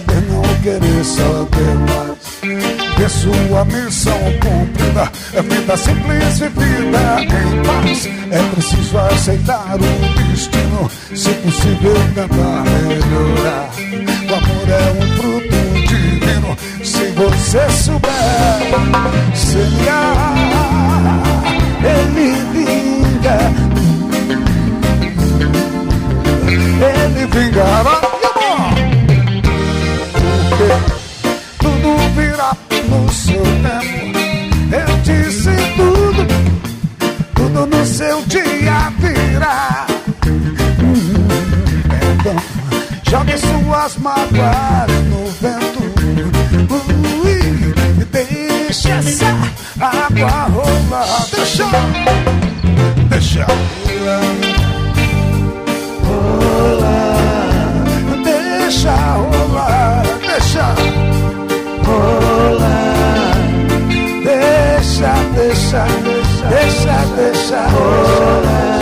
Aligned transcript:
Saber 0.00 0.22
não 0.28 0.42
querer 0.62 1.04
saber 1.04 1.74
mais. 1.88 2.20
Ter 2.96 3.10
sua 3.10 3.64
missão 3.64 4.18
cumprida 4.40 5.10
é 5.32 5.42
vida 5.42 5.76
simples 5.76 6.38
vivida 6.38 7.22
em 7.22 7.62
paz. 7.62 8.08
É 8.30 8.42
preciso 8.54 8.98
aceitar 8.98 9.76
o 9.76 10.24
destino, 10.30 10.90
se 11.14 11.30
possível 11.30 11.94
tentar 12.14 12.64
melhorar. 12.64 13.70
O 14.28 14.34
amor 14.34 14.68
é 14.68 14.92
um 14.92 15.06
fruto 15.16 15.58
divino, 15.88 16.56
se 16.84 17.06
você 17.12 17.70
souber 17.70 18.10
semear, 19.34 20.34
ele 21.82 22.28
vinga 22.52 23.70
ele 26.82 27.26
vingará. 27.26 28.09
No 32.88 33.12
seu 33.12 33.42
tempo. 33.42 34.18
Eu 34.72 34.96
disse 35.02 35.50
tudo, 35.76 36.26
tudo 37.34 37.66
no 37.66 37.84
seu 37.86 38.22
dia 38.22 38.92
virá. 38.98 39.86
Hum, 40.26 41.28
Então, 42.20 42.36
jogue 43.10 43.36
suas 43.38 43.96
mágoas 43.98 44.90
no 45.10 45.26
vento. 45.40 45.82
Ui, 47.24 48.04
deixa 48.10 48.90
essa 48.90 49.26
água 49.80 50.48
rolar. 50.48 51.26
Deixa, 51.32 51.66
deixa 53.10 53.44
rolar. 53.44 54.20
Rolar, 56.80 57.84
deixa 58.24 58.94
rolar, 59.14 60.02
deixa 60.26 60.74
deixa, 65.70 65.86
deixa, 66.48 66.94
deixa 67.16 67.60
rolar. 67.68 68.80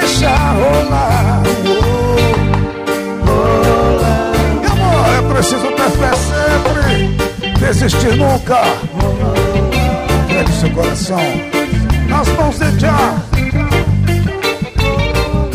Deixa 0.00 0.30
rolar. 0.52 1.42
Amor, 4.70 5.14
é 5.18 5.34
preciso 5.34 5.68
ter 5.72 5.90
fé 5.90 6.12
sempre, 6.16 6.92
desistir 7.58 8.16
nunca. 8.16 8.60
Pegue 10.28 10.52
seu 10.52 10.70
coração 10.70 11.20
nas 12.08 12.28
mãos 12.28 12.58
de 12.58 12.80
Jah. 12.80 13.14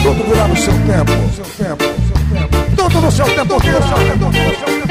Tudo 0.03 0.23
virá 0.23 0.47
no 0.47 0.55
seu 0.55 0.73
tempo, 0.73 1.11
seu 1.35 1.45
tempo, 1.65 1.83
seu 1.83 2.37
tempo, 2.37 2.57
tudo 2.75 3.01
no 3.01 3.11
seu 3.11 3.25
tempo, 3.25 3.59
tudo 3.59 3.65
no 3.65 3.87
seu 3.87 4.37
tempo. 4.37 4.88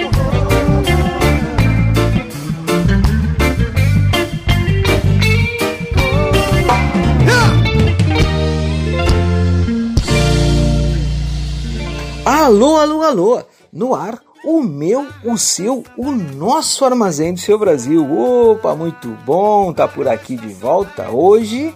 Alô, 12.49 12.77
alô, 12.79 13.03
alô! 13.03 13.43
No 13.71 13.95
ar, 13.95 14.19
o 14.43 14.62
meu, 14.62 15.06
o 15.23 15.37
seu, 15.37 15.85
o 15.99 16.11
nosso 16.11 16.83
armazém 16.83 17.35
do 17.35 17.41
seu 17.41 17.59
Brasil. 17.59 18.11
Opa, 18.11 18.75
muito 18.75 19.06
bom, 19.27 19.71
tá 19.71 19.87
por 19.87 20.09
aqui 20.09 20.35
de 20.35 20.49
volta 20.49 21.11
hoje, 21.11 21.75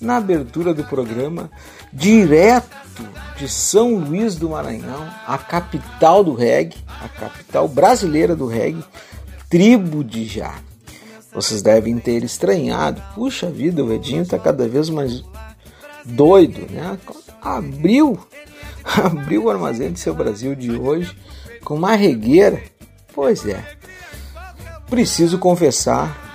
na 0.00 0.16
abertura 0.16 0.72
do 0.72 0.82
programa, 0.82 1.50
direto 1.92 2.74
de 3.36 3.50
São 3.50 3.96
Luís 3.96 4.34
do 4.34 4.48
Maranhão, 4.48 5.06
a 5.26 5.36
capital 5.36 6.24
do 6.24 6.32
reggae, 6.32 6.78
a 7.04 7.08
capital 7.10 7.68
brasileira 7.68 8.34
do 8.34 8.46
reggae, 8.46 8.82
Tribo 9.50 10.02
de 10.02 10.24
Já. 10.24 10.54
Vocês 11.34 11.60
devem 11.60 11.98
ter 11.98 12.24
estranhado, 12.24 13.02
puxa 13.14 13.50
vida, 13.50 13.84
o 13.84 13.92
Edinho 13.92 14.26
tá 14.26 14.38
cada 14.38 14.66
vez 14.66 14.88
mais 14.88 15.22
doido, 16.02 16.66
né? 16.72 16.98
Abriu 17.56 18.18
abriu 18.84 19.44
o 19.44 19.50
armazém 19.50 19.90
do 19.90 19.98
seu 19.98 20.14
Brasil 20.14 20.54
de 20.54 20.72
hoje 20.72 21.16
com 21.64 21.74
uma 21.74 21.94
regueira. 21.94 22.62
Pois 23.14 23.46
é, 23.46 23.62
preciso 24.88 25.38
confessar 25.38 26.28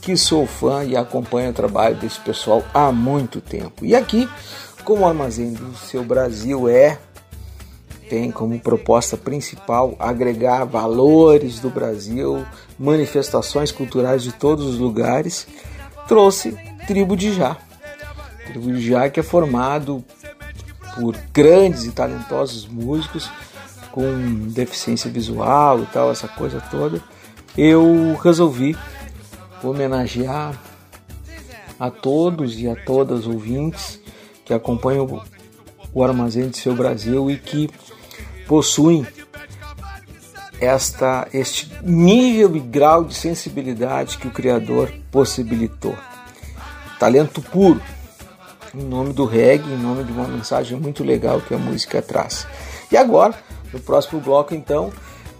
que 0.00 0.16
sou 0.16 0.46
fã 0.46 0.84
e 0.84 0.96
acompanho 0.96 1.50
o 1.50 1.54
trabalho 1.54 1.96
desse 1.96 2.18
pessoal 2.20 2.64
há 2.72 2.90
muito 2.90 3.40
tempo. 3.40 3.84
E 3.84 3.94
aqui, 3.94 4.28
como 4.84 5.02
o 5.02 5.06
armazém 5.06 5.52
do 5.52 5.74
seu 5.76 6.02
Brasil 6.02 6.68
é 6.68 6.98
tem 8.08 8.32
como 8.32 8.58
proposta 8.58 9.16
principal 9.16 9.94
agregar 9.96 10.64
valores 10.64 11.60
do 11.60 11.70
Brasil, 11.70 12.44
manifestações 12.76 13.70
culturais 13.70 14.24
de 14.24 14.32
todos 14.32 14.66
os 14.66 14.78
lugares, 14.78 15.46
trouxe 16.08 16.58
Tribo 16.88 17.16
de 17.16 17.32
Já. 17.32 17.56
Tribo 18.46 18.72
de 18.72 18.80
Já 18.84 19.08
que 19.08 19.20
é 19.20 19.22
formado 19.22 20.04
por 21.00 21.16
grandes 21.32 21.84
e 21.84 21.92
talentosos 21.92 22.66
músicos 22.66 23.30
com 23.90 24.48
deficiência 24.48 25.10
visual 25.10 25.82
e 25.82 25.86
tal, 25.86 26.10
essa 26.10 26.28
coisa 26.28 26.60
toda, 26.70 27.02
eu 27.56 28.16
resolvi 28.22 28.76
homenagear 29.62 30.56
a 31.78 31.90
todos 31.90 32.58
e 32.58 32.68
a 32.68 32.76
todas 32.76 33.26
ouvintes 33.26 33.98
que 34.44 34.52
acompanham 34.52 35.22
o 35.92 36.04
Armazém 36.04 36.48
de 36.50 36.58
Seu 36.58 36.74
Brasil 36.74 37.30
e 37.30 37.38
que 37.38 37.70
possuem 38.46 39.06
esta, 40.60 41.26
este 41.32 41.72
nível 41.82 42.54
e 42.54 42.60
grau 42.60 43.04
de 43.04 43.14
sensibilidade 43.14 44.18
que 44.18 44.28
o 44.28 44.30
Criador 44.30 44.92
possibilitou. 45.10 45.96
Talento 46.98 47.40
puro, 47.40 47.80
em 48.74 48.82
nome 48.82 49.12
do 49.12 49.24
reggae, 49.24 49.72
em 49.72 49.76
nome 49.76 50.04
de 50.04 50.12
uma 50.12 50.26
mensagem 50.26 50.78
muito 50.78 51.02
legal 51.02 51.40
que 51.40 51.54
a 51.54 51.58
música 51.58 52.00
traz. 52.00 52.46
E 52.90 52.96
agora, 52.96 53.34
no 53.72 53.80
próximo 53.80 54.20
bloco, 54.20 54.54
então, 54.54 54.92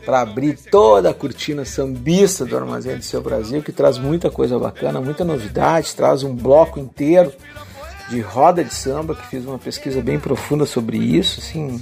para 0.05 0.21
abrir 0.21 0.56
toda 0.56 1.11
a 1.11 1.15
cortina 1.15 1.65
sambista 1.65 2.44
do 2.44 2.56
Armazém 2.56 2.97
do 2.97 3.05
Seu 3.05 3.21
Brasil, 3.21 3.62
que 3.62 3.73
traz 3.73 3.99
muita 3.99 4.31
coisa 4.31 4.59
bacana, 4.59 5.00
muita 5.00 5.25
novidade, 5.25 5.94
traz 5.94 6.23
um 6.23 6.35
bloco 6.35 6.81
inteiro 6.81 7.32
de 8.09 8.21
roda 8.21 8.65
de 8.65 8.75
samba, 8.75 9.15
que 9.15 9.27
fiz 9.27 9.44
uma 9.44 9.59
pesquisa 9.59 10.00
bem 10.00 10.19
profunda 10.19 10.67
sobre 10.67 10.97
isso, 10.97 11.41
assim, 11.41 11.81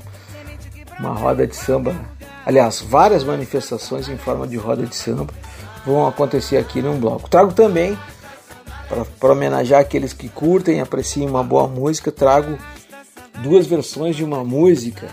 uma 0.98 1.14
roda 1.14 1.46
de 1.46 1.56
samba, 1.56 1.94
aliás, 2.44 2.80
várias 2.80 3.24
manifestações 3.24 4.08
em 4.08 4.18
forma 4.18 4.46
de 4.46 4.56
roda 4.56 4.84
de 4.84 4.94
samba 4.94 5.32
vão 5.86 6.06
acontecer 6.06 6.58
aqui 6.58 6.82
num 6.82 6.98
bloco. 6.98 7.30
Trago 7.30 7.52
também 7.54 7.96
para 8.88 9.32
homenagear 9.32 9.80
aqueles 9.80 10.12
que 10.12 10.28
curtem 10.28 10.78
e 10.78 10.80
apreciam 10.80 11.28
uma 11.28 11.44
boa 11.44 11.68
música, 11.68 12.10
trago 12.10 12.58
duas 13.42 13.66
versões 13.66 14.16
de 14.16 14.24
uma 14.24 14.42
música 14.42 15.08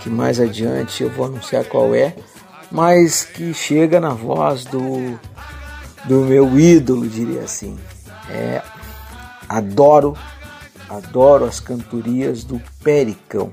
que 0.00 0.08
mais 0.08 0.40
adiante 0.40 1.02
eu 1.02 1.10
vou 1.10 1.26
anunciar 1.26 1.64
qual 1.64 1.94
é, 1.94 2.14
mas 2.70 3.24
que 3.24 3.52
chega 3.52 4.00
na 4.00 4.10
voz 4.10 4.64
do, 4.64 5.18
do 6.04 6.20
meu 6.20 6.58
ídolo, 6.58 7.06
diria 7.06 7.42
assim. 7.42 7.78
É, 8.30 8.62
adoro, 9.48 10.16
adoro 10.88 11.44
as 11.44 11.60
cantorias 11.60 12.44
do 12.44 12.62
Pericão. 12.82 13.52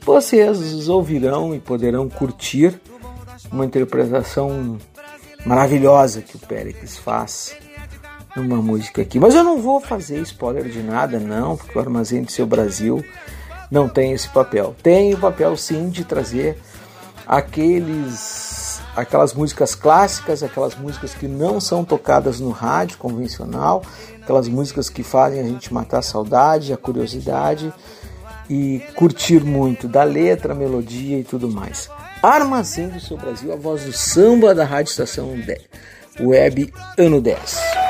Vocês 0.00 0.88
ouvirão 0.88 1.54
e 1.54 1.60
poderão 1.60 2.08
curtir 2.08 2.78
uma 3.50 3.64
interpretação 3.64 4.76
maravilhosa 5.46 6.20
que 6.20 6.36
o 6.36 6.40
Péricles 6.40 6.98
faz 6.98 7.56
numa 8.38 8.62
música 8.62 9.02
aqui. 9.02 9.18
Mas 9.18 9.34
eu 9.34 9.44
não 9.44 9.60
vou 9.60 9.80
fazer 9.80 10.20
spoiler 10.22 10.68
de 10.68 10.82
nada, 10.82 11.18
não, 11.18 11.56
porque 11.56 11.76
o 11.76 11.80
Armazém 11.80 12.22
do 12.22 12.32
Seu 12.32 12.46
Brasil 12.46 13.04
não 13.70 13.88
tem 13.88 14.12
esse 14.12 14.28
papel. 14.28 14.74
Tem 14.82 15.14
o 15.14 15.18
papel 15.18 15.56
sim 15.56 15.88
de 15.88 16.04
trazer 16.04 16.58
aqueles 17.26 18.58
aquelas 18.96 19.32
músicas 19.32 19.76
clássicas, 19.76 20.42
aquelas 20.42 20.74
músicas 20.74 21.14
que 21.14 21.28
não 21.28 21.60
são 21.60 21.84
tocadas 21.84 22.40
no 22.40 22.50
rádio 22.50 22.98
convencional, 22.98 23.82
aquelas 24.20 24.48
músicas 24.48 24.90
que 24.90 25.04
fazem 25.04 25.40
a 25.40 25.44
gente 25.44 25.72
matar 25.72 25.98
a 25.98 26.02
saudade, 26.02 26.72
a 26.72 26.76
curiosidade 26.76 27.72
e 28.50 28.82
curtir 28.96 29.44
muito 29.44 29.86
da 29.86 30.02
letra, 30.02 30.54
melodia 30.54 31.18
e 31.18 31.22
tudo 31.24 31.48
mais. 31.48 31.88
Armazém 32.22 32.88
do 32.88 32.98
Seu 32.98 33.16
Brasil, 33.16 33.52
a 33.52 33.56
voz 33.56 33.84
do 33.84 33.92
samba 33.92 34.54
da 34.54 34.64
Rádio 34.64 34.90
Estação 34.90 35.32
Web 36.20 36.72
Ano 36.98 37.20
10. 37.20 37.87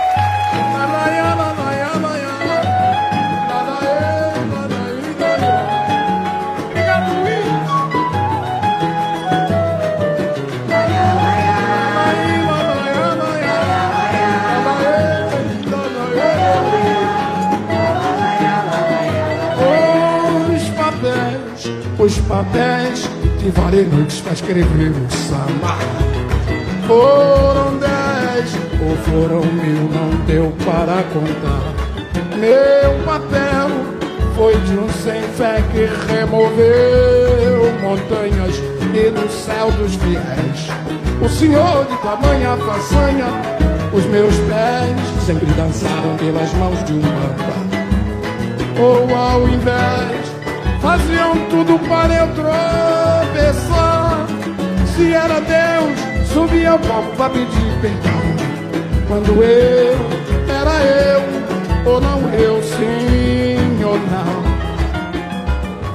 Os 21.98 22.16
papéis, 22.20 23.10
que 23.40 23.50
varei 23.50 23.84
noites 23.84 24.20
pra 24.20 24.32
escrever 24.32 24.92
um 24.92 25.10
samba. 25.10 25.76
Foram 26.86 27.77
ou 28.88 28.96
foram 28.96 29.44
mil, 29.52 29.88
não 29.90 30.24
deu 30.26 30.52
para 30.64 31.02
contar. 31.12 31.72
Meu 32.38 33.04
papel 33.04 33.68
foi 34.34 34.56
de 34.60 34.78
um 34.78 34.88
sem 34.90 35.22
fé 35.36 35.62
que 35.72 35.86
removeu 36.12 37.72
montanhas 37.82 38.56
e 38.94 39.10
no 39.10 39.28
céu 39.28 39.70
dos 39.72 39.94
fiéis. 39.96 40.68
O 41.20 41.28
senhor 41.28 41.84
de 41.86 41.96
tamanha 41.98 42.56
façanha, 42.56 43.26
os 43.92 44.04
meus 44.06 44.34
pés 44.34 45.26
sempre 45.26 45.46
dançaram 45.46 46.16
pelas 46.16 46.52
mãos 46.54 46.84
de 46.84 46.92
um 46.92 47.00
bamba 47.00 47.68
ou 48.80 49.14
ao 49.14 49.48
invés 49.48 50.28
faziam 50.80 51.34
tudo 51.50 51.78
para 51.88 52.14
eu 52.14 52.28
tropeçar. 52.34 54.26
Se 54.94 55.12
era 55.12 55.40
Deus, 55.40 56.28
subia 56.32 56.70
ao 56.70 56.78
palco 56.78 57.16
para 57.16 57.30
pedir 57.30 57.80
perdão. 57.80 58.37
Quando 59.08 59.42
eu 59.42 59.96
era 60.46 60.84
eu, 60.84 61.22
ou 61.90 61.98
não 61.98 62.28
eu, 62.34 62.62
sim 62.62 63.82
ou 63.82 63.94
não. 63.94 64.42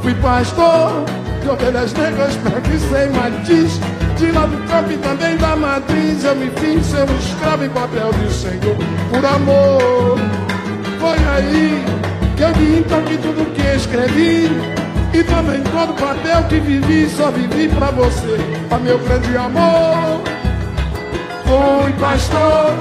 Fui 0.01 0.15
pastor 0.15 1.05
de 1.43 1.47
ovelhas 1.47 1.93
negras, 1.93 2.35
branco 2.37 2.71
e 2.73 2.79
sem 2.79 3.11
matiz, 3.11 3.79
De 4.17 4.31
lá 4.31 4.47
do 4.47 4.57
campo 4.67 4.91
e 4.91 4.97
também 4.97 5.37
da 5.37 5.55
matriz 5.55 6.23
Eu 6.23 6.35
me 6.35 6.49
fiz 6.51 6.85
ser 6.87 7.07
um 7.09 7.17
escravo 7.17 7.65
em 7.65 7.69
papel 7.69 8.11
de 8.13 8.33
senhor 8.33 8.77
Por 9.09 9.25
amor. 9.25 10.17
Foi 10.99 11.17
aí 11.35 11.83
que 12.35 12.41
eu 12.41 12.51
vi 12.55 12.79
então 12.79 13.03
que 13.03 13.15
tudo 13.17 13.45
que 13.53 13.61
escrevi. 13.61 14.49
E 15.13 15.23
também 15.23 15.61
todo 15.61 15.93
papel 15.93 16.43
que 16.49 16.59
vivi 16.59 17.07
Só 17.09 17.29
vivi 17.29 17.67
pra 17.67 17.91
você, 17.91 18.39
a 18.71 18.79
meu 18.79 18.97
grande 18.97 19.37
amor 19.37 20.32
Fui 21.45 21.91
pastor 21.93 22.73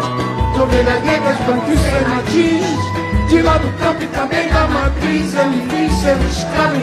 de 0.55 0.61
ovelhas 0.61 1.03
negras, 1.05 1.39
brancos 1.39 1.81
sem 1.81 2.09
matins 2.09 3.29
De 3.29 3.43
lá 3.43 3.59
do 3.59 3.69
campo 3.79 4.03
e 4.03 4.07
também 4.09 4.49
da 4.49 4.67
matriz 4.67 5.35
Eu 5.35 5.47
me 5.47 5.63
fiz 5.69 5.93
ser 5.99 6.17
escravo 6.31 6.77
em 6.77 6.81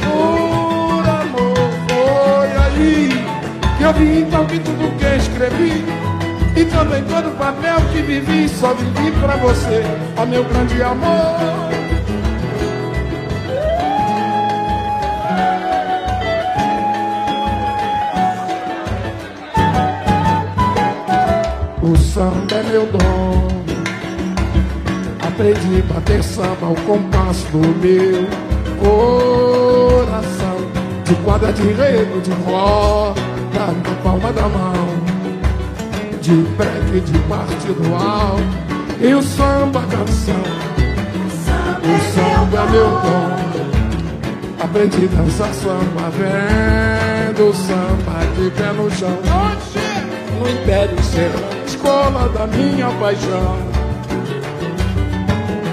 Por 0.00 1.08
amor, 1.08 1.54
foi 1.88 2.48
aí 2.64 3.28
que 3.76 3.84
eu 3.84 3.92
vi 3.92 4.20
então 4.22 4.44
que 4.46 4.58
tudo 4.58 4.98
que 4.98 5.16
escrevi 5.16 5.84
E 6.56 6.64
também 6.64 7.04
todo 7.04 7.36
papel 7.38 7.76
que 7.92 8.02
vivi 8.02 8.48
Só 8.48 8.74
vivi 8.74 9.12
pra 9.20 9.36
você, 9.36 9.84
ó 10.16 10.26
meu 10.26 10.44
grande 10.44 10.82
amor 10.82 11.77
O 21.88 21.96
samba 21.96 22.54
é 22.54 22.62
meu 22.64 22.84
dom 22.84 23.48
Aprendi 25.26 25.80
a 25.80 25.94
bater 25.94 26.22
samba 26.22 26.66
ao 26.66 26.74
compasso 26.74 27.46
do 27.46 27.60
meu 27.60 28.28
coração. 28.78 30.58
De 31.04 31.14
quadra 31.24 31.50
de 31.50 31.62
rego, 31.72 32.20
de 32.20 32.30
roda 32.44 33.18
na 33.56 33.94
palma 34.02 34.30
da 34.34 34.42
mão. 34.42 34.86
De 36.20 36.34
breque 36.58 37.00
de 37.00 37.18
partido 37.20 37.82
E 39.00 39.14
o 39.14 39.22
samba 39.22 39.80
canção. 39.84 40.42
O 41.84 41.98
samba 42.12 42.58
é 42.58 42.70
meu 42.70 42.90
dom 43.00 44.62
Aprendi 44.62 45.06
a 45.06 45.22
dançar 45.22 45.54
samba 45.54 46.10
Vendo 46.10 47.54
samba 47.54 48.26
de 48.36 48.50
pé 48.50 48.72
no 48.74 48.90
chão. 48.90 49.18
No 50.38 50.50
Império 50.50 51.02
Serra 51.02 51.57
Escola 51.68 52.30
da 52.30 52.46
minha 52.46 52.86
paixão. 52.98 53.58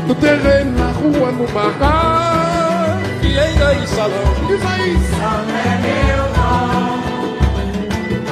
No 0.05 0.15
terreno, 0.15 0.77
na 0.77 0.91
rua, 0.91 1.31
no 1.31 1.47
barraco. 1.47 2.99
Vieira 3.21 3.73
e 3.75 3.87
salão. 3.87 4.33
Diz 4.45 4.61
aí. 4.65 4.97
Samba 5.09 5.57
é 5.57 5.77
meu 5.81 6.33
dom 6.33 6.55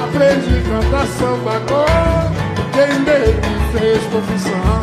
aprendi 0.04 0.58
a 0.58 0.62
cantar 0.68 1.06
samba 1.06 1.56
agora. 1.56 2.32
Quem 2.74 3.02
dele 3.04 3.40
fez 3.72 4.02
profissão. 4.04 4.80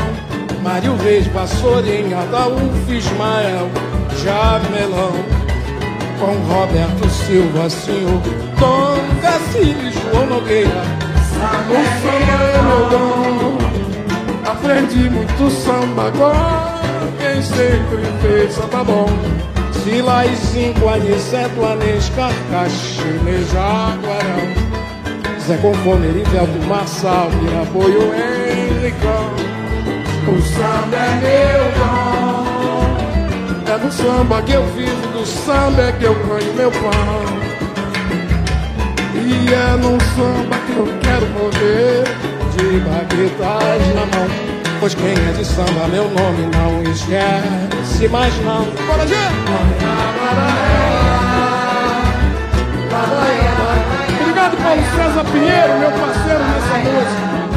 Mário 0.64 0.96
Reis, 0.98 1.28
Vassourinha, 1.28 2.20
Adaúfo, 2.20 2.92
Ismael, 2.92 3.70
Jamelão 4.24 5.14
Com 6.20 6.34
Roberto 6.54 7.10
Silva, 7.10 7.68
senhor 7.68 8.22
Tom 8.60 9.00
Cacilho, 9.22 9.92
João 9.92 10.28
Nogueira 10.28 11.01
O 11.70 11.82
samba 12.02 13.32
Aprendi 14.52 15.10
muito 15.10 15.50
samba 15.50 16.08
agora 16.08 16.82
Quem 17.20 17.42
sempre 17.42 18.04
fez 18.22 18.54
samba 18.54 18.84
bom 18.84 19.08
Silaizinho, 19.84 20.88
Aniceto, 20.88 21.66
Anesca, 21.66 22.30
Caxine, 22.52 23.44
Jaguarão 23.52 24.72
Zé 25.48 25.58
Conforme, 25.58 26.08
Erivelto, 26.08 26.68
Marçal, 26.68 27.30
Apoio 27.64 28.14
Henricão. 28.14 29.34
O 30.28 30.42
samba 30.42 30.98
é 30.98 31.16
meu 31.22 31.64
dom. 31.80 32.46
É 33.74 33.78
do 33.80 33.92
samba 33.92 34.42
que 34.44 34.52
eu 34.52 34.66
vivo, 34.68 35.08
do 35.08 35.26
samba 35.26 35.82
é 35.82 35.92
que 35.94 36.04
eu 36.04 36.14
ganho 36.14 36.54
meu 36.54 36.72
pão. 36.72 37.26
E 39.16 39.54
é 39.54 39.76
no 39.78 40.00
samba 40.16 40.61
Pois 44.82 44.96
quem 44.96 45.12
é 45.12 45.32
de 45.34 45.46
samba, 45.46 45.88
meu 45.90 46.06
nome 46.06 46.50
não 46.58 46.82
esquece 46.92 48.08
mais 48.08 48.36
não. 48.44 48.66
Bora, 48.88 49.06
gente! 49.06 49.22
Obrigado, 54.22 54.58
Paulo 54.58 54.82
César 54.96 55.24
Pinheiro, 55.26 55.78
meu 55.78 55.92
parceiro 55.92 56.40
nessa 56.40 56.78
música. 56.80 57.51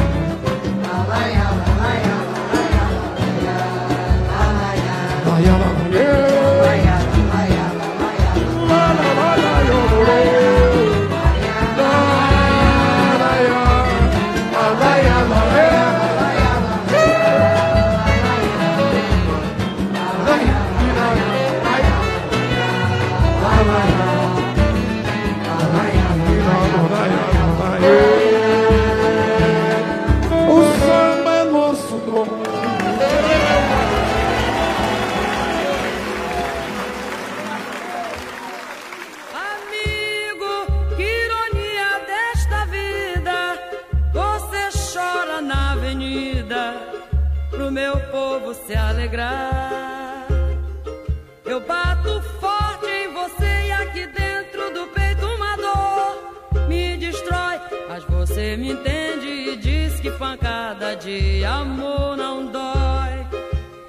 de 61.15 61.45
amor 61.45 62.17
não 62.17 62.45
dói. 62.47 63.25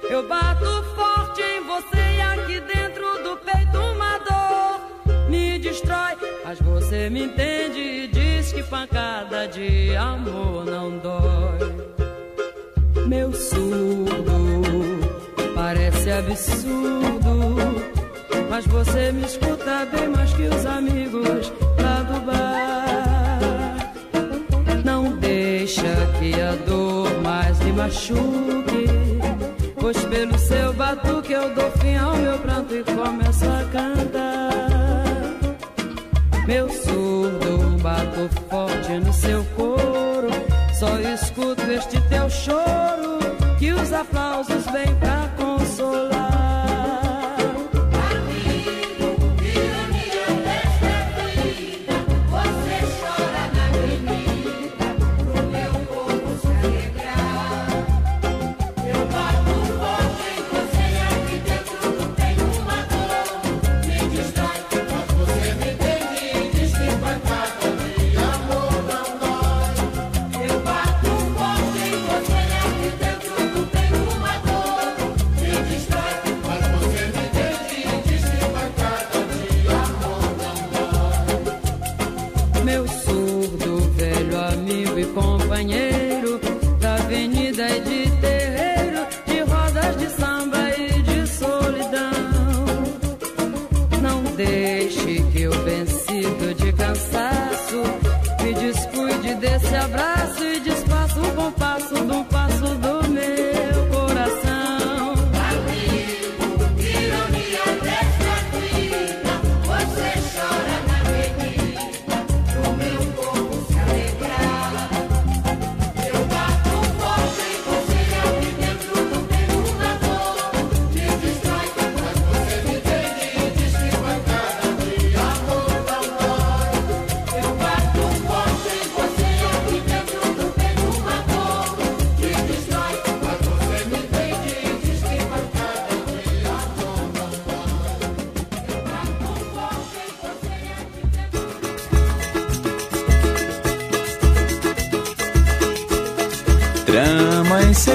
Eu 0.09 0.25
bato 0.27 0.83
forte 0.95 1.41
em 1.41 1.61
você 1.65 2.03
e 2.17 2.21
aqui 2.21 2.59
dentro 2.61 3.05
do 3.21 3.37
peito 3.37 3.77
uma 3.77 4.17
dor 4.19 5.29
me 5.29 5.59
destrói. 5.59 6.15
Mas 6.45 6.59
você 6.61 7.09
me 7.09 7.23
entende 7.25 7.79
e 7.79 8.07
diz 8.07 8.53
que 8.53 8.63
pancada 8.63 9.45
de 9.47 9.93
amor 9.97 10.65
não 10.65 10.97
dói. 10.99 11.59
Meu 13.05 13.33
surdo 13.33 14.99
parece 15.53 16.11
absurdo, 16.11 17.57
mas 18.49 18.65
você 18.67 19.11
me 19.11 19.25
escuta 19.25 19.85
bem 19.91 20.07
mais 20.07 20.31
que 20.33 20.43
os 20.43 20.65
amigos 20.65 21.51
lá 21.83 22.03
do 22.03 22.21
bar. 22.25 23.93
Não 24.85 25.17
deixa 25.17 25.93
que 26.19 26.33
a 26.41 26.53
dor 26.65 26.86
machuque. 27.77 28.87
Pois 29.79 30.03
pelo 30.05 30.37
seu 30.37 30.73
batuque 30.73 31.31
eu 31.31 31.53
dou 31.53 31.71
fim 31.79 31.95
ao 31.95 32.17
meu 32.17 32.37
pranto 32.39 32.75
e 32.75 32.83
começo 32.83 33.45
a 33.45 33.63
cantar. 33.71 34.57
Meu 36.47 36.67
surdo, 36.69 37.77
bato 37.81 38.29
forte 38.49 38.93
no 38.93 39.13
seu 39.13 39.43
couro. 39.55 40.29
Só 40.73 40.97
escuto 40.99 41.61
este 41.71 42.01
teu 42.09 42.29
choro 42.29 43.19
que 43.59 43.71
os 43.71 43.93
aplausos 43.93 44.65
vêm 44.65 44.93
pra 44.95 45.29
contar. 45.37 45.46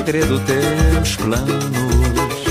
Segredo 0.04 0.40
teus 0.40 1.14
planos. 1.14 2.42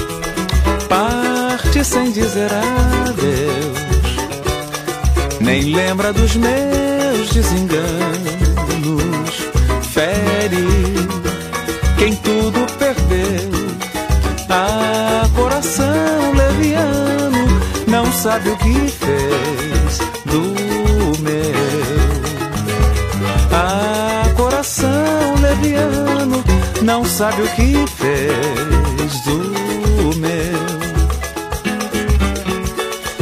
Parte 0.87 1.83
sem 1.83 2.11
dizer 2.11 2.49
adeus. 2.49 4.11
Nem 5.41 5.75
lembra 5.75 6.13
dos 6.13 6.33
meus 6.37 7.29
desenganos. 7.33 7.81
Fere 9.91 10.65
quem 11.97 12.15
tudo 12.15 12.65
perdeu. 12.79 13.51
Ah, 14.49 15.27
coração 15.35 16.33
leviano, 16.33 17.47
não 17.87 18.09
sabe 18.13 18.49
o 18.49 18.57
que 18.57 18.80
não 26.91 27.05
sabe 27.05 27.41
o 27.41 27.47
que 27.55 27.87
fez 27.87 29.21
do 29.21 30.17
meu. 30.19 30.61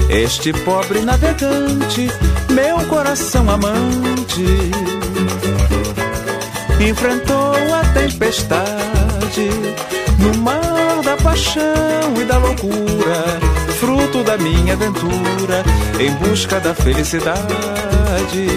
Este 0.09 0.51
pobre 0.51 1.01
navegante, 1.01 2.09
meu 2.49 2.79
coração 2.88 3.47
amante, 3.47 4.71
enfrentou 6.79 7.53
a 7.75 7.85
tempestade 7.93 9.49
no 10.17 10.35
mar 10.39 11.03
da 11.03 11.15
paixão 11.17 12.19
e 12.19 12.25
da 12.25 12.39
loucura, 12.39 13.23
fruto 13.79 14.23
da 14.23 14.35
minha 14.35 14.73
aventura 14.73 15.63
em 15.99 16.11
busca 16.13 16.59
da 16.59 16.73
felicidade. 16.73 18.47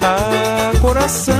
Ah, 0.00 0.72
coração, 0.80 1.34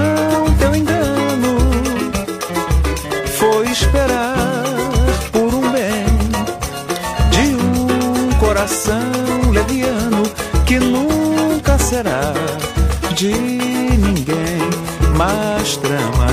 trama, 15.76 16.26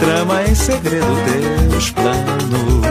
trama 0.00 0.42
em 0.44 0.54
segredo 0.54 1.06
teus 1.24 1.90
planos. 1.90 2.86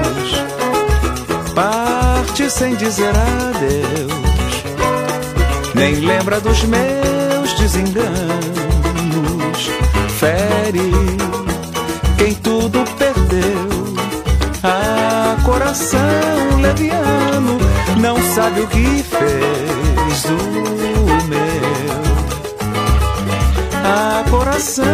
Parte 1.53 2.49
sem 2.49 2.75
dizer 2.75 3.09
adeus, 3.09 4.13
nem 5.73 5.95
lembra 5.95 6.39
dos 6.39 6.63
meus 6.63 7.53
desenganos 7.59 8.75
fere 10.25 10.91
quem 12.17 12.33
tudo 12.35 12.83
perdeu. 12.97 13.95
Ah, 14.63 15.37
coração 15.43 15.99
leviano, 16.61 17.57
não 17.99 18.17
sabe 18.33 18.61
o 18.61 18.67
que 18.67 19.03
fez 19.03 20.23
do 20.23 20.37
meu. 21.27 22.34
Ah, 23.87 24.23
coração 24.29 24.85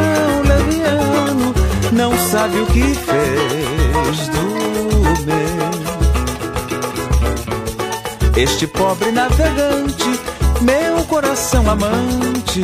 leviano, 0.45 1.54
não 1.93 2.17
sabe 2.17 2.60
o 2.60 2.65
que 2.65 2.93
fez 2.93 4.27
do 4.27 4.41
meu. 5.25 5.71
Este 8.43 8.67
pobre 8.67 9.12
navegante, 9.12 10.19
meu 10.62 11.04
coração 11.06 11.69
amante 11.69 12.62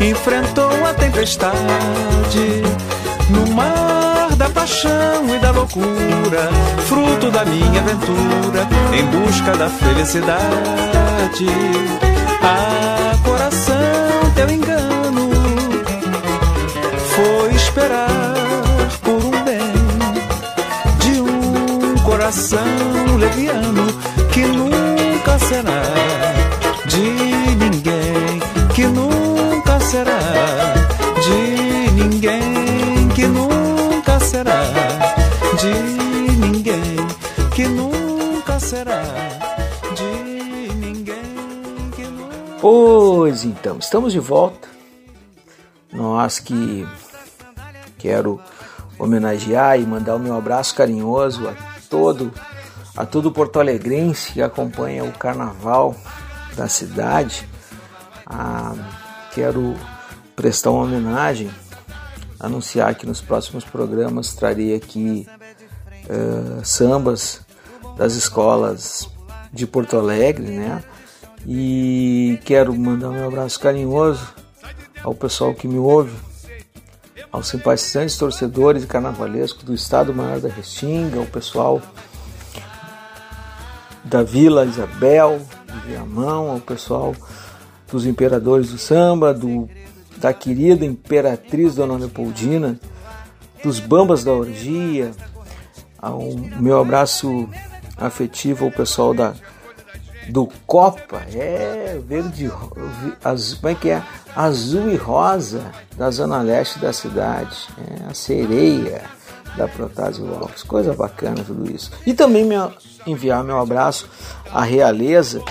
enfrentou 0.00 0.84
a 0.84 0.92
tempestade 0.94 2.62
no 3.30 3.52
mar 3.54 4.34
da 4.36 4.48
paixão 4.50 5.34
e 5.34 5.38
da 5.38 5.50
loucura, 5.50 6.50
fruto 6.86 7.30
da 7.30 7.44
minha 7.44 7.80
aventura 7.80 8.68
em 8.92 9.04
busca 9.06 9.56
da 9.56 9.68
felicidade. 9.68 11.46
Ah, 12.42 13.05
coração 22.26 23.16
leviano 23.20 23.86
que 24.32 24.44
nunca 24.46 25.38
será 25.38 25.80
de 26.84 27.54
ninguém 27.54 28.40
que 28.74 28.84
nunca 28.88 29.78
será 29.78 30.18
de 31.22 31.92
ninguém 31.92 33.08
que 33.14 33.28
nunca 33.28 34.18
será 34.18 34.60
de 35.60 35.72
ninguém 36.36 36.96
que 37.54 37.68
nunca 37.68 38.58
será 38.58 39.02
de 39.94 40.74
ninguém 40.74 41.36
Pois 42.60 43.44
então, 43.44 43.78
estamos 43.78 44.12
de 44.12 44.18
volta. 44.18 44.66
Nós 45.92 46.40
que 46.40 46.84
quero 47.96 48.40
homenagear 48.98 49.78
e 49.78 49.86
mandar 49.86 50.16
o 50.16 50.18
meu 50.18 50.36
abraço 50.36 50.74
carinhoso 50.74 51.46
a 51.48 51.65
todo 51.88 52.32
a 52.96 53.04
todo 53.04 53.30
Porto 53.30 53.60
Alegrense 53.60 54.32
que 54.32 54.42
acompanha 54.42 55.04
o 55.04 55.12
carnaval 55.12 55.94
da 56.56 56.66
cidade. 56.66 57.46
Ah, 58.24 58.74
quero 59.34 59.76
prestar 60.34 60.70
uma 60.70 60.84
homenagem, 60.84 61.50
anunciar 62.40 62.94
que 62.94 63.06
nos 63.06 63.20
próximos 63.20 63.64
programas 63.64 64.34
trarei 64.34 64.74
aqui 64.74 65.26
uh, 66.08 66.64
sambas 66.64 67.40
das 67.96 68.14
escolas 68.14 69.08
de 69.52 69.66
Porto 69.66 69.96
Alegre, 69.96 70.46
né? 70.46 70.82
E 71.46 72.38
quero 72.44 72.74
mandar 72.74 73.10
um 73.10 73.26
abraço 73.26 73.60
carinhoso 73.60 74.34
ao 75.04 75.14
pessoal 75.14 75.54
que 75.54 75.68
me 75.68 75.78
ouve, 75.78 76.12
aos 77.30 77.48
simpatizantes, 77.48 78.16
torcedores 78.16 78.84
e 78.84 78.86
carnavalescos 78.86 79.64
do 79.64 79.74
Estado 79.74 80.14
Maior 80.14 80.40
da 80.40 80.48
Restinga, 80.48 81.18
ao 81.18 81.26
pessoal 81.26 81.82
da 84.04 84.22
Vila 84.22 84.64
Isabel, 84.64 85.40
de 85.66 85.88
Viamão, 85.88 86.50
ao 86.50 86.60
pessoal 86.60 87.14
dos 87.90 88.06
Imperadores 88.06 88.70
do 88.70 88.78
Samba, 88.78 89.34
do, 89.34 89.68
da 90.16 90.32
querida 90.32 90.84
Imperatriz 90.84 91.74
Dona 91.74 91.96
Leopoldina, 91.96 92.78
dos 93.62 93.80
Bambas 93.80 94.22
da 94.22 94.32
Orgia, 94.32 95.10
ao 95.98 96.22
meu 96.60 96.80
abraço 96.80 97.48
afetivo 97.96 98.66
ao 98.66 98.70
pessoal 98.70 99.14
da 99.14 99.34
do 100.28 100.48
Copa, 100.66 101.22
é 101.32 102.00
verde, 102.06 102.50
azul, 103.22 103.58
como 103.58 103.72
é 103.72 103.74
que 103.74 103.90
é? 103.90 104.02
Azul 104.34 104.90
e 104.90 104.96
rosa 104.96 105.70
da 105.96 106.10
zona 106.10 106.42
leste 106.42 106.78
da 106.78 106.92
cidade, 106.92 107.68
é 107.78 108.10
a 108.10 108.14
sereia 108.14 109.02
da 109.56 109.66
Protásio 109.66 110.34
Alves, 110.34 110.62
coisa 110.62 110.92
bacana 110.92 111.42
tudo 111.44 111.70
isso. 111.70 111.90
E 112.06 112.12
também 112.12 112.44
me 112.44 112.56
enviar 113.06 113.42
meu 113.42 113.58
abraço 113.58 114.08
à 114.52 114.62
realeza 114.62 115.42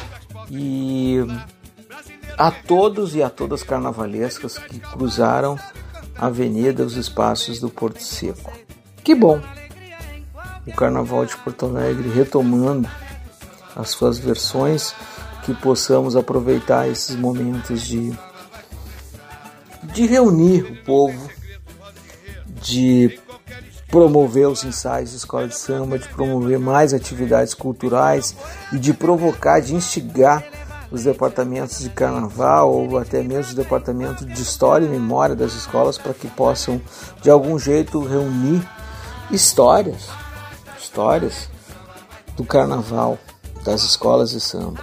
e 0.49 1.19
a 2.37 2.51
todos 2.51 3.15
e 3.15 3.23
a 3.23 3.29
todas 3.29 3.63
carnavalescas 3.63 4.57
que 4.57 4.79
cruzaram 4.79 5.57
a 6.17 6.27
avenida 6.27 6.83
os 6.83 6.97
espaços 6.97 7.59
do 7.59 7.69
Porto 7.69 8.01
Seco. 8.01 8.51
Que 9.03 9.15
bom! 9.15 9.39
O 10.67 10.71
Carnaval 10.71 11.25
de 11.25 11.37
Porto 11.37 11.67
Alegre 11.67 12.09
retomando 12.09 12.89
as 13.75 13.89
suas 13.89 14.17
versões, 14.17 14.93
que 15.43 15.53
possamos 15.53 16.15
aproveitar 16.15 16.87
esses 16.87 17.15
momentos 17.15 17.81
de, 17.81 18.17
de 19.83 20.07
reunir 20.07 20.63
o 20.63 20.83
povo, 20.83 21.29
de 22.61 23.19
promover 23.89 24.47
os 24.47 24.63
ensaios 24.63 25.11
de 25.11 25.17
escola 25.17 25.47
de 25.47 25.55
samba, 25.55 25.99
de 25.99 26.07
promover 26.09 26.59
mais 26.59 26.93
atividades 26.93 27.53
culturais 27.53 28.35
e 28.73 28.79
de 28.79 28.93
provocar, 28.93 29.59
de 29.59 29.75
instigar 29.75 30.43
os 30.91 31.03
departamentos 31.03 31.79
de 31.79 31.89
carnaval 31.89 32.71
ou 32.71 32.97
até 32.97 33.21
mesmo 33.21 33.49
os 33.49 33.53
departamentos 33.53 34.25
de 34.25 34.41
história 34.41 34.85
e 34.85 34.89
memória 34.89 35.35
das 35.35 35.53
escolas 35.53 35.97
para 35.97 36.13
que 36.13 36.27
possam 36.27 36.81
de 37.21 37.29
algum 37.29 37.57
jeito 37.59 37.99
reunir 37.99 38.67
histórias, 39.31 40.09
histórias 40.79 41.49
do 42.35 42.43
carnaval 42.43 43.17
das 43.65 43.83
escolas 43.83 44.29
de 44.29 44.39
samba. 44.39 44.81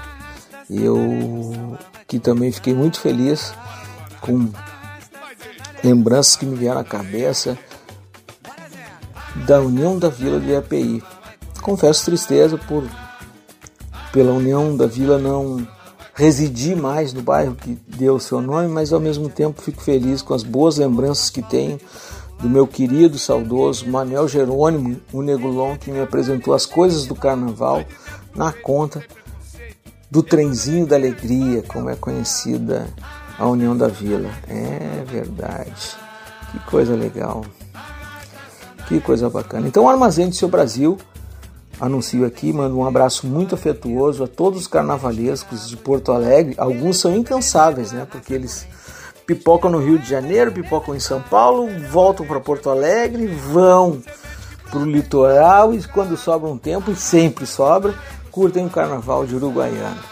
Eu 0.68 1.78
que 2.06 2.18
também 2.18 2.52
fiquei 2.52 2.74
muito 2.74 3.00
feliz 3.00 3.54
com 4.20 4.50
lembranças 5.82 6.36
que 6.36 6.44
me 6.44 6.56
vieram 6.56 6.80
à 6.80 6.84
cabeça 6.84 7.56
da 9.46 9.60
União 9.60 9.98
da 9.98 10.08
Vila 10.08 10.38
de 10.38 10.54
API. 10.54 11.02
Confesso 11.62 12.04
tristeza 12.04 12.58
por 12.58 12.84
pela 14.12 14.32
União 14.32 14.76
da 14.76 14.86
Vila 14.86 15.16
não 15.16 15.66
residir 16.14 16.76
mais 16.76 17.14
no 17.14 17.22
bairro 17.22 17.54
que 17.54 17.78
deu 17.86 18.16
o 18.16 18.20
seu 18.20 18.42
nome, 18.42 18.68
mas 18.68 18.92
ao 18.92 19.00
mesmo 19.00 19.30
tempo 19.30 19.62
fico 19.62 19.82
feliz 19.82 20.20
com 20.20 20.34
as 20.34 20.42
boas 20.42 20.76
lembranças 20.76 21.30
que 21.30 21.40
tenho 21.40 21.80
do 22.38 22.50
meu 22.50 22.66
querido, 22.66 23.18
saudoso 23.18 23.88
Manuel 23.88 24.28
Jerônimo, 24.28 25.00
o 25.12 25.22
Negulon, 25.22 25.76
que 25.76 25.90
me 25.90 26.00
apresentou 26.00 26.52
as 26.52 26.66
coisas 26.66 27.06
do 27.06 27.14
carnaval 27.14 27.84
na 28.34 28.52
conta 28.52 29.04
do 30.10 30.22
trenzinho 30.22 30.86
da 30.86 30.96
alegria, 30.96 31.62
como 31.62 31.88
é 31.88 31.96
conhecida 31.96 32.86
a 33.38 33.46
União 33.46 33.76
da 33.76 33.88
Vila. 33.88 34.30
É 34.48 35.02
verdade. 35.06 35.96
Que 36.50 36.60
coisa 36.60 36.94
legal. 36.94 37.44
Que 38.86 39.00
coisa 39.00 39.30
bacana. 39.30 39.66
Então, 39.66 39.88
Armazém 39.88 40.28
do 40.28 40.34
Seu 40.34 40.48
Brasil, 40.48 40.98
anuncio 41.80 42.26
aqui, 42.26 42.52
mando 42.52 42.78
um 42.78 42.86
abraço 42.86 43.26
muito 43.26 43.54
afetuoso 43.54 44.22
a 44.22 44.26
todos 44.26 44.60
os 44.60 44.66
carnavalescos 44.66 45.68
de 45.68 45.76
Porto 45.76 46.12
Alegre. 46.12 46.54
Alguns 46.58 46.98
são 46.98 47.16
incansáveis, 47.16 47.92
né? 47.92 48.06
Porque 48.10 48.34
eles 48.34 48.66
pipocam 49.26 49.70
no 49.70 49.78
Rio 49.78 49.98
de 49.98 50.08
Janeiro, 50.08 50.52
pipocam 50.52 50.94
em 50.94 51.00
São 51.00 51.22
Paulo, 51.22 51.68
voltam 51.90 52.26
para 52.26 52.38
Porto 52.38 52.68
Alegre, 52.68 53.26
vão 53.26 54.02
para 54.70 54.80
o 54.80 54.84
litoral 54.84 55.72
e 55.74 55.82
quando 55.88 56.16
sobra 56.16 56.48
um 56.48 56.58
tempo, 56.58 56.90
e 56.90 56.96
sempre 56.96 57.46
sobra, 57.46 57.94
curtem 58.32 58.64
o 58.64 58.70
carnaval 58.70 59.26
de 59.26 59.36
Uruguaiana. 59.36 60.02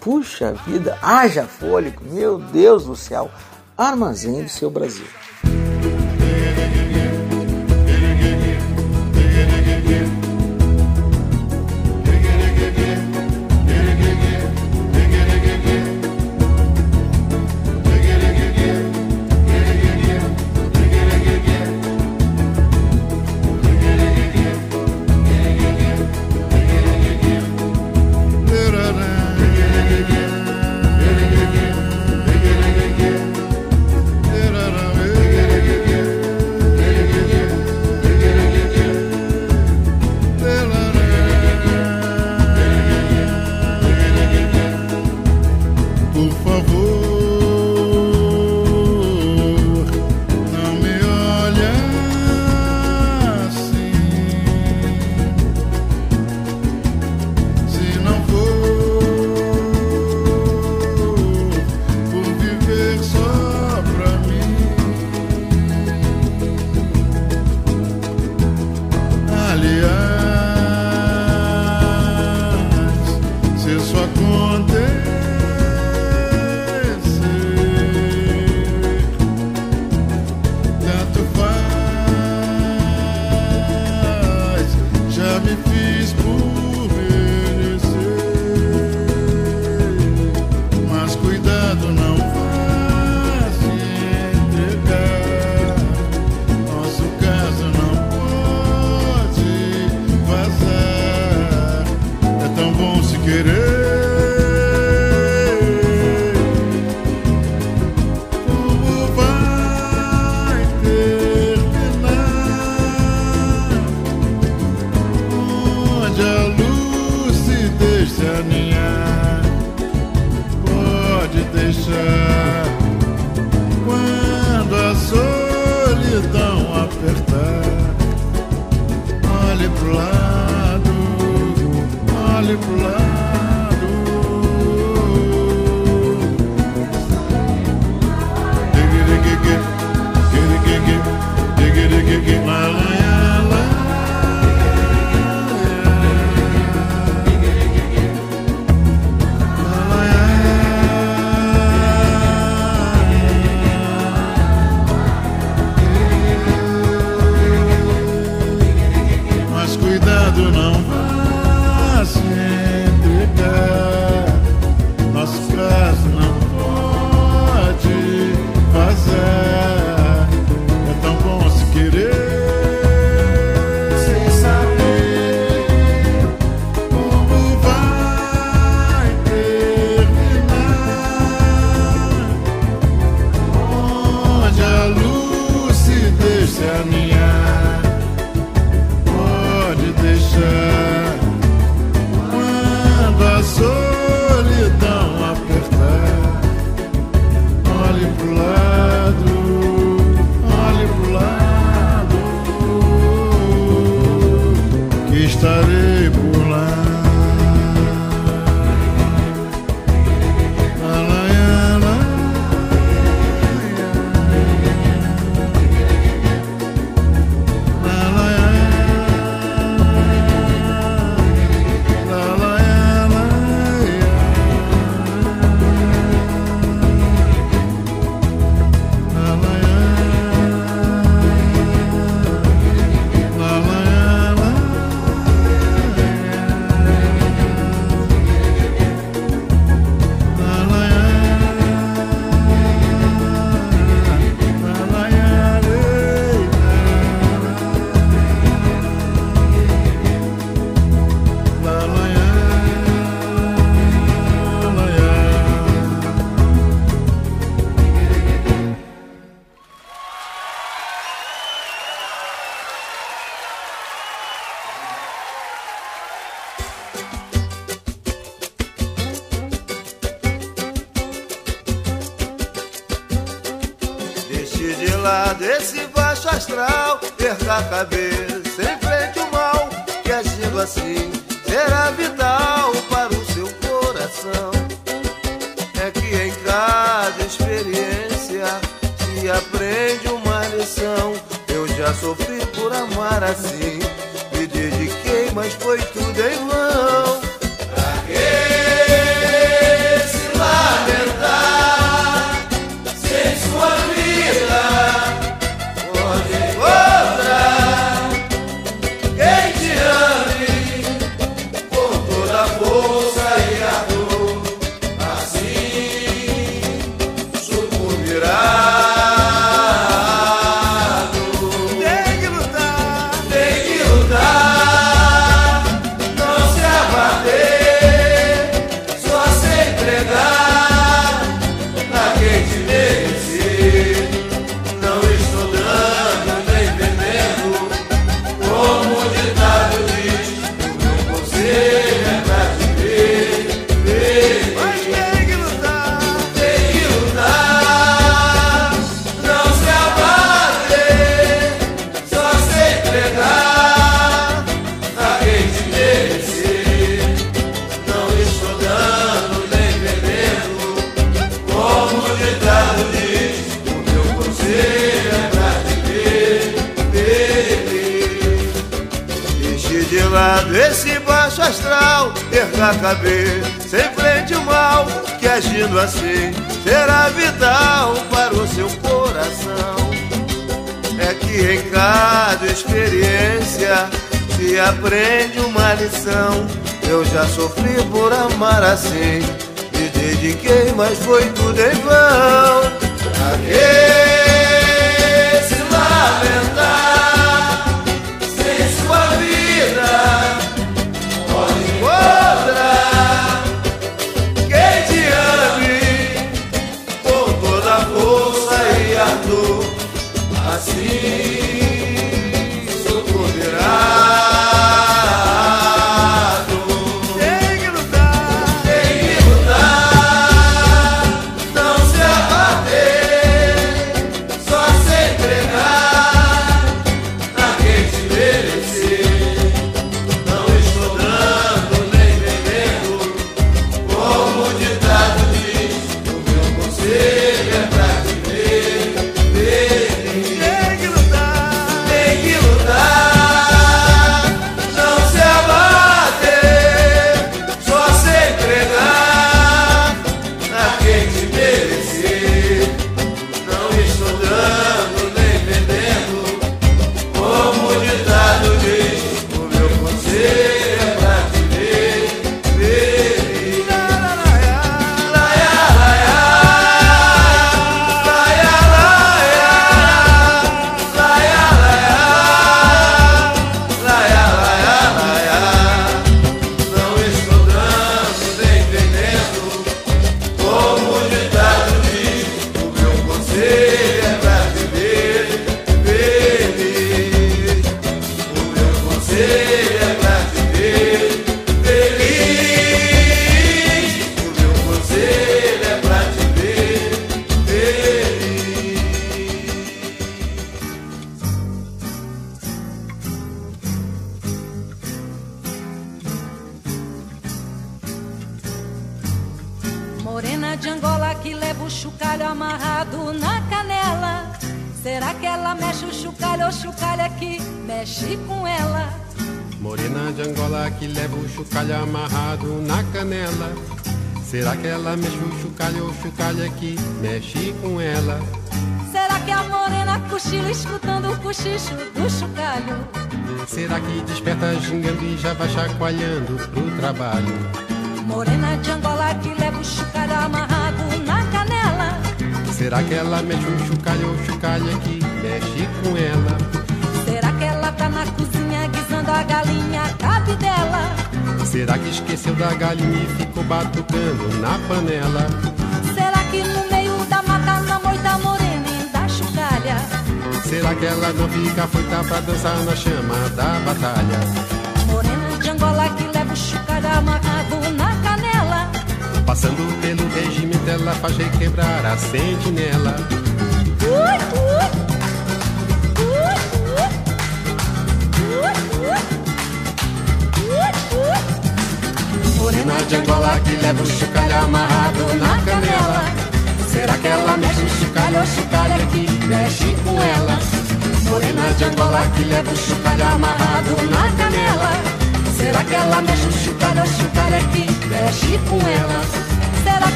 Puxa 0.00 0.54
vida, 0.66 0.98
haja 1.02 1.44
fôlego, 1.44 2.02
meu 2.04 2.38
Deus 2.38 2.86
do 2.86 2.96
céu, 2.96 3.30
armazém 3.76 4.42
do 4.42 4.48
seu 4.48 4.70
Brasil. 4.70 5.06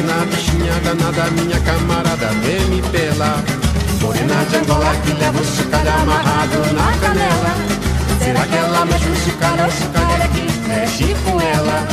Morena 0.00 0.24
bichinha 0.24 0.80
danada, 0.82 1.30
minha 1.32 1.60
camarada, 1.60 2.28
vem 2.42 2.64
me 2.70 2.80
pela. 2.88 3.36
Morena 4.00 4.44
de 4.48 4.56
Angola 4.56 4.96
que 5.04 5.12
leva 5.12 5.38
o 5.38 5.44
chocalho 5.44 5.90
amarrado 5.90 6.58
na 6.72 6.92
canela. 7.00 7.54
Será 8.18 8.46
que 8.46 8.56
ela 8.56 8.84
mexe 8.86 9.08
o 9.08 9.16
chocalho, 9.16 9.66
o 9.66 9.70
chocalho 9.70 10.22
aqui 10.24 10.46
mexe 10.68 11.14
com 11.22 11.38
ela? 11.38 11.86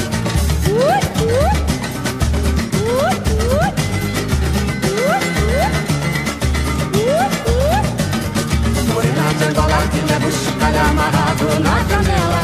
Morena 8.93 9.34
de 9.38 9.43
Angola 9.43 9.84
que 9.91 10.00
leva 10.13 10.28
o 10.28 10.32
chocalho 10.32 10.80
amarrado 10.80 11.60
na 11.60 11.84
canela. 11.84 12.41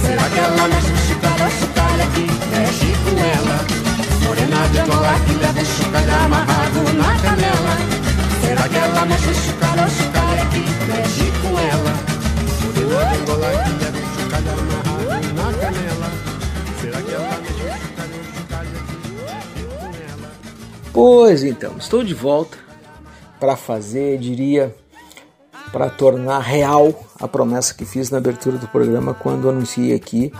Será 0.00 0.30
que 0.30 0.38
ela 0.38 0.68
mexe 0.68 0.92
o 0.92 0.96
chocalho, 0.96 1.46
o 1.46 1.50
chocalho 1.60 2.02
aqui 2.04 2.26
mexe 2.50 2.96
com 3.04 3.18
ela? 3.20 3.83
De 4.70 4.78
Angola 4.78 5.14
que 5.26 5.32
leva 5.34 5.60
o 5.60 6.24
amarrado 6.24 6.80
na 6.94 7.20
canela. 7.20 7.74
Será 8.40 8.68
que 8.68 8.76
ela 8.76 9.04
mexe 9.04 9.28
o 9.28 9.34
chocalho, 9.34 9.84
o 9.84 9.90
chocalho 9.90 10.40
com 11.42 11.58
ela? 11.58 11.92
De 12.72 12.82
Angola 12.82 13.48
que 13.64 13.72
leva 13.84 13.98
o 13.98 14.08
chocalho 14.14 14.50
amarrado 14.52 15.34
na 15.34 15.48
canela. 15.58 16.08
Será 16.80 17.02
que 17.02 17.12
ela 17.12 17.38
mexe 17.40 17.52
o 17.52 17.66
chocalho, 17.66 18.14
o 18.14 18.34
chocalho 18.36 18.70
aqui 18.78 18.96
mexe 19.24 19.64
com 19.66 19.86
ela? 19.86 20.30
Pois 20.92 21.42
então, 21.42 21.76
estou 21.76 22.04
de 22.04 22.14
volta 22.14 22.56
para 23.40 23.56
fazer, 23.56 24.18
diria, 24.18 24.74
para 25.72 25.90
tornar 25.90 26.38
real 26.38 26.94
a 27.20 27.26
promessa 27.26 27.74
que 27.74 27.84
fiz 27.84 28.08
na 28.08 28.18
abertura 28.18 28.56
do 28.56 28.68
programa 28.68 29.12
quando 29.14 29.48
anunciei 29.48 29.94
aqui 29.94 30.32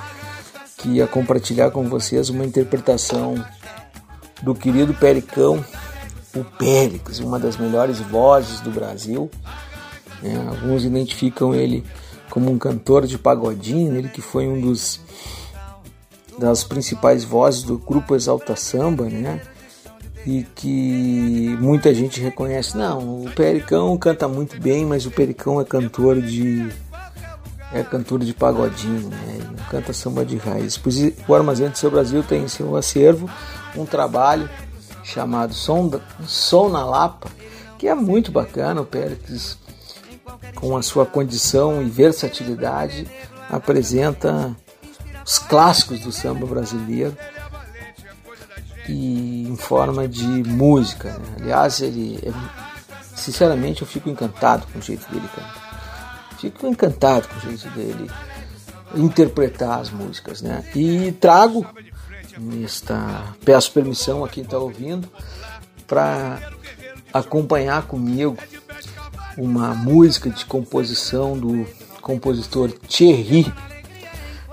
que 0.85 0.91
ia 0.91 1.07
compartilhar 1.07 1.71
com 1.71 1.89
vocês 1.89 2.29
uma 2.29 2.45
interpretação 2.45 3.43
do 4.43 4.55
querido 4.55 4.95
Pericão, 4.95 5.65
o 6.35 6.45
Péricles, 6.45 7.19
uma 7.21 7.39
das 7.39 7.57
melhores 7.57 8.01
vozes 8.01 8.61
do 8.61 8.71
Brasil. 8.71 9.31
né? 10.23 10.47
alguns 10.49 10.85
identificam 10.85 11.55
ele 11.55 11.85
como 12.31 12.51
um 12.51 12.59
cantor 12.59 13.07
de 13.07 13.17
pagodinho, 13.17 13.97
ele 13.97 14.09
que 14.09 14.21
foi 14.21 14.49
um 14.49 14.61
dos 14.61 15.01
das 16.37 16.65
principais 16.65 17.23
vozes 17.23 17.63
do 17.63 17.79
grupo 17.79 18.17
Exalta 18.17 18.57
Samba, 18.57 19.05
né? 19.05 19.41
e 20.27 20.45
que 20.55 21.57
muita 21.61 21.95
gente 21.95 22.21
reconhece. 22.21 22.77
Não, 22.77 23.25
o 23.25 23.31
Pericão 23.31 23.97
canta 23.99 24.27
muito 24.27 24.59
bem, 24.61 24.85
mas 24.85 25.07
o 25.07 25.11
Pericão 25.11 25.61
é 25.61 25.65
cantor 25.65 26.21
de 26.21 26.69
é 27.73 27.83
cantor 27.83 28.21
de 28.21 28.33
pagodinho, 28.33 29.09
né? 29.09 29.35
Ele 29.35 29.49
não 29.49 29.65
canta 29.69 29.93
samba 29.93 30.25
de 30.25 30.37
raiz. 30.37 30.77
Pois 30.77 30.97
o 31.27 31.35
Armazém 31.35 31.69
do 31.69 31.77
Seu 31.77 31.91
Brasil 31.91 32.23
tem 32.23 32.45
em 32.45 32.49
seu 32.49 32.77
acervo 32.77 33.29
um 33.77 33.85
trabalho 33.85 34.49
chamado 35.03 35.53
Som, 35.55 36.01
Som 36.27 36.69
na 36.69 36.85
Lapa, 36.85 37.31
que 37.79 37.89
é 37.89 37.95
muito 37.95 38.33
bacana. 38.33 38.81
O 38.81 38.87
Péricles, 38.87 39.59
com 40.55 40.77
a 40.77 40.83
sua 40.83 41.05
condição 41.05 41.83
e 41.83 41.89
versatilidade, 41.89 43.07
apresenta 43.51 44.57
os 45.25 45.39
clássicos 45.39 46.01
do 46.01 46.13
samba 46.13 46.47
brasileiro 46.47 47.17
e 48.89 49.49
em 49.49 49.57
forma 49.57 50.07
de 50.07 50.27
música. 50.27 51.11
Né? 51.11 51.37
Aliás, 51.41 51.81
ele 51.81 52.19
é, 52.23 52.33
sinceramente 53.15 53.83
eu 53.83 53.89
fico 53.89 54.09
encantado 54.09 54.67
com 54.73 54.79
o 54.79 54.83
jeito 54.83 55.11
dele 55.11 55.29
cantar. 55.35 55.65
Fico 56.39 56.67
encantado 56.67 57.29
com 57.29 57.37
o 57.37 57.41
jeito 57.41 57.69
dele 57.71 58.11
interpretar 58.95 59.81
as 59.81 59.91
músicas, 59.91 60.43
né? 60.43 60.65
E 60.75 61.13
trago 61.13 61.67
esta 62.63 63.35
peço 63.45 63.73
permissão 63.73 64.25
a 64.25 64.29
quem 64.29 64.43
está 64.43 64.59
ouvindo 64.59 65.09
para 65.87 66.39
acompanhar 67.13 67.87
comigo 67.87 68.37
uma 69.37 69.75
música 69.75 70.31
de 70.31 70.45
composição 70.45 71.39
do 71.39 71.67
compositor 72.01 72.71
Thierry 72.89 73.53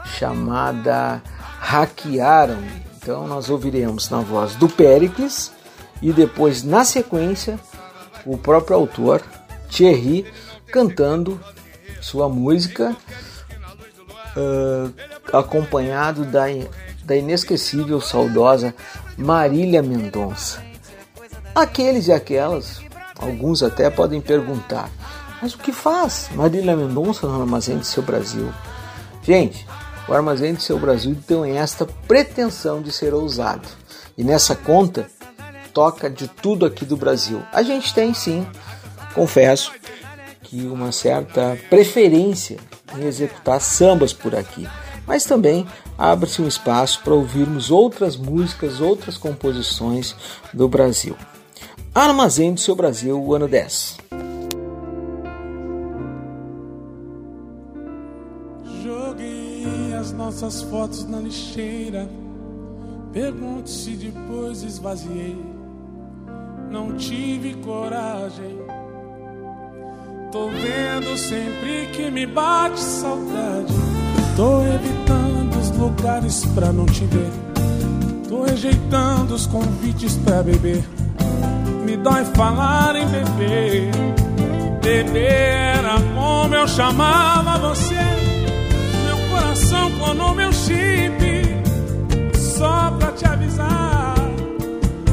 chamada 0.05 1.21
Hackearam. 1.59 2.59
Então 2.97 3.27
nós 3.27 3.49
ouviremos 3.49 4.09
na 4.09 4.19
voz 4.19 4.55
do 4.55 4.69
Péricles 4.69 5.51
e 6.01 6.11
depois 6.11 6.63
na 6.63 6.83
sequência 6.83 7.59
o 8.25 8.37
próprio 8.37 8.75
autor 8.75 9.21
Thierry 9.69 10.25
cantando 10.71 11.39
sua 12.01 12.29
música 12.29 12.95
uh, 14.35 14.93
acompanhado 15.31 16.25
da, 16.25 16.45
da 17.03 17.15
inesquecível 17.15 17.99
saudosa 17.99 18.73
Marília 19.17 19.81
Mendonça. 19.81 20.63
Aqueles 21.53 22.07
e 22.07 22.11
aquelas, 22.11 22.81
alguns 23.19 23.61
até 23.61 23.89
podem 23.89 24.21
perguntar, 24.21 24.89
mas 25.41 25.53
o 25.53 25.57
que 25.57 25.71
faz 25.71 26.29
Marília 26.33 26.75
Mendonça 26.75 27.27
no 27.27 27.41
Armazém 27.41 27.77
de 27.79 27.87
Seu 27.87 28.03
Brasil? 28.03 28.53
Gente, 29.23 29.67
o 30.07 30.13
Armazém 30.13 30.53
de 30.53 30.61
Seu 30.61 30.79
Brasil 30.79 31.17
tem 31.27 31.57
esta 31.57 31.85
pretensão 31.85 32.81
de 32.81 32.91
ser 32.91 33.13
ousado. 33.13 33.67
E 34.17 34.23
nessa 34.23 34.55
conta 34.55 35.07
toca 35.73 36.09
de 36.09 36.27
tudo 36.27 36.65
aqui 36.65 36.85
do 36.85 36.97
Brasil. 36.97 37.41
A 37.51 37.63
gente 37.63 37.93
tem 37.93 38.13
sim, 38.13 38.45
confesso, 39.15 39.71
que 40.43 40.65
uma 40.67 40.91
certa 40.91 41.57
preferência 41.69 42.57
em 42.97 43.05
executar 43.05 43.61
sambas 43.61 44.11
por 44.11 44.35
aqui. 44.35 44.67
Mas 45.07 45.23
também 45.23 45.65
abre-se 46.01 46.41
um 46.41 46.47
espaço 46.47 46.99
para 47.03 47.13
ouvirmos 47.13 47.69
outras 47.69 48.17
músicas, 48.17 48.81
outras 48.81 49.17
composições 49.17 50.15
do 50.51 50.67
Brasil. 50.67 51.15
Armazém 51.93 52.55
do 52.55 52.59
Seu 52.59 52.75
Brasil, 52.75 53.21
o 53.21 53.35
ano 53.35 53.47
10. 53.47 53.99
Joguei 58.83 59.93
as 59.99 60.11
nossas 60.11 60.63
fotos 60.63 61.05
na 61.07 61.19
lixeira. 61.19 62.09
Pergunto 63.13 63.69
se 63.69 63.91
depois 63.91 64.63
esvaziei. 64.63 65.37
Não 66.71 66.97
tive 66.97 67.53
coragem. 67.57 68.57
Tô 70.31 70.47
vendo 70.47 71.15
sempre 71.15 71.87
que 71.93 72.09
me 72.09 72.25
bate 72.25 72.79
saudade. 72.79 73.73
Tô 74.35 74.63
evitando 74.63 75.40
lugares 75.81 76.45
pra 76.53 76.71
não 76.71 76.85
te 76.85 77.05
ver. 77.05 77.31
Tô 78.29 78.43
rejeitando 78.43 79.33
os 79.33 79.47
convites 79.47 80.15
pra 80.17 80.43
beber. 80.43 80.83
Me 81.83 81.97
dói 81.97 82.23
falar 82.35 82.95
em 82.95 83.07
beber. 83.07 83.89
Beber 84.81 85.31
era 85.77 85.95
como 86.15 86.53
eu 86.53 86.67
chamava 86.67 87.57
você. 87.57 87.95
Meu 89.05 89.17
coração 89.29 89.91
clonou 89.97 90.35
meu 90.35 90.53
chip. 90.53 91.21
Só 92.37 92.91
pra 92.91 93.11
te 93.13 93.25
avisar. 93.25 94.15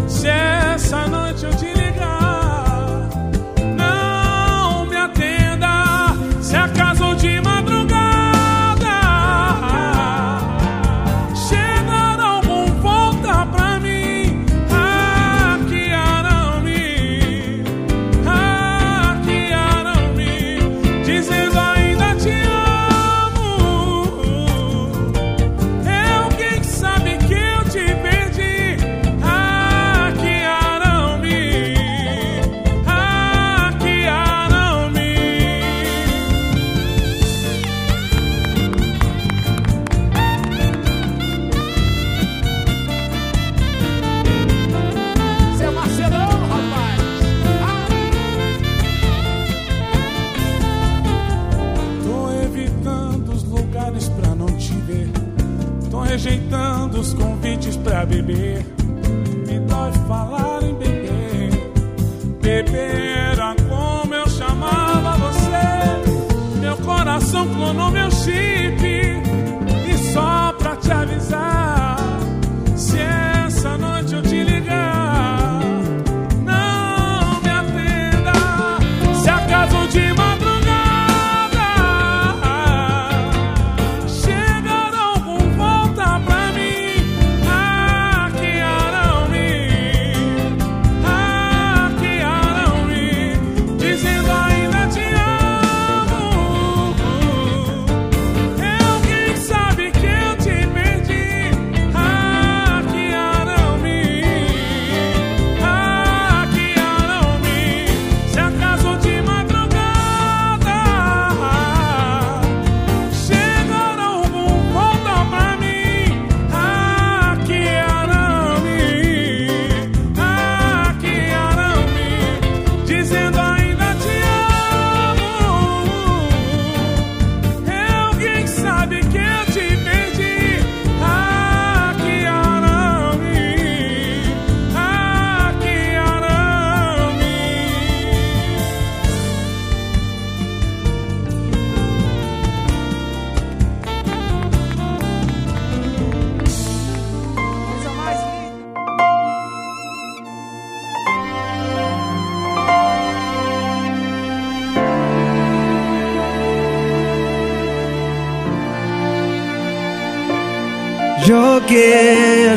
Se 0.06 0.28
essa 0.28 1.06
noite 1.06 1.44
eu 1.44 1.50
te 1.56 1.77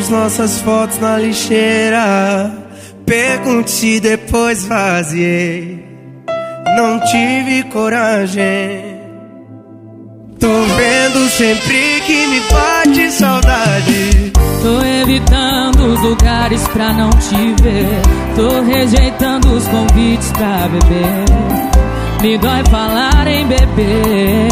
as 0.02 0.08
nossas 0.08 0.60
fotos 0.60 0.98
na 0.98 1.16
lixeira. 1.16 2.50
Pergunte 3.06 4.00
depois 4.00 4.64
vaziei. 4.64 5.84
Não 6.76 6.98
tive 7.04 7.62
coragem. 7.64 9.00
Tô 10.40 10.48
vendo 10.48 11.28
sempre 11.28 12.00
que 12.04 12.26
me 12.26 12.40
bate 12.50 13.12
saudade. 13.12 14.32
Tô 14.62 14.84
evitando 15.02 15.92
os 15.92 16.00
lugares 16.00 16.66
pra 16.68 16.92
não 16.92 17.10
te 17.10 17.62
ver. 17.62 18.00
Tô 18.34 18.60
rejeitando 18.62 19.52
os 19.52 19.68
convites 19.68 20.32
pra 20.32 20.68
beber. 20.68 22.22
Me 22.22 22.38
dói 22.38 22.64
falar 22.70 23.26
em 23.28 23.46
beber. 23.46 24.48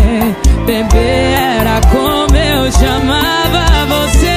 Beber 0.64 1.34
era 1.58 1.80
como 1.90 2.36
eu 2.36 2.70
chamava 2.72 3.86
você. 3.88 4.29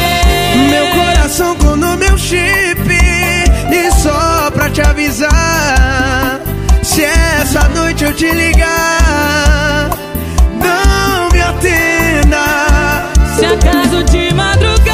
Se 5.14 7.04
essa 7.04 7.70
noite 7.70 8.04
eu 8.04 8.14
te 8.16 8.32
ligar 8.32 9.90
Não 10.60 11.30
me 11.30 11.40
atenda. 11.40 13.12
Se 13.38 13.46
acaso 13.46 14.04
de 14.06 14.34
madrugada 14.34 14.93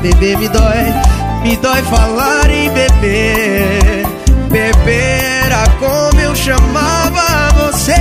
beber 0.00 0.38
me 0.38 0.48
dói, 0.48 0.94
me 1.42 1.56
dói 1.56 1.82
falar 1.82 2.50
em 2.50 2.70
beber. 2.70 4.06
Beber 4.50 5.44
era 5.44 5.68
como 5.78 6.20
eu 6.20 6.34
chamava 6.34 7.52
você. 7.54 7.94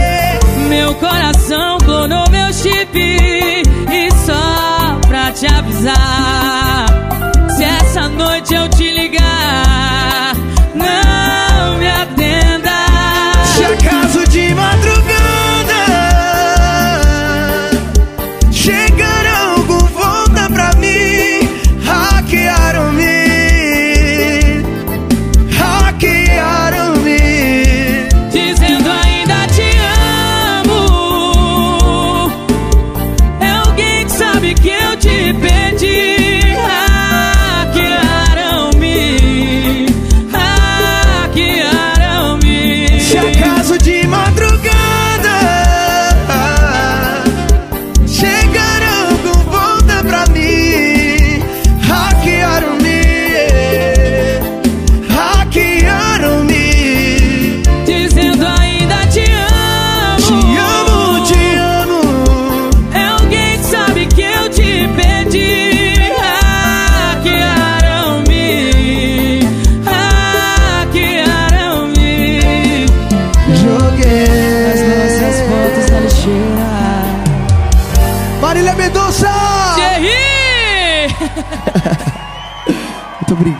Meu 0.69 0.93
coração 0.95 1.78
clonou 1.80 2.30
meu 2.30 2.51
chip 2.53 2.97
e 2.97 4.09
só 4.25 4.99
pra 5.07 5.32
te 5.32 5.45
avisar. 5.45 6.26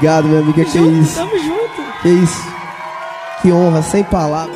Obrigado, 0.08 0.30
minha 0.30 0.40
amiga. 0.40 0.64
Tamo 0.64 0.72
que 0.72 0.80
junto, 0.80 1.02
isso? 1.02 1.16
Tamo 1.16 1.38
junto. 1.38 1.84
Que 2.02 2.08
isso? 2.08 2.42
Que 3.42 3.52
honra, 3.52 3.82
sem 3.82 4.06
palavras. 4.06 4.56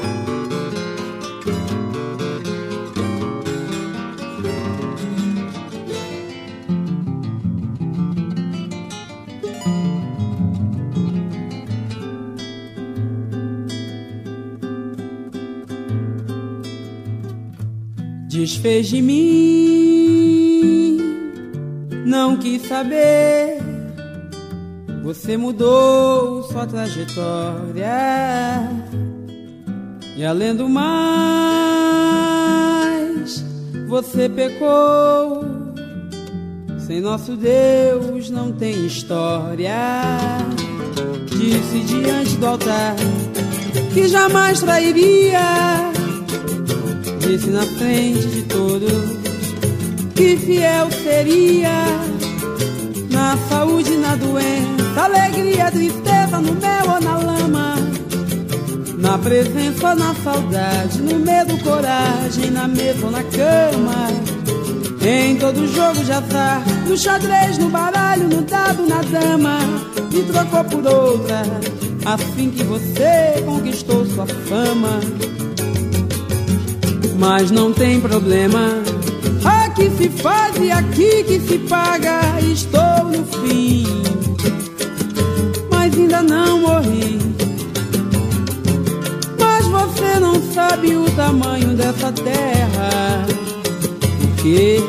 Desfez 18.29 18.87
de 18.87 19.01
mim, 19.01 20.97
não 22.05 22.37
quis 22.37 22.61
saber 22.61 23.40
você 25.31 25.37
mudou 25.37 26.43
sua 26.43 26.67
trajetória 26.67 27.87
e 30.17 30.25
além 30.25 30.53
do 30.53 30.67
mais, 30.67 30.91
você 33.87 34.27
pecou. 34.27 35.45
Sem 36.85 36.99
nosso 36.99 37.37
Deus 37.37 38.29
não 38.29 38.51
tem 38.51 38.85
história. 38.85 39.71
Disse 41.27 41.79
diante 41.79 42.35
do 42.35 42.47
altar 42.47 42.97
que 43.93 44.09
jamais 44.09 44.59
trairia. 44.59 45.39
Disse 47.21 47.51
na 47.51 47.63
frente 47.63 48.27
de 48.27 48.41
todos 48.43 48.91
que 50.13 50.35
fiel 50.35 50.91
seria. 50.91 51.85
Na 53.09 53.37
saúde, 53.47 53.95
na 53.95 54.17
doença, 54.17 54.80
alegria, 54.97 55.71
tristeza, 55.71 56.39
no 56.39 56.53
mel 56.53 56.83
ou 56.87 57.01
na 57.01 57.17
lama. 57.17 57.75
Na 58.97 59.17
presença 59.17 59.95
na 59.95 60.13
saudade, 60.15 61.01
no 61.01 61.19
medo, 61.19 61.57
coragem, 61.63 62.51
na 62.51 62.67
mesa 62.67 63.05
ou 63.05 63.11
na 63.11 63.23
cama. 63.23 64.07
Em 65.03 65.35
todo 65.37 65.67
jogo 65.73 66.03
de 66.03 66.11
azar, 66.11 66.61
no 66.87 66.95
xadrez, 66.95 67.57
no 67.57 67.69
baralho, 67.69 68.27
no 68.27 68.43
dado, 68.43 68.85
na 68.85 69.01
dama, 69.01 69.57
me 70.13 70.21
trocou 70.23 70.63
por 70.65 70.93
outra, 70.93 71.41
assim 72.05 72.51
que 72.51 72.63
você 72.63 73.41
conquistou 73.43 74.05
sua 74.05 74.27
fama. 74.27 74.99
Mas 77.17 77.49
não 77.49 77.73
tem 77.73 77.99
problema, 77.99 78.83
aqui 79.43 79.89
se 79.97 80.09
faz 80.21 80.55
e 80.57 80.71
aqui 80.71 81.23
que 81.23 81.39
se 81.39 81.57
paga. 81.59 82.21
Estou 82.41 83.05
no 83.05 83.25
fim, 83.25 83.85
ainda 86.11 86.21
não 86.23 86.59
morri. 86.59 87.17
Mas 89.39 89.65
você 89.67 90.19
não 90.19 90.41
sabe 90.53 90.95
o 90.95 91.09
tamanho 91.11 91.69
dessa 91.69 92.11
terra. 92.11 93.25
Porque 94.19 94.83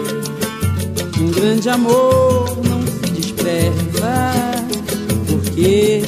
um 1.20 1.30
grande 1.30 1.68
amor 1.68 2.58
não 2.68 2.82
se 2.82 3.12
despreza, 3.12 4.32
porque 5.28 6.02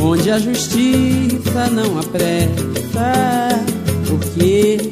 onde 0.00 0.30
a 0.30 0.38
justiça 0.38 1.68
não 1.70 1.98
apressa, 1.98 3.48
porque 4.06 4.90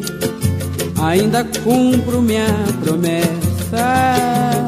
ainda 1.01 1.43
cumpro 1.65 2.21
minha 2.21 2.49
promessa. 2.85 4.67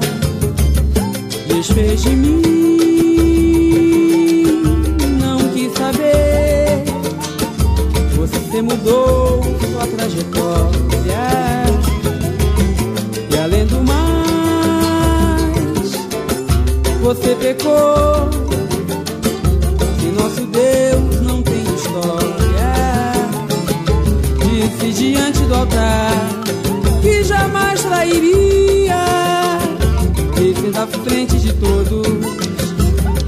Desfez 1.48 2.02
de 2.02 2.10
mim, 2.10 2.77
Você 8.58 8.62
mudou 8.62 9.40
sua 9.70 9.86
trajetória 9.86 11.22
e 13.30 13.38
além 13.38 13.64
do 13.66 13.80
mais, 13.84 14.72
você 17.00 17.36
pecou. 17.36 18.28
E 20.02 20.06
nosso 20.10 20.44
Deus 20.46 21.20
não 21.20 21.40
tem 21.40 21.62
história. 21.72 22.72
Disse 24.42 24.92
diante 25.04 25.38
do 25.44 25.54
altar 25.54 26.10
que 27.00 27.22
jamais 27.22 27.80
trairia. 27.80 29.04
Disse 30.34 30.66
na 30.74 30.84
frente 30.84 31.38
de 31.38 31.52
todos 31.52 32.08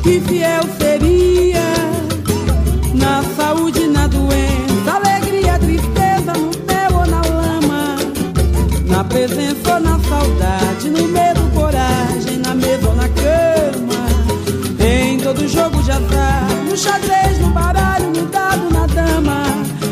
que 0.03 0.20
fiel 0.22 0.62
seria. 0.76 0.89
Presença 9.11 9.75
ou 9.75 9.81
na 9.81 9.99
saudade, 9.99 10.89
no 10.89 11.09
medo, 11.09 11.41
coragem, 11.53 12.39
na 12.39 12.55
mesa 12.55 12.89
ou 12.89 12.95
na 12.95 13.09
cama. 13.09 14.01
Em 14.79 15.19
todo 15.19 15.47
jogo 15.49 15.83
de 15.83 15.91
azar, 15.91 16.49
no 16.69 16.77
xadrez, 16.77 17.39
no 17.41 17.49
baralho, 17.51 18.07
no 18.11 18.27
dado, 18.27 18.71
na 18.71 18.87
dama. 18.87 19.43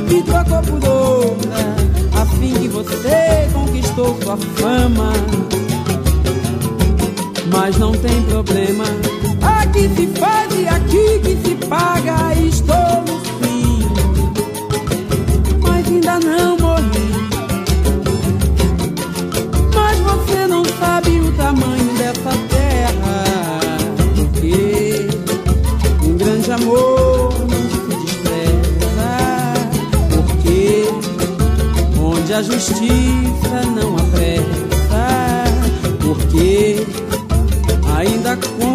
Me 0.08 0.22
trocou 0.22 0.62
por 0.62 0.88
outra, 0.88 1.58
assim 2.22 2.54
que 2.54 2.68
você 2.68 3.48
conquistou 3.52 4.16
sua 4.22 4.36
fama. 4.36 5.12
Mas 7.52 7.76
não 7.76 7.92
tem 7.92 8.22
problema, 8.22 8.84
aqui 9.60 9.88
se 9.96 10.06
faz 10.18 10.54
e 10.54 10.68
aqui 10.68 11.18
que 11.24 11.48
se 11.48 11.54
paga. 11.66 12.34
Estou 12.34 13.02
no 13.06 13.18
fim, 13.40 13.82
mas 15.60 15.86
ainda 15.88 16.20
não 16.20 16.57
a 32.38 32.42
justiça 32.42 33.62
não 33.74 33.96
apressa. 33.96 34.46
Porque 36.00 36.86
ainda 37.96 38.36
cumpro 38.36 38.67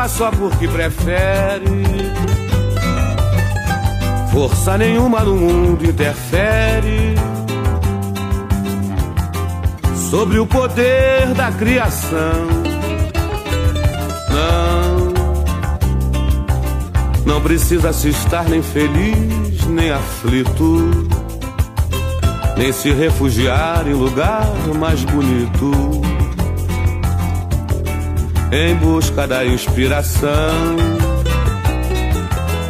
samba 0.00 0.08
só 0.08 0.30
porque 0.30 0.68
prefere. 0.68 1.84
Força 4.32 4.78
nenhuma 4.78 5.20
no 5.20 5.36
mundo 5.36 5.84
interfere 5.84 7.14
sobre 10.10 10.38
o 10.38 10.46
poder 10.46 11.34
da 11.34 11.50
criação. 11.52 12.46
Não. 14.30 15.10
Não 17.26 17.40
precisa 17.40 17.92
se 17.92 18.08
estar 18.08 18.48
nem 18.48 18.62
feliz, 18.62 19.66
nem 19.66 19.90
aflito 19.90 21.08
nem 22.56 22.72
se 22.72 22.92
refugiar 22.92 23.88
em 23.88 23.94
lugar 23.94 24.46
mais 24.78 25.02
bonito. 25.04 25.99
Em 28.52 28.74
busca 28.76 29.26
da 29.26 29.44
inspiração, 29.44 30.76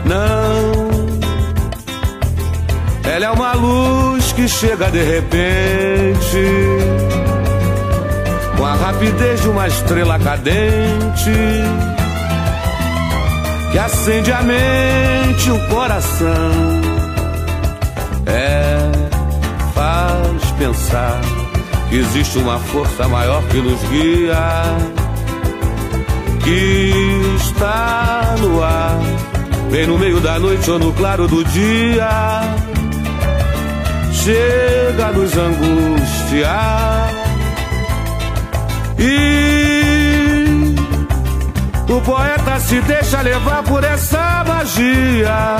não. 0.05 0.91
Ela 3.11 3.25
é 3.27 3.31
uma 3.31 3.53
luz 3.55 4.33
que 4.33 4.47
chega 4.47 4.91
de 4.91 5.03
repente, 5.03 6.47
com 8.57 8.65
a 8.65 8.75
rapidez 8.75 9.41
de 9.41 9.49
uma 9.49 9.67
estrela 9.67 10.19
cadente, 10.19 11.33
que 13.73 13.79
acende 13.79 14.31
a 14.33 14.43
mente 14.43 15.51
o 15.51 15.69
coração. 15.69 16.51
É 18.27 19.11
faz 19.75 20.53
pensar 20.59 21.19
que 21.89 21.97
existe 21.97 22.39
uma 22.39 22.59
força 22.59 23.09
maior 23.09 23.43
que 23.45 23.57
nos 23.63 23.81
guia, 23.89 24.37
que 26.45 27.37
está 27.37 28.35
no 28.41 28.63
ar, 28.63 28.99
bem 29.71 29.87
no 29.87 29.99
meio 29.99 30.21
da 30.21 30.39
noite 30.39 30.71
ou 30.71 30.79
no 30.79 30.93
claro 30.93 31.29
do 31.29 31.45
dia, 31.45 32.09
chega 34.13 35.07
a 35.07 35.13
nos 35.13 35.37
angustiar 35.37 37.11
e 38.99 39.51
se 42.71 42.81
deixa 42.83 43.21
levar 43.23 43.65
por 43.65 43.83
essa 43.83 44.45
magia. 44.47 45.57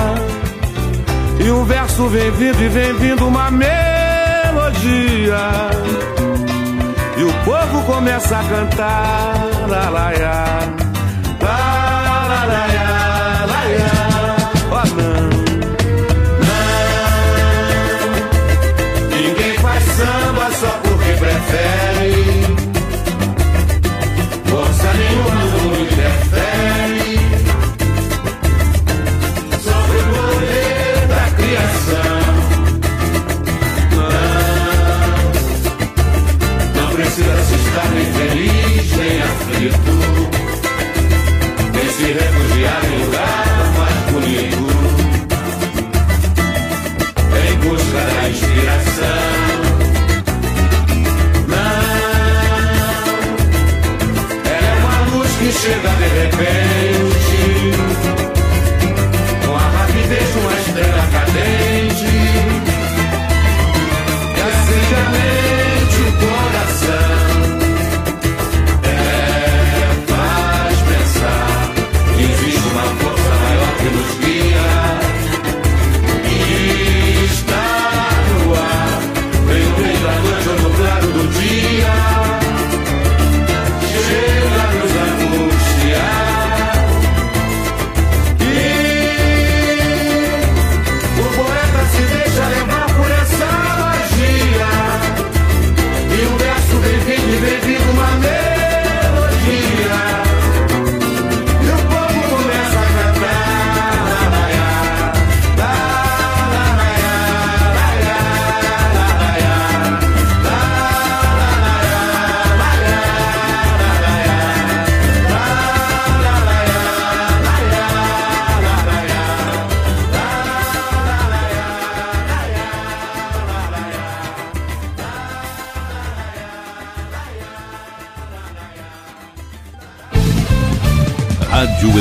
E 1.43 1.51
um 1.51 1.65
verso 1.65 2.07
vem 2.07 2.31
vindo 2.31 2.61
e 2.61 2.69
vem 2.69 2.93
vindo 2.93 3.27
uma 3.27 3.51
melodia. 3.51 3.71
E 7.17 7.23
o 7.23 7.33
povo 7.43 7.83
começa 7.85 8.37
a 8.37 8.43
cantar, 8.43 9.35
la 9.67 9.89
porque 21.51 21.90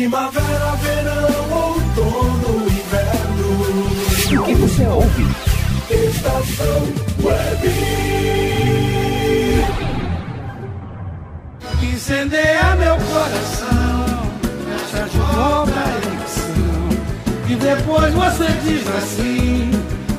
Primavera, 0.00 0.76
verão, 0.80 1.28
outono, 1.52 2.66
inverno. 2.68 4.40
O 4.40 4.44
que 4.46 4.54
você 4.54 4.86
ouve? 4.86 5.26
Estação 5.90 6.88
Web. 7.22 7.68
Incendeia 11.82 12.76
meu 12.76 12.96
coração, 12.96 14.30
fecha 14.64 15.04
de 15.04 15.18
volta 15.18 15.74
a 15.78 15.88
emoção. 16.06 16.88
E 17.46 17.54
depois 17.56 18.14
você 18.14 18.46
diz 18.64 18.88
assim, 18.96 19.70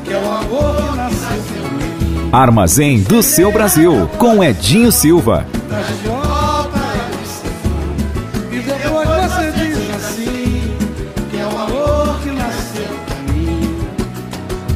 que 0.05 0.13
é 0.13 0.17
o 0.17 0.31
amor 0.31 0.95
nasceu 0.95 1.31
em 1.57 2.05
mim. 2.05 2.29
Armazém 2.31 3.01
do 3.01 3.23
seu 3.23 3.51
Brasil, 3.51 4.07
com 4.19 4.43
Edinho 4.43 4.91
Silva. 4.91 5.47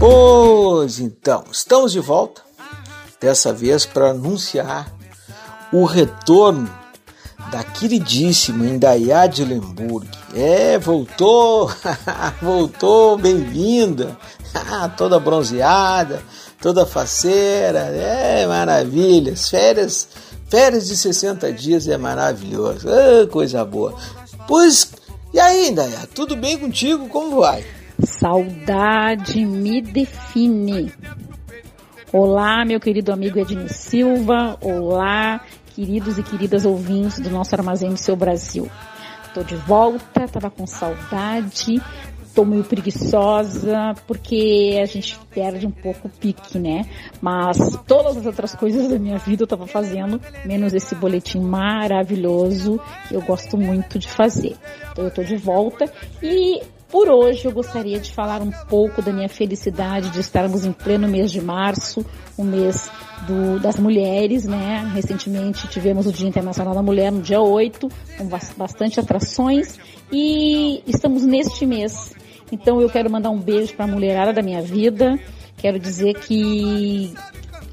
Pois 0.08 1.00
então, 1.00 1.46
estamos 1.52 1.92
de 1.92 2.00
volta, 2.00 2.40
dessa 3.20 3.52
vez 3.52 3.88
para 3.88 4.12
anunciar 4.12 4.94
o 5.74 5.84
retorno 5.84 6.70
da 7.52 7.64
queridíssima 7.64 8.68
Indaiá 8.68 9.26
de 9.26 9.44
Lemburg. 9.44 10.08
É, 10.36 10.78
voltou, 10.78 11.72
voltou, 12.40 13.18
bem-vinda, 13.18 14.16
toda 14.96 15.20
bronzeada, 15.20 16.22
toda 16.62 16.86
faceira, 16.86 17.80
é 17.80 18.46
maravilhas, 18.46 19.50
férias, 19.50 20.08
férias 20.48 20.86
de 20.88 20.96
60 20.98 21.52
dias 21.52 21.88
é 21.88 21.98
maravilhoso, 21.98 22.88
ah, 22.90 23.26
coisa 23.26 23.66
boa. 23.66 23.96
Pois, 24.48 24.88
e 25.34 25.40
aí, 25.40 25.70
Indaiá, 25.70 26.08
tudo 26.14 26.36
bem 26.36 26.60
contigo? 26.60 27.10
Como 27.10 27.38
vai? 27.38 27.66
Saudade 28.04 29.46
me 29.46 29.82
define. 29.82 30.92
Olá, 32.12 32.66
meu 32.66 32.80
querido 32.80 33.14
amigo 33.14 33.40
Edinho 33.40 33.70
Silva. 33.70 34.58
Olá, 34.62 35.42
queridos 35.74 36.18
e 36.18 36.24
queridas 36.24 36.66
ouvintes 36.66 37.20
do 37.20 37.30
nosso 37.30 37.56
Armazém 37.56 37.90
do 37.90 37.98
Seu 37.98 38.16
Brasil. 38.16 38.70
Tô 39.34 39.44
de 39.44 39.56
volta, 39.56 40.28
tava 40.28 40.50
com 40.50 40.68
saudade, 40.68 41.82
tô 42.34 42.44
meio 42.44 42.64
preguiçosa, 42.66 43.94
porque 44.06 44.78
a 44.82 44.86
gente 44.86 45.18
perde 45.34 45.66
um 45.66 45.72
pouco 45.72 46.08
o 46.08 46.12
pique, 46.12 46.60
né? 46.60 46.86
Mas 47.22 47.58
todas 47.88 48.18
as 48.18 48.26
outras 48.26 48.54
coisas 48.56 48.90
da 48.90 49.00
minha 49.00 49.18
vida 49.18 49.44
eu 49.44 49.48
tava 49.48 49.68
fazendo, 49.68 50.22
menos 50.46 50.74
esse 50.74 50.96
boletim 50.96 51.40
maravilhoso 51.40 52.80
que 53.08 53.16
eu 53.16 53.22
gosto 53.22 53.58
muito 53.58 53.98
de 53.98 54.10
fazer. 54.10 54.56
Então 54.92 55.06
eu 55.06 55.12
tô 55.12 55.24
de 55.24 55.38
volta 55.38 55.92
e 56.22 56.62
por 56.90 57.10
hoje 57.10 57.46
eu 57.46 57.52
gostaria 57.52 58.00
de 58.00 58.12
falar 58.12 58.42
um 58.42 58.52
pouco 58.52 59.02
da 59.02 59.12
minha 59.12 59.30
felicidade 59.30 60.10
de 60.10 60.20
estarmos 60.20 60.66
em 60.66 60.72
pleno 60.72 61.08
mês 61.08 61.32
de 61.32 61.42
março, 61.42 62.06
o 62.38 62.44
mês 62.44 62.90
do, 63.28 63.60
das 63.60 63.78
mulheres, 63.78 64.46
né? 64.46 64.90
Recentemente 64.94 65.68
tivemos 65.68 66.06
o 66.06 66.12
Dia 66.12 66.28
Internacional 66.28 66.74
da 66.74 66.82
Mulher 66.82 67.12
no 67.12 67.22
dia 67.22 67.42
8, 67.42 67.88
com 68.18 68.28
bastante 68.58 69.00
atrações 69.00 69.80
e 70.12 70.84
estamos 70.88 71.24
neste 71.24 71.66
mês. 71.66 72.14
Então 72.52 72.80
eu 72.82 72.90
quero 72.90 73.10
mandar 73.10 73.30
um 73.30 73.40
beijo 73.40 73.74
para 73.76 73.86
a 73.86 73.88
mulherada 73.88 74.32
da 74.32 74.42
minha 74.42 74.62
vida. 74.62 75.20
Quero 75.58 75.80
dizer 75.80 76.14
que 76.20 77.14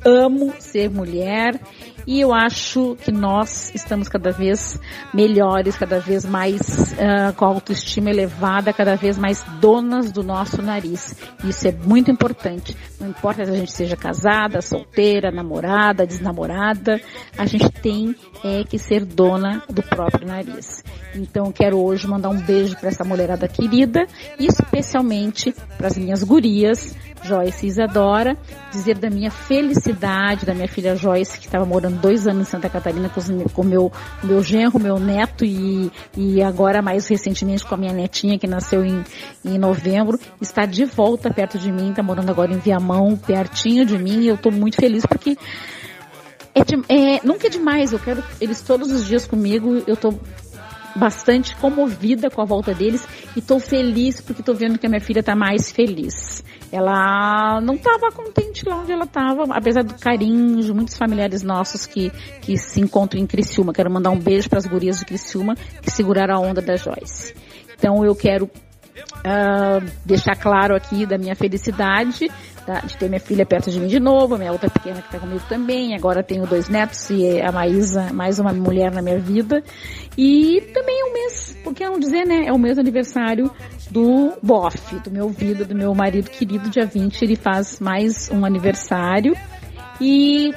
amo 0.05 0.53
ser 0.59 0.91
mulher 0.91 1.61
e 2.07 2.21
eu 2.21 2.33
acho 2.33 2.97
que 2.97 3.13
nós 3.13 3.73
estamos 3.75 4.09
cada 4.09 4.33
vez 4.33 4.81
melhores, 5.13 5.77
cada 5.77 6.01
vez 6.01 6.25
mais 6.25 6.93
uh, 6.93 7.33
com 7.37 7.45
a 7.45 7.49
autoestima 7.49 8.11
elevada, 8.11 8.73
cada 8.73 8.97
vez 8.97 9.17
mais 9.17 9.43
donas 9.61 10.11
do 10.11 10.23
nosso 10.23 10.61
nariz. 10.61 11.15
Isso 11.45 11.69
é 11.69 11.73
muito 11.73 12.11
importante. 12.11 12.77
Não 13.01 13.09
importa 13.09 13.45
se 13.45 13.51
a 13.51 13.57
gente 13.57 13.73
seja 13.73 13.97
casada, 13.97 14.61
solteira, 14.61 15.31
namorada, 15.31 16.07
desnamorada, 16.07 17.01
a 17.37 17.47
gente 17.47 17.71
tem 17.71 18.15
é, 18.45 18.65
que 18.65 18.79
ser 18.79 19.05
dona 19.05 19.63
do 19.69 19.83
próprio 19.83 20.27
nariz. 20.27 20.85
Então 21.15 21.53
quero 21.53 21.79
hoje 21.79 22.07
mandar 22.07 22.31
um 22.31 22.41
beijo 22.41 22.77
para 22.77 22.89
essa 22.89 23.05
mulherada 23.05 23.47
querida 23.49 24.07
e 24.39 24.47
especialmente 24.47 25.55
para 25.77 25.89
as 25.89 25.97
minhas 25.97 26.23
gurias, 26.23 26.97
Joyce 27.23 27.67
e 27.67 27.69
Isadora, 27.69 28.37
dizer 28.71 28.99
da 28.99 29.09
minha 29.09 29.31
felicidade, 29.31 30.45
da 30.45 30.55
minha 30.55 30.69
filha 30.69 30.97
Joyce, 30.97 31.39
que 31.39 31.47
estava 31.47 31.65
morando 31.65 31.92
dois 31.93 32.27
anos 32.27 32.49
em 32.49 32.51
Santa 32.51 32.69
Catarina 32.69 33.09
com, 33.09 33.63
o 33.63 33.65
meu, 33.65 33.93
meu 34.23 34.43
genro, 34.43 34.79
meu 34.79 34.99
neto 34.99 35.45
e, 35.45 35.91
e 36.17 36.43
agora 36.43 36.83
mais 36.83 37.07
recentemente 37.09 37.65
com 37.65 37.75
a 37.75 37.79
minha 37.79 37.93
netinha 37.93 38.39
que 38.39 38.47
nasceu 38.47 38.85
em, 38.85 39.05
em 39.45 39.59
novembro, 39.59 40.19
está 40.41 40.67
de 40.67 40.85
volta 40.85 41.33
perto 41.33 41.59
de 41.59 41.71
mim, 41.71 41.91
está 41.91 42.03
morando 42.03 42.31
agora 42.31 42.53
em 42.53 42.59
Viamão, 42.59 43.17
pertinho 43.17 43.85
de 43.85 43.99
mim 43.99 44.21
e 44.21 44.29
eu 44.29 44.35
estou 44.35 44.53
muito 44.53 44.77
feliz 44.77 45.05
porque 45.07 45.37
é, 46.55 46.65
de, 46.65 46.75
é, 46.89 47.21
nunca 47.25 47.47
é 47.47 47.51
demais, 47.51 47.93
eu 47.93 47.99
quero 47.99 48.23
eles 48.41 48.61
todos 48.61 48.93
os 48.93 49.07
dias 49.07 49.27
comigo, 49.27 49.83
eu 49.87 49.95
estou 49.95 50.21
bastante 50.95 51.57
comovida 51.57 52.31
com 52.31 52.43
a 52.43 52.45
volta 52.45 52.75
deles 52.75 53.07
e 53.35 53.39
estou 53.39 53.59
feliz 53.59 54.21
porque 54.21 54.43
estou 54.43 54.55
vendo 54.55 54.79
que 54.79 54.87
a 54.87 54.89
minha 54.89 55.01
filha 55.01 55.21
está 55.21 55.35
mais 55.35 55.71
feliz. 55.73 56.45
Ela 56.73 57.61
não 57.61 57.75
estava 57.75 58.11
contente 58.11 58.67
lá 58.67 58.77
onde 58.77 58.91
ela 58.91 59.05
estava, 59.05 59.45
apesar 59.51 59.85
do 59.85 59.95
carinho 59.95 60.63
de 60.63 60.73
muitos 60.73 60.97
familiares 60.97 61.43
nossos 61.43 61.85
que, 61.85 62.11
que 62.41 62.57
se 62.57 62.81
encontram 62.81 63.21
em 63.21 63.27
Criciúma. 63.27 63.75
Quero 63.75 63.91
mandar 63.91 64.09
um 64.09 64.19
beijo 64.19 64.49
para 64.49 64.59
as 64.59 64.67
gurias 64.67 64.99
de 64.99 65.05
Criciúma 65.05 65.55
que 65.55 65.91
seguraram 65.91 66.35
a 66.35 66.41
onda 66.41 66.63
da 66.63 66.77
Joyce. 66.77 67.35
Então 67.77 68.03
eu 68.03 68.15
quero 68.17 68.51
uh, 69.19 69.85
deixar 70.05 70.37
claro 70.37 70.75
aqui 70.75 71.07
da 71.07 71.17
minha 71.19 71.35
felicidade 71.35 72.29
tá? 72.67 72.81
de 72.81 72.97
ter 72.97 73.09
minha 73.09 73.21
filha 73.21 73.45
perto 73.45 73.71
de 73.71 73.79
mim 73.79 73.87
de 73.87 74.01
novo, 74.01 74.37
minha 74.37 74.53
outra 74.53 74.71
pequena 74.71 75.01
que 75.01 75.07
está 75.07 75.19
comigo 75.19 75.43
também. 75.49 75.95
Agora 75.95 76.23
tenho 76.23 76.47
dois 76.47 76.69
netos 76.69 77.11
e 77.11 77.41
a 77.41 77.53
Maísa, 77.53 78.13
mais 78.13 78.39
uma 78.39 78.53
mulher 78.53 78.93
na 78.93 79.03
minha 79.03 79.19
vida. 79.19 79.63
E 80.17 80.61
também 80.73 81.01
é 81.01 81.05
um 81.05 81.13
mês, 81.13 81.57
porque 81.65 81.85
não 81.85 81.99
dizer, 81.99 82.25
né? 82.27 82.47
É 82.47 82.53
o 82.53 82.59
mês 82.59 82.79
aniversário 82.79 83.51
do 83.91 84.35
Boff, 84.43 84.97
do 85.01 85.11
meu 85.11 85.29
vida, 85.29 85.65
do 85.65 85.75
meu 85.75 85.95
marido 85.95 86.31
querido, 86.31 86.71
dia 86.71 86.87
20. 86.87 87.23
Ele 87.23 87.37
faz 87.37 87.81
mais 87.81 88.31
um 88.31 88.45
aniversário. 88.45 89.35
E 90.01 90.53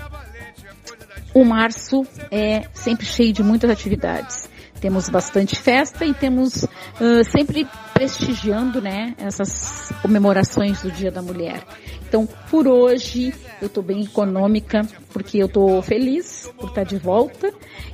o 1.34 1.44
março 1.44 2.06
é 2.32 2.64
sempre 2.74 3.06
cheio 3.06 3.34
de 3.34 3.44
muitas 3.44 3.70
atividades. 3.70 4.50
Temos 4.80 5.10
bastante 5.10 5.56
festa 5.56 6.06
e 6.06 6.14
temos 6.14 6.64
uh, 6.64 7.24
sempre 7.30 7.68
prestigiando 7.96 8.82
né, 8.82 9.16
essas 9.18 9.90
comemorações 10.02 10.82
do 10.82 10.92
Dia 10.92 11.10
da 11.10 11.22
Mulher. 11.22 11.64
Então, 12.06 12.28
por 12.52 12.68
hoje, 12.68 13.34
eu 13.62 13.68
estou 13.68 13.82
bem 13.82 14.04
econômica, 14.04 14.82
porque 15.14 15.38
eu 15.38 15.46
estou 15.46 15.82
feliz 15.82 16.52
por 16.58 16.70
estar 16.70 16.84
de 16.84 16.98
volta. 16.98 17.54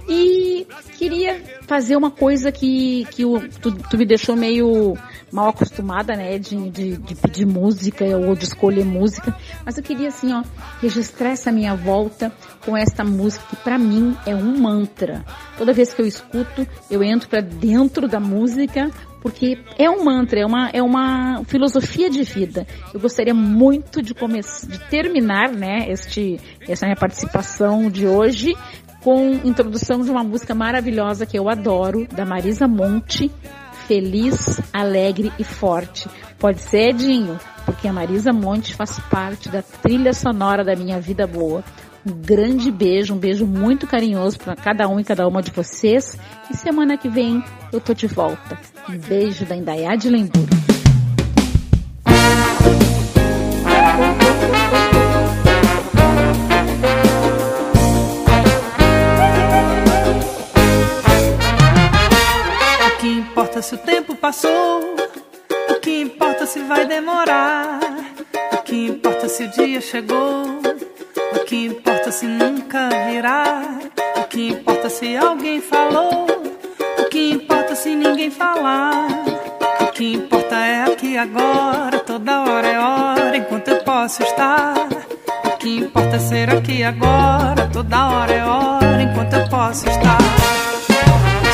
E 0.09 0.65
queria 0.97 1.39
fazer 1.67 1.95
uma 1.95 2.09
coisa 2.09 2.51
que, 2.51 3.05
que 3.11 3.23
o, 3.23 3.47
tu, 3.47 3.71
tu, 3.71 3.97
me 3.97 4.05
deixou 4.05 4.35
meio 4.35 4.97
mal 5.31 5.49
acostumada, 5.49 6.15
né, 6.15 6.39
de, 6.39 6.69
de, 6.71 6.97
de, 6.97 7.15
pedir 7.15 7.45
música 7.45 8.03
ou 8.17 8.35
de 8.35 8.45
escolher 8.45 8.83
música. 8.83 9.35
Mas 9.63 9.77
eu 9.77 9.83
queria, 9.83 10.07
assim, 10.07 10.33
ó, 10.33 10.43
registrar 10.81 11.29
essa 11.29 11.51
minha 11.51 11.75
volta 11.75 12.31
com 12.65 12.75
esta 12.75 13.03
música 13.03 13.45
que 13.51 13.55
para 13.57 13.77
mim 13.77 14.17
é 14.25 14.35
um 14.35 14.57
mantra. 14.57 15.23
Toda 15.59 15.73
vez 15.73 15.93
que 15.93 16.01
eu 16.01 16.07
escuto, 16.07 16.67
eu 16.89 17.03
entro 17.03 17.29
para 17.29 17.41
dentro 17.41 18.07
da 18.07 18.19
música 18.19 18.91
porque 19.21 19.57
é 19.77 19.89
um 19.89 20.03
mantra, 20.03 20.39
é 20.39 20.45
uma, 20.45 20.69
é 20.69 20.81
uma 20.81 21.43
filosofia 21.45 22.09
de 22.09 22.23
vida. 22.23 22.65
Eu 22.93 22.99
gostaria 22.99 23.33
muito 23.33 24.01
de 24.01 24.13
começar, 24.13 24.67
de 24.67 24.79
terminar, 24.89 25.51
né, 25.51 25.85
este, 25.87 26.39
essa 26.67 26.85
minha 26.85 26.95
participação 26.95 27.89
de 27.89 28.07
hoje 28.07 28.55
com 29.01 29.31
introdução 29.43 30.01
de 30.01 30.11
uma 30.11 30.23
música 30.23 30.53
maravilhosa 30.53 31.25
que 31.25 31.37
eu 31.37 31.49
adoro, 31.49 32.07
da 32.07 32.25
Marisa 32.25 32.67
Monte, 32.67 33.31
Feliz, 33.87 34.61
Alegre 34.71 35.31
e 35.39 35.43
Forte. 35.43 36.07
Pode 36.37 36.61
ser, 36.61 36.89
Edinho, 36.89 37.39
porque 37.65 37.87
a 37.87 37.93
Marisa 37.93 38.31
Monte 38.31 38.75
faz 38.75 38.99
parte 38.99 39.49
da 39.49 39.61
trilha 39.61 40.13
sonora 40.13 40.63
da 40.63 40.75
minha 40.75 40.99
vida 40.99 41.25
boa. 41.25 41.63
Um 42.05 42.13
grande 42.13 42.71
beijo, 42.71 43.13
um 43.13 43.17
beijo 43.17 43.45
muito 43.45 43.85
carinhoso 43.85 44.39
para 44.39 44.55
cada 44.55 44.87
um 44.87 44.99
e 44.99 45.03
cada 45.03 45.27
uma 45.27 45.41
de 45.41 45.51
vocês. 45.51 46.17
E 46.49 46.57
semana 46.57 46.97
que 46.97 47.09
vem 47.09 47.43
eu 47.71 47.79
tô 47.79 47.93
de 47.93 48.07
volta. 48.07 48.70
Um 48.89 48.97
beijo 48.97 49.45
da 49.45 49.55
Indaiá 49.55 49.95
de 49.95 50.09
Lemburgo. 50.09 50.49
O 62.85 62.97
que 62.99 63.07
importa 63.07 63.61
se 63.61 63.75
o 63.75 63.77
tempo 63.77 64.15
passou? 64.15 64.95
O 65.69 65.79
que 65.79 66.01
importa 66.01 66.45
se 66.45 66.61
vai 66.63 66.85
demorar? 66.85 67.79
O 68.53 68.57
que 68.63 68.87
importa 68.87 69.29
se 69.29 69.43
o 69.43 69.47
dia 69.49 69.79
chegou? 69.81 70.59
O 71.35 71.45
que 71.45 71.65
importa 71.65 72.11
se 72.11 72.25
nunca 72.25 72.89
virá? 73.07 73.61
O 74.17 74.23
que 74.27 74.49
importa 74.49 74.89
se 74.89 75.15
alguém 75.15 75.61
falou? 75.61 76.30
Que 77.21 77.33
importa 77.33 77.75
se 77.75 77.95
ninguém 77.95 78.31
falar? 78.31 79.07
O 79.79 79.91
que 79.91 80.13
importa 80.13 80.55
é 80.55 80.91
aqui 80.91 81.15
agora, 81.19 81.99
toda 81.99 82.41
hora 82.41 82.67
é 82.67 82.79
hora, 82.79 83.37
enquanto 83.37 83.67
eu 83.67 83.83
posso 83.83 84.23
estar. 84.23 84.73
O 85.45 85.57
que 85.57 85.77
importa 85.77 86.15
é 86.15 86.19
ser 86.19 86.49
aqui 86.49 86.83
agora, 86.83 87.69
toda 87.71 88.07
hora 88.07 88.33
é 88.33 88.43
hora, 88.43 89.03
enquanto 89.03 89.33
eu 89.35 89.47
posso 89.49 89.87
estar. 89.87 90.17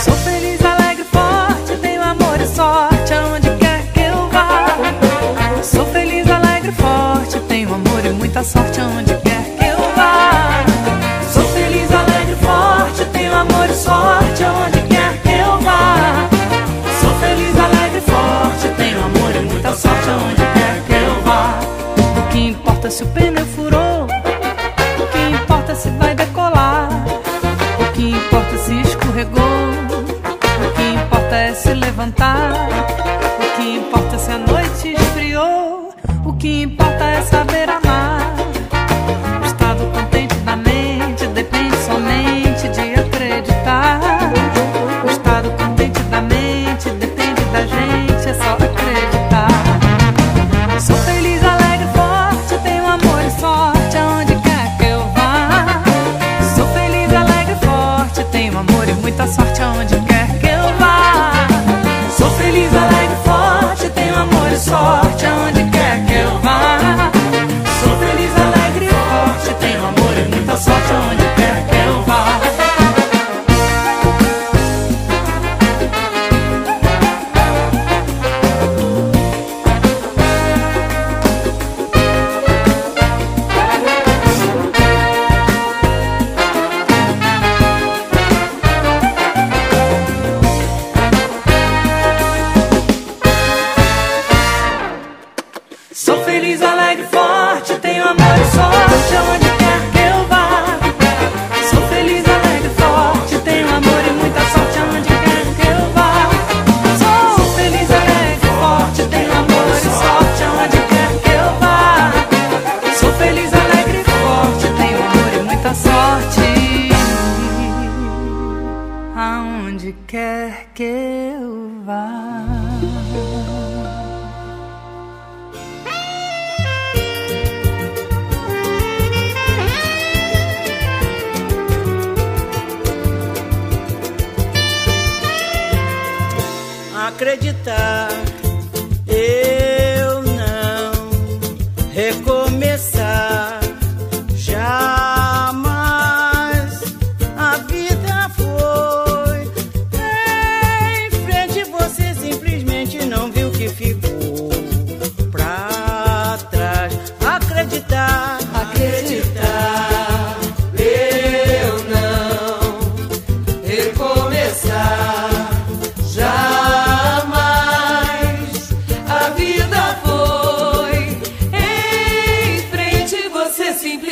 Sou 0.05 0.13
feliz, 0.13 0.63
alegre, 0.63 1.03
forte, 1.03 1.76
tenho 1.82 2.01
amor 2.01 2.39
e 2.39 2.47
sorte 2.47 3.13
aonde 3.13 3.49
quer 3.57 3.91
que 3.91 3.99
eu 3.99 4.30
vá. 4.30 4.68
Sou 5.61 5.86
feliz, 5.88 6.32
alegre, 6.32 6.72
forte, 6.72 7.41
tenho 7.41 7.74
amor 7.74 8.05
e 8.05 8.09
muita 8.11 8.41
sorte 8.41 8.80
aonde 8.80 9.13
quer 9.15 9.43
que 9.57 9.57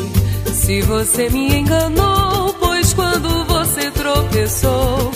se 0.55 0.81
você 0.83 1.29
me 1.29 1.59
enganou, 1.59 2.55
pois 2.55 2.95
quando 2.95 3.45
você 3.45 3.91
tropeçou, 3.91 5.13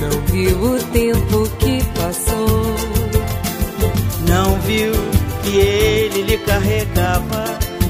não 0.00 0.10
viu 0.32 0.56
o 0.62 0.82
tempo 0.84 1.48
que 1.58 1.84
passou. 1.98 2.74
Não 4.26 4.58
viu 4.60 4.92
que 5.42 5.58
ele 5.58 6.22
lhe 6.22 6.38
carregava, 6.38 7.44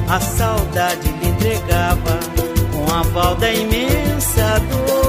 a 0.09 0.21
saudade 0.21 1.09
lhe 1.21 1.29
entregava 1.29 2.19
com 2.73 2.95
a 2.95 3.05
pau 3.13 3.37
da 3.37 3.53
imensa 3.53 4.61
dor. 4.71 5.08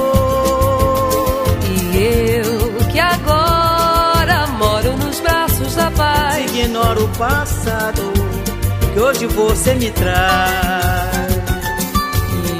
Paz. 6.00 6.50
Ignoro 6.50 7.04
o 7.04 7.08
passado 7.08 8.02
que 8.92 9.00
hoje 9.00 9.26
você 9.26 9.74
me 9.74 9.90
traz. 9.90 11.30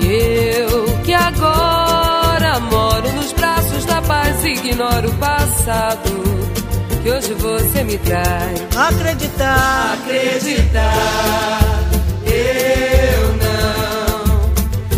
E 0.03 0.13
eu 0.59 0.99
que 1.05 1.15
agora 1.15 2.61
moro 2.61 3.13
nos 3.13 3.33
braços 3.33 3.85
da 3.87 4.03
paz, 4.03 4.45
ignoro 4.45 5.09
o 5.09 5.15
passado 5.15 6.11
que 7.03 7.11
hoje 7.11 7.33
você 7.35 7.83
me 7.85 7.97
traz. 7.99 8.61
Acreditar, 8.77 9.95
acreditar, 9.95 11.61
eu 12.27 13.23
não 13.45 14.51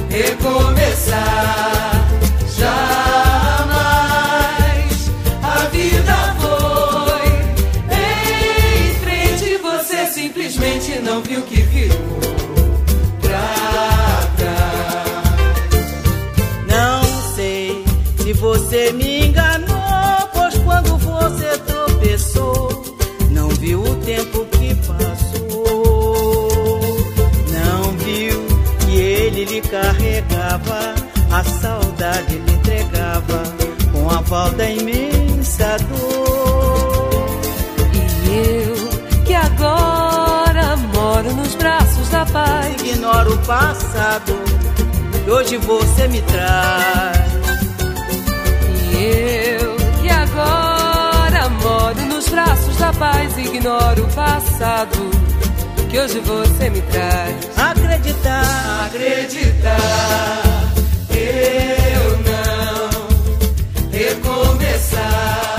recomeçar 0.08 1.91
não 11.02 11.20
viu 11.22 11.42
que 11.42 11.56
ficou 11.56 12.20
pra 13.20 14.28
trás. 14.36 15.82
Não 16.66 17.04
sei 17.34 17.84
se 18.18 18.32
você 18.32 18.92
me 18.92 19.26
enganou, 19.26 20.28
pois 20.32 20.56
quando 20.58 20.96
você 20.98 21.58
tropeçou, 21.58 22.96
não 23.30 23.48
viu 23.48 23.82
o 23.82 23.96
tempo 23.96 24.44
que 24.46 24.74
passou. 24.86 26.80
Não 27.52 27.92
viu 27.98 28.46
que 28.80 28.96
ele 28.96 29.44
lhe 29.44 29.60
carregava, 29.60 30.94
a 31.30 31.44
saudade 31.44 32.38
lhe 32.38 32.52
entregava 32.52 33.42
com 33.92 34.08
a 34.08 34.22
falta 34.22 34.64
imensa 34.64 35.76
dor. 35.78 36.21
Ignoro 42.34 43.34
o 43.34 43.38
passado 43.40 44.32
que 45.22 45.30
hoje 45.30 45.58
você 45.58 46.08
me 46.08 46.22
traz. 46.22 47.32
E 48.90 49.60
eu 49.60 49.76
que 50.00 50.08
agora 50.08 51.50
moro 51.62 52.00
nos 52.06 52.26
braços 52.30 52.74
da 52.78 52.90
paz, 52.94 53.36
ignoro 53.36 54.04
o 54.04 54.08
passado 54.14 55.10
que 55.90 55.98
hoje 55.98 56.20
você 56.20 56.70
me 56.70 56.80
traz. 56.80 57.36
Acreditar, 57.58 58.86
acreditar, 58.86 60.72
eu 61.10 62.18
não 62.30 63.08
recomeçar. 63.90 65.51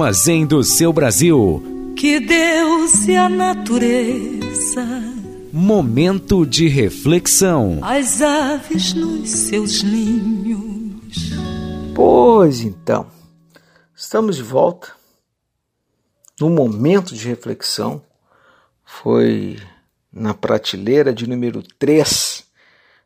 Armazém 0.00 0.46
do 0.46 0.64
seu 0.64 0.94
Brasil. 0.94 1.62
Que 1.94 2.18
Deus 2.20 3.06
e 3.06 3.14
a 3.14 3.28
natureza. 3.28 4.82
Momento 5.52 6.46
de 6.46 6.68
reflexão. 6.68 7.80
As 7.82 8.22
aves 8.22 8.94
nos 8.94 9.28
seus 9.28 9.82
ninhos. 9.82 11.32
Pois 11.94 12.62
então, 12.62 13.08
estamos 13.94 14.36
de 14.36 14.42
volta. 14.42 14.90
No 16.40 16.48
momento 16.48 17.14
de 17.14 17.28
reflexão, 17.28 18.02
foi 18.82 19.58
na 20.10 20.32
prateleira 20.32 21.12
de 21.12 21.28
número 21.28 21.62
3 21.78 22.42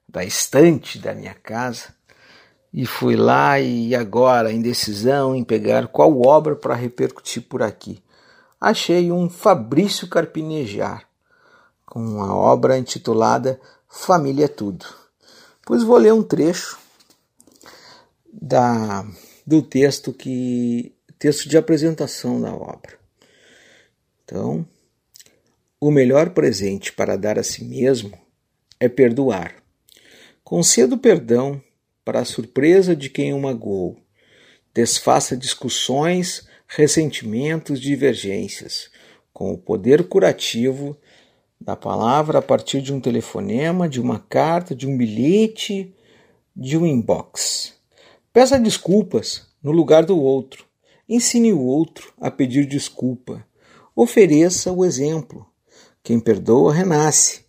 da 0.08 0.24
estante 0.24 1.00
da 1.00 1.12
minha 1.12 1.34
casa 1.34 1.92
e 2.76 2.84
fui 2.84 3.14
lá 3.14 3.60
e 3.60 3.94
agora 3.94 4.52
indecisão 4.52 5.32
em 5.32 5.44
pegar 5.44 5.86
qual 5.86 6.20
obra 6.20 6.56
para 6.56 6.74
repercutir 6.74 7.44
por 7.44 7.62
aqui. 7.62 8.02
Achei 8.60 9.12
um 9.12 9.30
Fabrício 9.30 10.08
Carpinejar 10.08 11.08
com 11.86 12.20
a 12.20 12.34
obra 12.34 12.76
intitulada 12.76 13.60
Família 13.88 14.46
é 14.46 14.48
Tudo. 14.48 14.84
Pois 15.64 15.84
vou 15.84 15.96
ler 15.96 16.12
um 16.12 16.22
trecho 16.24 16.76
da 18.32 19.06
do 19.46 19.62
texto 19.62 20.12
que 20.12 20.92
texto 21.16 21.48
de 21.48 21.56
apresentação 21.56 22.40
da 22.40 22.52
obra. 22.52 22.98
Então, 24.24 24.66
o 25.80 25.92
melhor 25.92 26.30
presente 26.30 26.92
para 26.92 27.16
dar 27.16 27.38
a 27.38 27.44
si 27.44 27.64
mesmo 27.64 28.18
é 28.80 28.88
perdoar. 28.88 29.62
Conceda 30.42 30.96
o 30.96 30.98
perdão 30.98 31.62
para 32.04 32.20
a 32.20 32.24
surpresa 32.24 32.94
de 32.94 33.08
quem 33.08 33.32
o 33.32 33.40
magoou. 33.40 33.96
Desfaça 34.74 35.36
discussões, 35.36 36.46
ressentimentos, 36.66 37.80
divergências, 37.80 38.90
com 39.32 39.52
o 39.52 39.58
poder 39.58 40.08
curativo 40.08 40.96
da 41.60 41.74
palavra 41.74 42.40
a 42.40 42.42
partir 42.42 42.82
de 42.82 42.92
um 42.92 43.00
telefonema, 43.00 43.88
de 43.88 44.00
uma 44.00 44.18
carta, 44.18 44.74
de 44.74 44.86
um 44.86 44.96
bilhete, 44.96 45.94
de 46.54 46.76
um 46.76 46.86
inbox. 46.86 47.74
Peça 48.32 48.58
desculpas 48.58 49.46
no 49.62 49.70
lugar 49.70 50.04
do 50.04 50.20
outro. 50.20 50.66
Ensine 51.08 51.52
o 51.52 51.60
outro 51.60 52.12
a 52.20 52.30
pedir 52.30 52.66
desculpa. 52.66 53.46
Ofereça 53.94 54.72
o 54.72 54.84
exemplo. 54.84 55.46
Quem 56.02 56.18
perdoa, 56.20 56.72
renasce. 56.72 57.44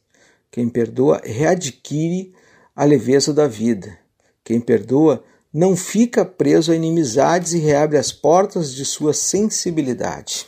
Quem 0.51 0.69
perdoa, 0.69 1.21
readquire 1.23 2.33
a 2.75 2.85
leveza 2.85 3.33
da 3.33 3.47
vida. 3.47 4.04
Quem 4.45 4.61
perdoa 4.61 5.23
não 5.51 5.75
fica 5.75 6.23
preso 6.23 6.71
a 6.71 6.75
inimizades 6.75 7.53
e 7.53 7.57
reabre 7.57 7.97
as 7.97 8.11
portas 8.11 8.71
de 8.71 8.85
sua 8.85 9.11
sensibilidade. 9.11 10.47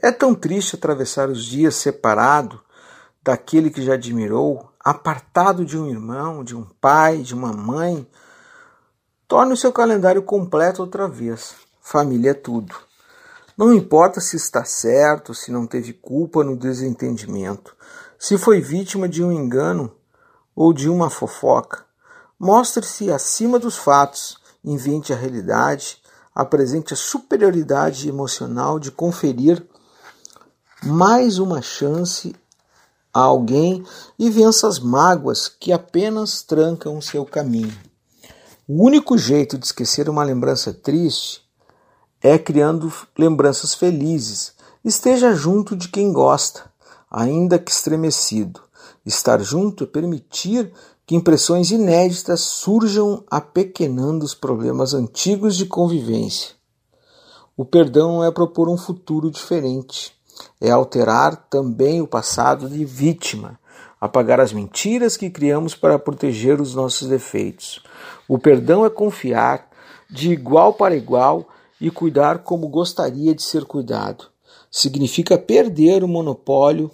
É 0.00 0.10
tão 0.10 0.34
triste 0.34 0.76
atravessar 0.76 1.28
os 1.28 1.44
dias 1.44 1.76
separado 1.76 2.58
daquele 3.22 3.68
que 3.68 3.82
já 3.82 3.94
admirou, 3.94 4.70
apartado 4.80 5.62
de 5.62 5.76
um 5.76 5.90
irmão, 5.90 6.42
de 6.42 6.56
um 6.56 6.64
pai, 6.80 7.18
de 7.18 7.34
uma 7.34 7.52
mãe. 7.52 8.08
Torne 9.26 9.52
o 9.52 9.56
seu 9.56 9.72
calendário 9.72 10.22
completo 10.22 10.80
outra 10.80 11.06
vez. 11.06 11.54
Família 11.82 12.30
é 12.30 12.34
tudo. 12.34 12.74
Não 13.58 13.74
importa 13.74 14.20
se 14.20 14.36
está 14.36 14.64
certo, 14.64 15.34
se 15.34 15.52
não 15.52 15.66
teve 15.66 15.92
culpa 15.92 16.42
no 16.42 16.56
desentendimento, 16.56 17.76
se 18.18 18.38
foi 18.38 18.60
vítima 18.60 19.06
de 19.06 19.22
um 19.22 19.30
engano 19.30 19.94
ou 20.56 20.72
de 20.72 20.88
uma 20.88 21.10
fofoca. 21.10 21.87
Mostre-se 22.38 23.10
acima 23.10 23.58
dos 23.58 23.76
fatos, 23.76 24.38
invente 24.64 25.12
a 25.12 25.16
realidade, 25.16 25.98
apresente 26.32 26.94
a 26.94 26.96
superioridade 26.96 28.08
emocional 28.08 28.78
de 28.78 28.92
conferir 28.92 29.66
mais 30.84 31.40
uma 31.40 31.60
chance 31.60 32.36
a 33.12 33.20
alguém 33.20 33.84
e 34.16 34.30
vença 34.30 34.68
as 34.68 34.78
mágoas 34.78 35.48
que 35.48 35.72
apenas 35.72 36.40
trancam 36.42 37.00
seu 37.00 37.24
caminho. 37.24 37.76
O 38.68 38.84
único 38.84 39.18
jeito 39.18 39.58
de 39.58 39.66
esquecer 39.66 40.08
uma 40.08 40.22
lembrança 40.22 40.72
triste 40.72 41.42
é 42.22 42.38
criando 42.38 42.92
lembranças 43.18 43.74
felizes. 43.74 44.52
Esteja 44.84 45.34
junto 45.34 45.74
de 45.74 45.88
quem 45.88 46.12
gosta, 46.12 46.70
ainda 47.10 47.58
que 47.58 47.72
estremecido. 47.72 48.60
Estar 49.04 49.40
junto 49.40 49.82
é 49.82 49.86
permitir 49.88 50.72
que 51.08 51.16
impressões 51.16 51.70
inéditas 51.70 52.42
surjam 52.42 53.24
apequenando 53.30 54.26
os 54.26 54.34
problemas 54.34 54.92
antigos 54.92 55.56
de 55.56 55.64
convivência. 55.64 56.50
O 57.56 57.64
perdão 57.64 58.22
é 58.22 58.30
propor 58.30 58.68
um 58.68 58.76
futuro 58.76 59.30
diferente, 59.30 60.12
é 60.60 60.70
alterar 60.70 61.48
também 61.48 62.02
o 62.02 62.06
passado 62.06 62.68
de 62.68 62.84
vítima, 62.84 63.58
apagar 63.98 64.38
as 64.38 64.52
mentiras 64.52 65.16
que 65.16 65.30
criamos 65.30 65.74
para 65.74 65.98
proteger 65.98 66.60
os 66.60 66.74
nossos 66.74 67.08
defeitos. 67.08 67.82
O 68.28 68.38
perdão 68.38 68.84
é 68.84 68.90
confiar 68.90 69.66
de 70.10 70.30
igual 70.30 70.74
para 70.74 70.94
igual 70.94 71.48
e 71.80 71.90
cuidar 71.90 72.40
como 72.40 72.68
gostaria 72.68 73.34
de 73.34 73.42
ser 73.42 73.64
cuidado. 73.64 74.26
Significa 74.70 75.38
perder 75.38 76.04
o 76.04 76.08
monopólio 76.08 76.90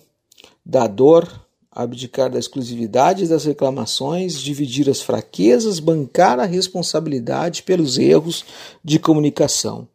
da 0.64 0.86
dor, 0.86 1.43
abdicar 1.74 2.30
da 2.30 2.38
exclusividade 2.38 3.26
das 3.26 3.44
reclamações, 3.44 4.40
dividir 4.40 4.88
as 4.88 5.02
fraquezas, 5.02 5.80
bancar 5.80 6.38
a 6.38 6.44
responsabilidade 6.44 7.64
pelos 7.64 7.98
erros 7.98 8.44
de 8.82 8.98
comunicação. 8.98 9.88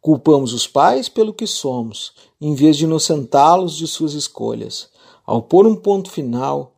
Culpamos 0.00 0.54
os 0.54 0.66
pais 0.66 1.10
pelo 1.10 1.34
que 1.34 1.46
somos, 1.46 2.12
em 2.40 2.54
vez 2.54 2.78
de 2.78 2.84
inocentá-los 2.84 3.76
de 3.76 3.86
suas 3.86 4.14
escolhas. 4.14 4.88
Ao 5.26 5.42
pôr 5.42 5.66
um 5.66 5.76
ponto 5.76 6.10
final, 6.10 6.72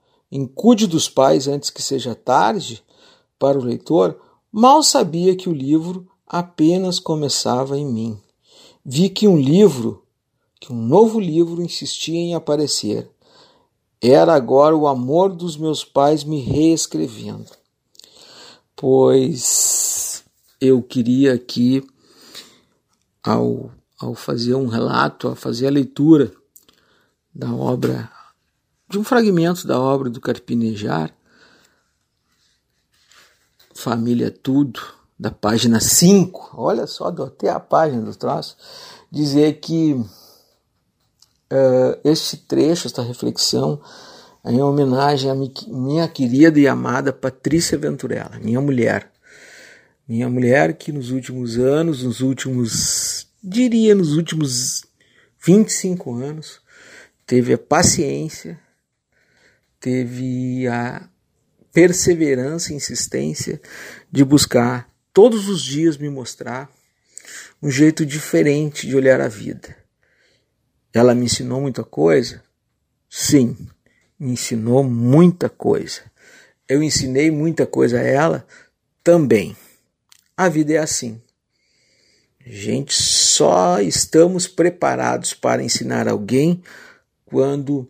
cuide 0.56 0.88
dos 0.88 1.08
pais 1.08 1.46
antes 1.46 1.70
que 1.70 1.80
seja 1.80 2.14
tarde, 2.14 2.82
para 3.38 3.58
o 3.58 3.62
leitor, 3.62 4.18
mal 4.50 4.82
sabia 4.82 5.36
que 5.36 5.48
o 5.48 5.52
livro 5.52 6.06
apenas 6.26 6.98
começava 6.98 7.78
em 7.78 7.86
mim. 7.86 8.18
Vi 8.84 9.08
que 9.08 9.28
um 9.28 9.36
livro, 9.36 10.02
que 10.60 10.72
um 10.72 10.76
novo 10.76 11.20
livro 11.20 11.62
insistia 11.62 12.18
em 12.18 12.34
aparecer 12.34 13.11
era 14.02 14.34
agora 14.34 14.74
o 14.74 14.88
amor 14.88 15.32
dos 15.32 15.56
meus 15.56 15.84
pais 15.84 16.24
me 16.24 16.40
reescrevendo. 16.40 17.50
Pois 18.74 20.24
eu 20.60 20.82
queria 20.82 21.34
aqui, 21.34 21.86
ao, 23.22 23.70
ao 24.00 24.14
fazer 24.14 24.56
um 24.56 24.66
relato, 24.66 25.28
ao 25.28 25.36
fazer 25.36 25.68
a 25.68 25.70
leitura 25.70 26.32
da 27.32 27.54
obra, 27.54 28.10
de 28.88 28.98
um 28.98 29.04
fragmento 29.04 29.66
da 29.66 29.80
obra 29.80 30.10
do 30.10 30.20
Carpinejar, 30.20 31.14
Família 33.72 34.30
Tudo, 34.30 34.80
da 35.18 35.30
página 35.30 35.80
5, 35.80 36.50
olha 36.54 36.86
só, 36.86 37.06
adotei 37.06 37.48
a 37.48 37.60
página 37.60 38.02
do 38.02 38.14
troço, 38.14 38.56
dizer 39.10 39.60
que 39.60 40.04
uh, 41.52 42.00
este 42.04 42.36
trecho, 42.38 42.86
esta 42.86 43.02
reflexão, 43.02 43.80
é 44.44 44.50
em 44.50 44.62
homenagem 44.62 45.30
à 45.30 45.34
minha 45.34 46.08
querida 46.08 46.58
e 46.58 46.66
amada 46.66 47.12
Patrícia 47.12 47.78
Venturella, 47.78 48.40
minha 48.42 48.60
mulher. 48.60 49.10
Minha 50.08 50.28
mulher 50.28 50.74
que 50.76 50.90
nos 50.90 51.10
últimos 51.10 51.56
anos, 51.58 52.02
nos 52.02 52.20
últimos, 52.20 53.28
diria, 53.42 53.94
nos 53.94 54.16
últimos 54.16 54.84
25 55.44 56.14
anos, 56.14 56.60
teve 57.24 57.54
a 57.54 57.58
paciência, 57.58 58.58
teve 59.78 60.66
a 60.66 61.08
perseverança 61.72 62.72
e 62.72 62.76
insistência 62.76 63.60
de 64.10 64.24
buscar 64.24 64.90
todos 65.12 65.48
os 65.48 65.62
dias 65.62 65.96
me 65.96 66.08
mostrar 66.08 66.70
um 67.62 67.70
jeito 67.70 68.04
diferente 68.04 68.86
de 68.86 68.96
olhar 68.96 69.20
a 69.20 69.28
vida. 69.28 69.81
Ela 70.92 71.14
me 71.14 71.24
ensinou 71.24 71.60
muita 71.60 71.82
coisa? 71.82 72.42
Sim, 73.08 73.56
me 74.18 74.32
ensinou 74.32 74.84
muita 74.84 75.48
coisa. 75.48 76.02
Eu 76.68 76.82
ensinei 76.82 77.30
muita 77.30 77.66
coisa 77.66 77.98
a 77.98 78.02
ela 78.02 78.46
também. 79.02 79.56
A 80.36 80.48
vida 80.48 80.74
é 80.74 80.78
assim. 80.78 81.20
Gente, 82.44 82.94
só 82.94 83.80
estamos 83.80 84.48
preparados 84.48 85.32
para 85.32 85.62
ensinar 85.62 86.08
alguém 86.08 86.62
quando 87.24 87.88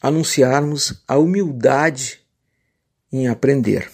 anunciarmos 0.00 1.02
a 1.08 1.16
humildade 1.16 2.20
em 3.10 3.28
aprender. 3.28 3.90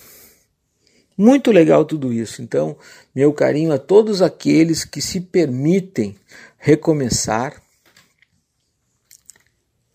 Muito 1.17 1.51
legal 1.51 1.85
tudo 1.85 2.13
isso. 2.13 2.43
Então, 2.43 2.77
meu 3.15 3.33
carinho 3.33 3.73
a 3.73 3.79
todos 3.79 4.23
aqueles 4.23 4.85
que 4.85 5.01
se 5.01 5.21
permitem 5.21 6.17
recomeçar 6.57 7.61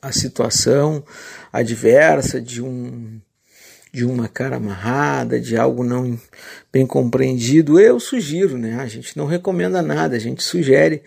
a 0.04 0.12
situação 0.12 1.04
adversa 1.52 2.42
de 2.42 2.62
um 2.62 3.20
de 3.92 4.04
uma 4.04 4.28
cara 4.28 4.56
amarrada, 4.56 5.40
de 5.40 5.56
algo 5.56 5.84
não 5.84 6.20
bem 6.72 6.84
compreendido, 6.84 7.80
eu 7.80 8.00
sugiro, 8.00 8.58
né? 8.58 8.80
A 8.80 8.88
gente 8.88 9.16
não 9.16 9.28
recomenda 9.28 9.84
nada, 9.84 10.16
a 10.16 10.20
gente 10.20 10.42
sugere 10.42 11.04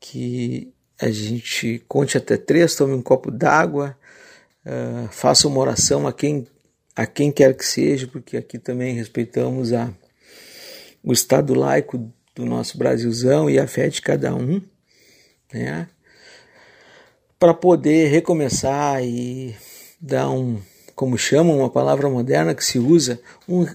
que 0.00 0.72
a 1.00 1.08
gente 1.08 1.80
conte 1.86 2.18
até 2.18 2.36
três, 2.36 2.74
tome 2.74 2.94
um 2.94 3.00
copo 3.00 3.30
d'água, 3.30 3.96
uh, 4.66 5.06
faça 5.12 5.46
uma 5.46 5.60
oração 5.60 6.04
a 6.04 6.12
quem 6.12 6.48
a 6.96 7.06
quem 7.06 7.30
quer 7.30 7.54
que 7.56 7.64
seja, 7.64 8.08
porque 8.08 8.36
aqui 8.36 8.58
também 8.58 8.94
respeitamos 8.94 9.72
a, 9.72 9.94
o 11.04 11.12
estado 11.12 11.54
laico 11.54 12.12
do 12.34 12.44
nosso 12.44 12.76
Brasilzão 12.76 13.48
e 13.48 13.58
a 13.58 13.68
fé 13.68 13.88
de 13.88 14.02
cada 14.02 14.34
um, 14.34 14.60
né? 15.52 15.88
Para 17.40 17.54
poder 17.54 18.08
recomeçar 18.08 19.02
e 19.02 19.56
dar 19.98 20.30
um, 20.30 20.60
como 20.94 21.16
chamam, 21.16 21.58
uma 21.58 21.70
palavra 21.70 22.08
moderna 22.08 22.54
que 22.54 22.62
se 22.64 22.78
usa, 22.78 23.18
um, 23.48 23.66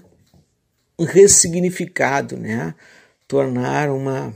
um 0.96 1.04
ressignificado, 1.04 2.36
né? 2.36 2.74
Tornar 3.26 3.90
uma 3.90 4.32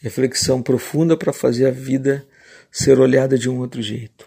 reflexão 0.00 0.62
profunda 0.62 1.18
para 1.18 1.34
fazer 1.34 1.66
a 1.66 1.70
vida 1.70 2.26
ser 2.72 2.98
olhada 2.98 3.38
de 3.38 3.50
um 3.50 3.58
outro 3.58 3.82
jeito. 3.82 4.26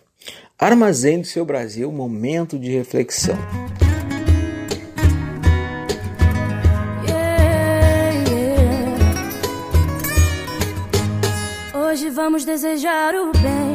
Armazém 0.59 1.19
do 1.19 1.25
seu 1.25 1.43
Brasil, 1.43 1.91
momento 1.91 2.59
de 2.59 2.69
reflexão. 2.69 3.37
Hoje 11.73 12.09
vamos 12.09 12.45
desejar 12.45 13.13
o 13.15 13.31
bem, 13.33 13.70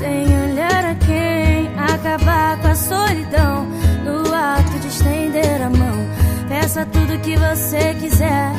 sem 0.00 0.24
olhar 0.24 0.86
a 0.86 0.94
quem, 0.94 1.70
acabar 1.76 2.58
com 2.58 2.68
a 2.68 2.74
solidão, 2.74 3.66
no 4.02 4.34
ato 4.34 4.78
de 4.80 4.88
estender 4.88 5.60
a 5.60 5.68
mão. 5.68 6.08
Peça 6.48 6.86
tudo 6.86 7.20
que 7.20 7.36
você 7.36 7.94
quiser, 8.00 8.50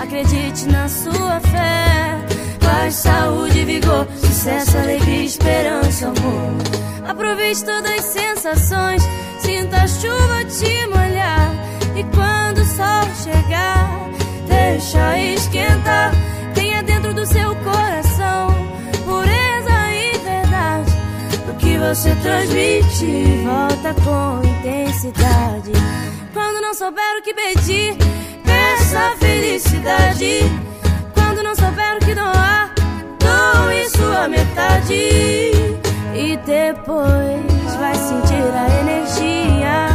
acredite 0.00 0.68
na 0.68 0.88
sua 0.88 1.40
fé. 1.40 2.16
Paz, 2.60 2.94
saúde, 2.94 3.64
vigor, 3.64 4.06
sucesso, 4.20 4.78
alegria, 4.78 5.24
esperança, 5.24 6.06
amor. 6.06 7.08
Aproveite 7.08 7.64
todas 7.64 7.90
as 7.90 8.04
sensações, 8.04 9.02
sinta 9.40 9.78
a 9.78 9.88
chuva 9.88 10.44
te 10.44 10.86
molhar. 10.86 11.50
E 11.96 12.04
quando 12.04 12.58
o 12.58 12.64
sol 12.64 13.04
chegar, 13.24 14.10
deixa 14.46 15.18
esquentar. 15.18 16.12
Tenha 16.54 16.84
dentro 16.84 17.12
do 17.12 17.26
seu 17.26 17.52
coração 17.56 18.13
que 21.74 21.78
você 21.78 22.14
transmite, 22.16 23.42
volta 23.44 23.94
com 24.02 24.40
intensidade. 24.46 25.72
Quando 26.32 26.60
não 26.60 26.72
souber 26.72 27.18
o 27.18 27.22
que 27.22 27.34
pedir, 27.34 27.96
peça 28.44 29.16
felicidade. 29.18 30.40
Quando 31.14 31.42
não 31.42 31.54
souber 31.56 31.96
o 31.96 31.98
que 31.98 32.14
doar, 32.14 32.72
doe 33.18 33.88
sua 33.90 34.28
metade. 34.28 34.94
E 36.14 36.36
depois 36.46 37.74
vai 37.80 37.94
sentir 37.96 38.54
a 38.54 38.80
energia 38.80 39.88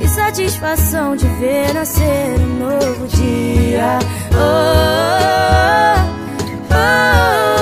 e 0.00 0.08
satisfação 0.08 1.16
de 1.16 1.26
ver 1.40 1.72
nascer 1.72 2.38
um 2.40 2.58
novo 2.58 3.06
dia. 3.08 3.98
Oh, 4.34 5.18
oh, 6.74 7.57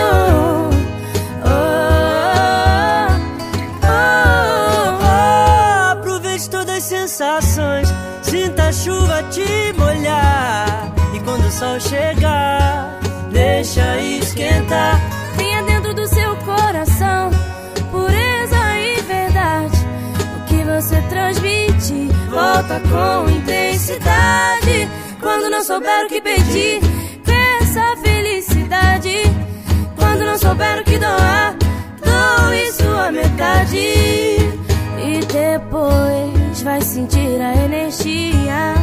esquentar. 14.56 15.00
Tenha 15.36 15.62
dentro 15.62 15.94
do 15.94 16.06
seu 16.06 16.36
coração 16.36 17.30
pureza 17.90 18.78
e 18.78 19.00
verdade. 19.02 19.76
O 20.36 20.44
que 20.46 20.62
você 20.64 21.00
transmite, 21.08 22.08
volta 22.30 22.80
com 22.80 23.30
intensidade. 23.30 24.88
Quando 25.20 25.50
não 25.50 25.62
souber 25.62 26.06
o 26.06 26.08
que 26.08 26.20
pedir, 26.20 26.80
peça 27.24 27.96
felicidade. 28.02 29.16
Quando 29.96 30.24
não 30.24 30.38
souber 30.38 30.80
o 30.80 30.84
que 30.84 30.98
doar, 30.98 31.56
doe 32.02 32.72
sua 32.72 33.10
metade. 33.10 33.76
E 33.76 35.20
depois 35.26 36.35
vai 36.66 36.80
sentir 36.80 37.40
a 37.40 37.54
energia 37.64 38.74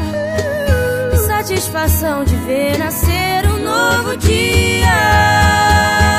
satisfação 1.28 2.24
de 2.24 2.34
ver 2.38 2.78
nascer 2.78 3.46
um 3.46 3.60
novo 3.62 4.16
dia. 4.16 6.13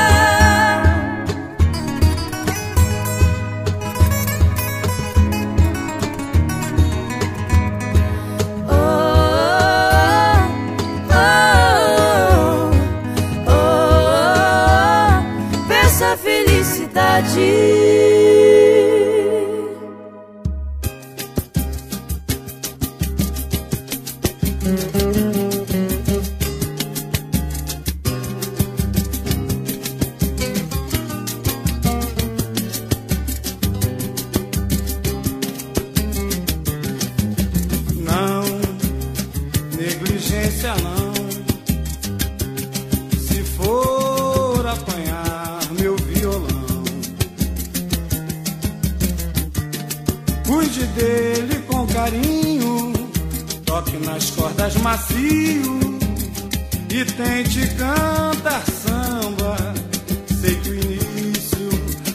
Dele 51.05 51.59
com 51.67 51.87
carinho, 51.87 52.93
toque 53.67 53.97
nas 53.99 54.31
cordas 54.31 54.75
macio 54.77 55.99
e 56.89 57.05
tente 57.05 57.67
cantar 57.77 58.65
samba. 58.71 59.57
Sei 60.41 60.55
que 60.57 60.71
o 60.71 60.75
início 60.75 61.69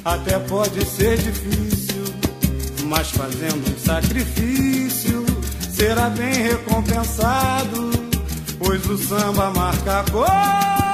até 0.04 0.40
pode 0.40 0.84
ser 0.86 1.18
difícil, 1.18 2.04
mas 2.86 3.12
fazendo 3.12 3.70
um 3.70 3.80
sacrifício 3.80 5.26
será 5.72 6.10
bem 6.10 6.34
recompensado, 6.34 7.92
pois 8.58 8.86
o 8.88 8.98
samba 8.98 9.52
marca 9.52 10.04
como 10.12 10.26
giz, 10.26 10.89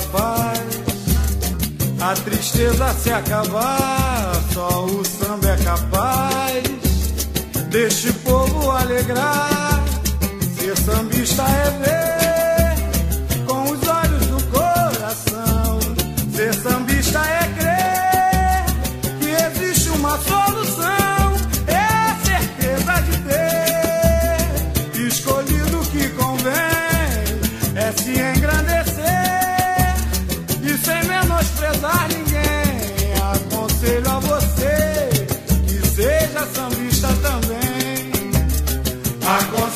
o 0.00 0.88
a 2.00 2.14
tristeza 2.14 2.92
se 2.94 3.10
acabar. 3.10 4.32
Só 4.52 4.84
o 4.84 5.04
samba 5.04 5.48
é 5.48 5.56
capaz 5.56 6.62
deste 7.70 8.12
povo 8.12 8.70
alegrar. 8.70 9.82
Ser 10.58 10.76
sambista 10.76 11.42
é 11.42 11.70
ver 11.82 12.27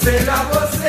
Aconselho 0.02 0.32
a 0.32 0.66
você 0.66 0.81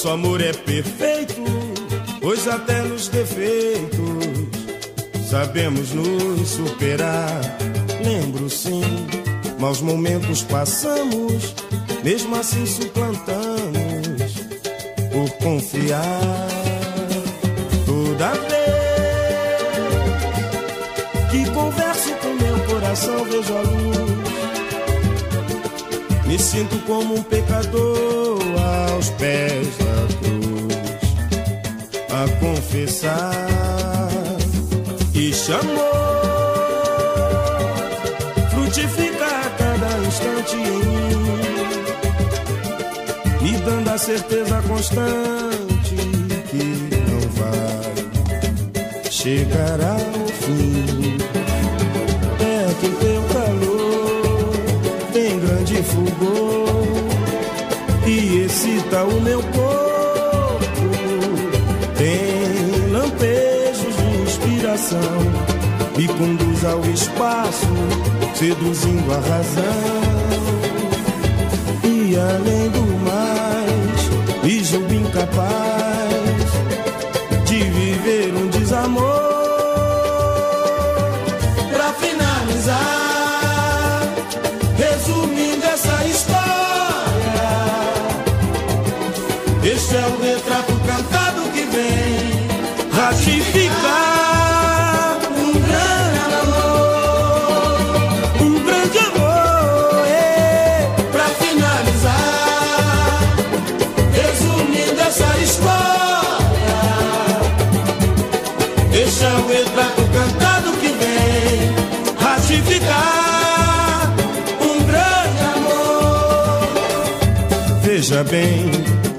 nosso 0.00 0.08
amor 0.08 0.40
é 0.40 0.54
perfeito, 0.54 1.44
pois 2.22 2.48
até 2.48 2.80
nos 2.80 3.08
defeitos 3.08 4.00
sabemos 5.28 5.92
nos 5.92 6.48
superar. 6.48 7.38
Lembro 8.02 8.48
sim, 8.48 8.80
maus 9.58 9.82
momentos 9.82 10.42
passamos, 10.42 11.54
mesmo 12.02 12.34
assim 12.34 12.64
suplantamos 12.64 14.32
por 15.12 15.30
confiar. 15.42 16.48
Toda 17.84 18.30
vez 18.48 19.60
que 21.30 21.44
converso 21.50 22.14
com 22.22 22.28
meu 22.42 22.58
coração, 22.64 23.22
vejo 23.26 23.54
a 23.54 23.60
luz. 23.60 24.00
Me 26.26 26.38
sinto 26.38 26.78
como 26.86 27.16
um 27.16 27.22
pecador 27.22 28.40
aos 29.00 29.10
pés 29.10 29.66
da 29.78 29.89
a 32.22 32.28
confessar 32.38 33.48
e 35.14 35.32
chamou 35.32 36.20
frutifica 38.50 39.24
a 39.24 39.50
cada 39.56 39.98
instante 40.06 40.56
em 40.56 40.84
mim, 40.84 41.14
me 43.40 43.52
dando 43.60 43.88
a 43.88 43.96
certeza 43.96 44.60
constante 44.68 45.96
que 46.50 46.64
não 47.08 47.20
vai 47.38 49.10
chegar 49.10 49.80
ao 49.80 50.26
fim. 50.42 51.16
É 52.40 52.74
que 52.80 52.88
teu 53.00 53.22
calor 53.32 54.52
tem 55.14 55.40
grande 55.40 55.82
fulgor 55.84 56.68
e 58.06 58.44
excita 58.44 59.04
o 59.04 59.20
meu 59.22 59.42
corpo. 59.42 59.59
Inspiração, 64.90 65.22
me 65.96 66.08
conduz 66.08 66.64
ao 66.64 66.80
espaço, 66.86 67.66
seduzindo 68.34 69.12
a 69.12 69.16
razão. 69.16 70.00
E 71.84 72.16
além 72.16 72.70
do 72.70 72.82
mais, 73.04 74.42
me 74.42 74.64
julgo 74.64 74.92
incapaz 74.92 76.50
de 77.44 77.58
viver 77.58 78.34
um 78.34 78.48
desamor. 78.48 79.04
Pra 81.72 81.92
finalizar, 81.94 82.80
resumindo 84.76 85.64
essa 85.66 86.04
história, 86.04 86.59
bem, 118.30 118.70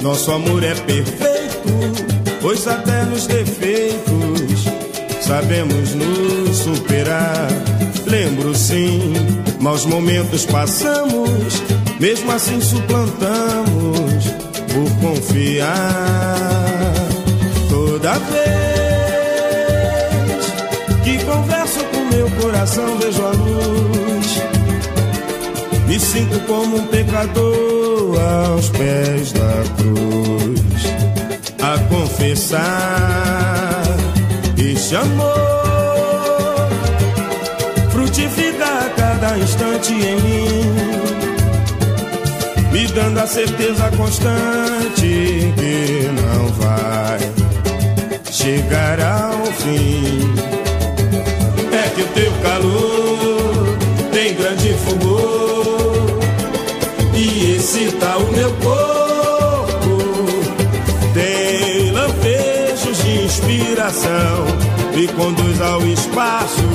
nosso 0.02 0.32
amor 0.32 0.64
é 0.64 0.74
perfeito, 0.74 1.70
pois 2.42 2.66
até 2.68 3.04
nos 3.04 3.28
defeitos 3.28 4.64
sabemos 5.22 5.94
nos 5.94 6.58
superar. 6.58 7.48
Lembro 8.08 8.56
sim, 8.56 9.14
maus 9.60 9.86
momentos 9.86 10.46
passamos, 10.46 11.62
mesmo 12.00 12.32
assim 12.32 12.62
suplantamos 12.62 14.26
por 14.74 14.90
confiar. 15.02 15.76
Toda 17.70 18.14
vez 18.14 18.52
que 21.04 21.24
converso 21.26 21.80
com 21.86 22.16
meu 22.16 22.30
coração, 22.42 22.98
vejo 22.98 23.26
a 23.26 23.32
luz 23.32 23.72
sinto 26.02 26.40
como 26.48 26.78
um 26.78 26.88
pecador 26.88 27.81
aos 28.02 28.70
pés 28.70 29.32
da 29.34 29.64
cruz 29.78 30.82
a 31.62 31.78
confessar 31.94 32.62
este 34.58 34.96
amor 34.96 36.70
frutifica 37.92 38.66
a 38.66 38.90
cada 38.96 39.38
instante 39.38 39.94
em 39.94 40.16
mim, 40.22 40.74
me 42.72 42.88
dando 42.88 43.20
a 43.20 43.28
certeza 43.28 43.92
constante 43.96 45.54
que 45.56 46.10
não 46.20 46.48
vai 46.54 47.20
chegar 48.32 49.00
ao 49.00 49.46
fim. 49.54 50.34
É 51.74 51.90
que 51.96 52.02
o 52.02 52.08
teu 52.08 52.32
calor 52.44 53.78
tem 54.12 54.34
grande 54.36 54.74
fogo 54.86 55.11
excita 57.72 58.18
o 58.18 58.32
meu 58.34 58.52
corpo. 58.56 59.98
Tem 61.14 61.92
lampejos 61.92 62.98
de 62.98 63.24
inspiração, 63.24 64.46
me 64.94 65.08
conduz 65.08 65.62
ao 65.62 65.82
espaço, 65.88 66.68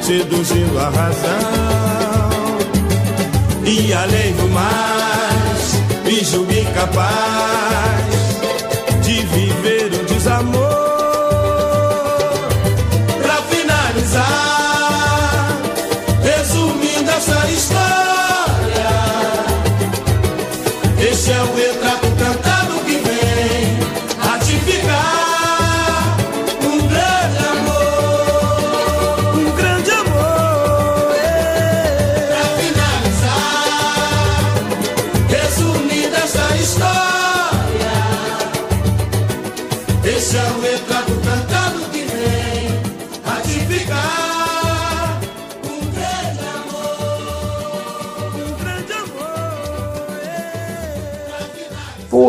seduzindo 0.00 0.78
a 0.78 0.88
razão. 0.90 2.58
E 3.64 3.92
além 3.92 4.34
do 4.34 4.48
mais, 4.50 5.74
me 6.04 6.24
julgue 6.24 6.64
capaz 6.74 8.06
de 9.02 9.22
viver 9.26 9.90
o 10.00 10.04
desamor. 10.04 10.62
Pra 13.20 13.42
finalizar, 13.50 14.28
resumindo 16.22 17.10
essa 17.10 17.50
história, 17.50 18.05
esse 21.26 21.32
é 21.32 21.75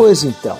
Pois 0.07 0.23
então, 0.23 0.57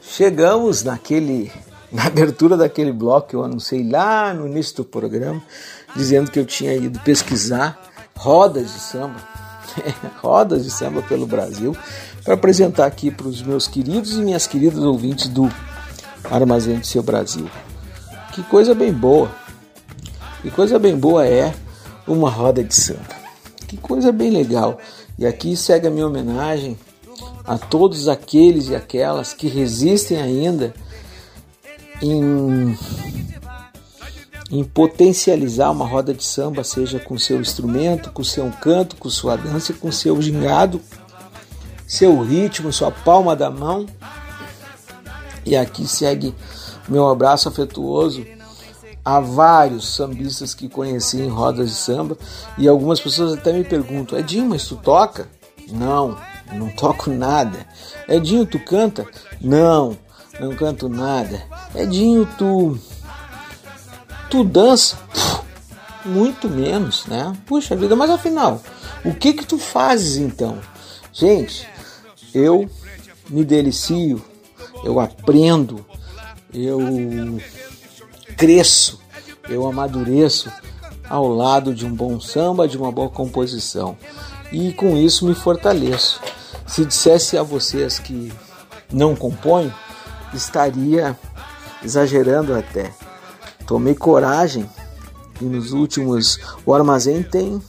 chegamos 0.00 0.82
naquele 0.82 1.52
na 1.92 2.06
abertura 2.06 2.56
daquele 2.56 2.90
bloco 2.90 3.36
eu 3.36 3.44
anunciei 3.44 3.86
lá 3.86 4.32
no 4.32 4.46
início 4.46 4.76
do 4.76 4.84
programa, 4.86 5.42
dizendo 5.94 6.30
que 6.30 6.38
eu 6.38 6.46
tinha 6.46 6.72
ido 6.72 6.98
pesquisar 7.00 7.78
rodas 8.16 8.72
de 8.72 8.80
samba, 8.80 9.16
rodas 10.22 10.64
de 10.64 10.70
samba 10.70 11.02
pelo 11.02 11.26
Brasil, 11.26 11.76
para 12.24 12.32
apresentar 12.32 12.86
aqui 12.86 13.10
para 13.10 13.28
os 13.28 13.42
meus 13.42 13.68
queridos 13.68 14.16
e 14.16 14.22
minhas 14.22 14.46
queridas 14.46 14.82
ouvintes 14.82 15.28
do 15.28 15.52
Armazém 16.30 16.78
do 16.78 16.86
Seu 16.86 17.02
Brasil. 17.02 17.50
Que 18.32 18.42
coisa 18.44 18.74
bem 18.74 18.94
boa, 18.94 19.30
que 20.40 20.50
coisa 20.50 20.78
bem 20.78 20.96
boa 20.96 21.26
é 21.26 21.54
uma 22.06 22.30
roda 22.30 22.64
de 22.64 22.74
samba, 22.74 23.14
que 23.68 23.76
coisa 23.76 24.10
bem 24.10 24.30
legal. 24.30 24.78
E 25.18 25.26
aqui 25.26 25.54
segue 25.54 25.86
a 25.86 25.90
minha 25.90 26.06
homenagem 26.06 26.78
a 27.50 27.58
todos 27.58 28.06
aqueles 28.06 28.68
e 28.68 28.76
aquelas 28.76 29.32
que 29.32 29.48
resistem 29.48 30.22
ainda 30.22 30.72
em, 32.00 32.78
em 34.52 34.62
potencializar 34.62 35.72
uma 35.72 35.84
roda 35.84 36.14
de 36.14 36.22
samba, 36.22 36.62
seja 36.62 37.00
com 37.00 37.18
seu 37.18 37.40
instrumento, 37.40 38.12
com 38.12 38.22
seu 38.22 38.48
canto, 38.52 38.94
com 38.94 39.10
sua 39.10 39.34
dança, 39.34 39.72
com 39.72 39.90
seu 39.90 40.22
gingado, 40.22 40.80
seu 41.88 42.22
ritmo, 42.22 42.72
sua 42.72 42.92
palma 42.92 43.34
da 43.34 43.50
mão. 43.50 43.84
E 45.44 45.56
aqui 45.56 45.88
segue 45.88 46.32
meu 46.88 47.08
abraço 47.08 47.48
afetuoso 47.48 48.24
a 49.04 49.18
vários 49.18 49.92
sambistas 49.96 50.54
que 50.54 50.68
conheci 50.68 51.20
em 51.20 51.28
rodas 51.28 51.70
de 51.70 51.74
samba 51.74 52.16
e 52.56 52.68
algumas 52.68 53.00
pessoas 53.00 53.32
até 53.32 53.52
me 53.52 53.64
perguntam: 53.64 54.16
Edinho, 54.16 54.48
mas 54.48 54.68
tu 54.68 54.76
toca? 54.76 55.28
Não, 55.72 56.16
não 56.52 56.68
toco 56.70 57.10
nada. 57.10 57.66
Edinho, 58.08 58.46
tu 58.46 58.58
canta? 58.58 59.06
Não, 59.40 59.96
não 60.38 60.54
canto 60.54 60.88
nada. 60.88 61.42
Edinho, 61.74 62.26
tu. 62.38 62.78
Tu 64.30 64.44
dança? 64.44 64.96
Pff, 65.12 65.40
muito 66.04 66.48
menos, 66.48 67.06
né? 67.06 67.32
Puxa 67.46 67.76
vida, 67.76 67.96
mas 67.96 68.10
afinal, 68.10 68.62
o 69.04 69.14
que 69.14 69.32
que 69.32 69.44
tu 69.44 69.58
fazes 69.58 70.16
então? 70.16 70.58
Gente, 71.12 71.68
eu 72.32 72.68
me 73.28 73.44
delicio, 73.44 74.22
eu 74.84 75.00
aprendo, 75.00 75.84
eu 76.52 77.40
cresço, 78.36 79.00
eu 79.48 79.66
amadureço 79.66 80.50
ao 81.08 81.28
lado 81.28 81.74
de 81.74 81.84
um 81.84 81.92
bom 81.92 82.20
samba, 82.20 82.68
de 82.68 82.76
uma 82.76 82.92
boa 82.92 83.08
composição. 83.08 83.96
E 84.52 84.72
com 84.72 84.96
isso 84.96 85.26
me 85.26 85.34
fortaleço. 85.34 86.20
Se 86.70 86.84
dissesse 86.84 87.36
a 87.36 87.42
vocês 87.42 87.98
que 87.98 88.32
não 88.92 89.16
compõe, 89.16 89.74
estaria 90.32 91.18
exagerando 91.82 92.54
até. 92.54 92.92
Tomei 93.66 93.92
coragem 93.92 94.70
e 95.40 95.44
nos 95.46 95.72
últimos. 95.72 96.38
O 96.64 96.72
armazém 96.72 97.24
tem, 97.24 97.60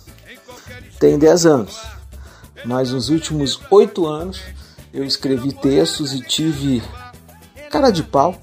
tem 0.99 1.18
10 1.18 1.45
anos, 1.48 1.82
mas 2.64 2.91
nos 2.91 3.10
últimos 3.10 3.60
8 3.72 4.06
anos 4.06 4.40
eu 4.94 5.03
escrevi 5.03 5.52
textos 5.52 6.14
e 6.14 6.22
tive 6.22 6.84
cara 7.72 7.90
de 7.90 8.03
pau 8.03 8.36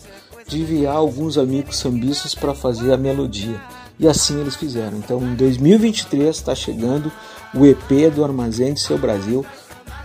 de 0.48 0.62
enviar 0.62 0.96
alguns 0.96 1.38
amigos 1.38 1.76
sambistas 1.76 2.34
para 2.34 2.52
fazer 2.52 2.92
a 2.92 2.96
melodia. 2.96 3.62
E 3.96 4.08
assim 4.08 4.40
eles 4.40 4.56
fizeram. 4.56 4.98
Então 4.98 5.22
em 5.22 5.36
2023 5.36 6.34
está 6.34 6.52
chegando 6.52 7.12
o 7.54 7.64
EP 7.64 8.12
do 8.12 8.24
Armazém 8.24 8.74
de 8.74 8.80
Seu 8.80 8.98
Brasil 8.98 9.46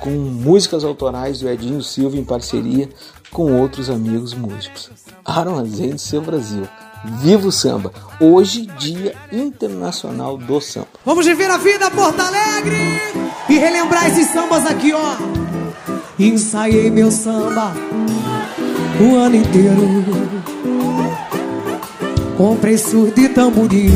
com 0.04 0.10
músicas 0.10 0.84
autorais 0.84 1.40
do 1.40 1.48
Edinho 1.48 1.82
Silva 1.82 2.18
em 2.18 2.26
parceria 2.26 2.90
com 3.32 3.58
outros 3.58 3.90
amigos 3.90 4.34
músicos. 4.34 4.92
Armazém 5.24 5.96
de 5.96 6.02
Seu 6.02 6.22
Brasil. 6.22 6.68
Viva 7.22 7.48
o 7.48 7.52
samba! 7.52 7.94
Hoje, 8.20 8.66
Dia 8.78 9.16
Internacional 9.32 10.38
do 10.38 10.60
Samba. 10.60 10.88
Vamos 11.06 11.26
viver 11.26 11.50
a 11.50 11.58
vida 11.58 11.90
Porto 11.90 12.20
Alegre 12.20 12.78
e 13.48 13.58
relembrar 13.58 14.10
esses 14.10 14.28
sambas 14.28 14.66
aqui, 14.66 14.92
ó. 14.92 15.16
Ensaiei 16.20 16.92
meu 16.92 17.10
samba 17.10 17.74
o 19.00 19.16
ano 19.16 19.38
inteiro. 19.38 20.04
Comprei 22.36 22.78
surdo 22.78 23.22
e 23.22 23.30
tamborim. 23.30 23.90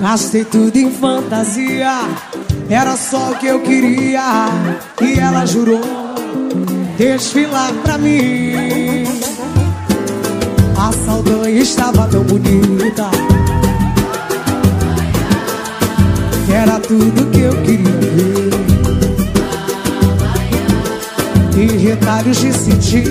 Gastei 0.00 0.44
tudo 0.46 0.74
em 0.78 0.90
fantasia. 0.90 1.92
Era 2.70 2.96
só 2.96 3.32
o 3.32 3.34
que 3.36 3.46
eu 3.46 3.60
queria. 3.60 4.48
E 5.02 5.18
ela 5.18 5.44
jurou 5.44 5.80
desfilar 6.96 7.70
pra 7.82 7.98
mim. 7.98 9.04
A 10.78 10.90
Saldanha 11.04 11.60
estava 11.60 12.08
tão 12.08 12.24
bonita. 12.24 13.10
Era 16.50 16.80
tudo 16.80 17.30
que 17.30 17.40
eu 17.40 17.52
queria 17.62 17.90
ver. 18.14 18.50
E 21.58 21.76
retalhos 21.76 22.38
de 22.38 22.52
sentir. 22.54 23.04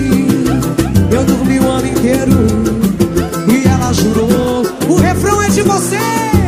Eu 1.12 1.24
dormi 1.24 1.60
o 1.60 1.68
ano 1.68 1.86
inteiro. 1.86 2.32
E 3.46 3.68
ela 3.68 3.92
jurou: 3.92 4.66
o 4.88 4.96
refrão 4.96 5.40
é 5.40 5.48
de 5.50 5.62
vocês. 5.62 6.39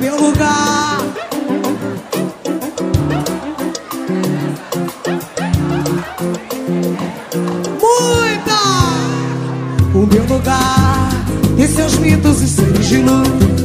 Meu 0.00 0.16
lugar. 0.16 0.98
Muita. 7.80 8.60
O 9.94 10.06
meu 10.06 10.24
lugar 10.26 11.10
e 11.58 11.66
seus 11.66 11.96
mitos 11.98 12.40
e 12.42 12.48
seres 12.48 12.86
de 12.86 12.98
luz. 12.98 13.57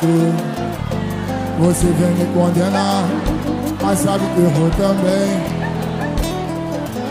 Você 0.00 1.86
vem 1.86 2.10
me 2.12 2.24
condenar, 2.32 3.02
mas 3.82 3.98
sabe 3.98 4.24
que 4.32 4.40
errou 4.42 4.70
também. 4.76 5.42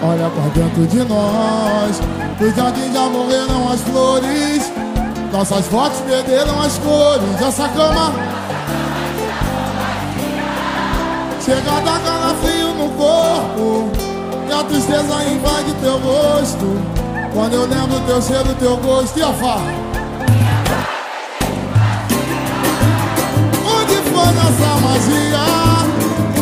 Olha 0.02 0.30
pra 0.30 0.44
dentro 0.56 0.88
de 0.88 1.00
nós. 1.00 2.00
No 2.40 2.56
jardim 2.56 2.94
já 2.94 3.10
morreram 3.10 3.70
as 3.74 3.82
flores. 3.82 4.72
Nossas 5.34 5.66
fotos 5.68 6.00
perderam 6.00 6.62
as 6.62 6.78
cores. 6.78 7.42
Essa 7.42 7.68
cama. 7.68 8.14
Chega 11.44 11.70
a 11.70 11.80
dar 11.82 12.00
calafrio 12.00 12.74
no 12.74 12.90
corpo. 12.92 13.92
E 14.48 14.54
a 14.54 14.64
tristeza 14.64 15.24
invade 15.26 15.74
teu 15.82 15.98
rosto. 15.98 16.82
Quando 17.34 17.54
eu 17.54 17.66
lembro 17.66 18.00
teu 18.08 18.22
cheiro, 18.22 18.56
teu 18.58 18.78
gosto 18.78 19.20
e 19.20 19.24
a 19.24 19.34
farra. 19.34 19.87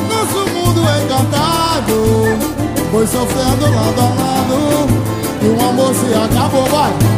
Nosso 0.07 0.49
mundo 0.53 0.81
encantado. 1.03 2.37
Foi 2.89 3.05
sofrendo 3.05 3.69
lado 3.75 3.99
a 3.99 4.09
lado. 4.21 4.87
E 5.41 5.47
o 5.47 5.69
amor 5.69 5.93
se 5.93 6.13
acabou, 6.13 6.65
vai. 6.67 7.14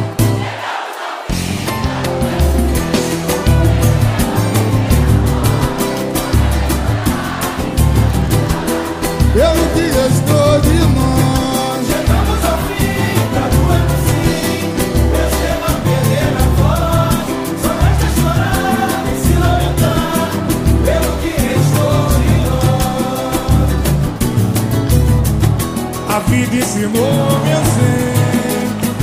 Ensinou-me 26.55 27.51
a 27.51 27.63
ser 27.65 28.17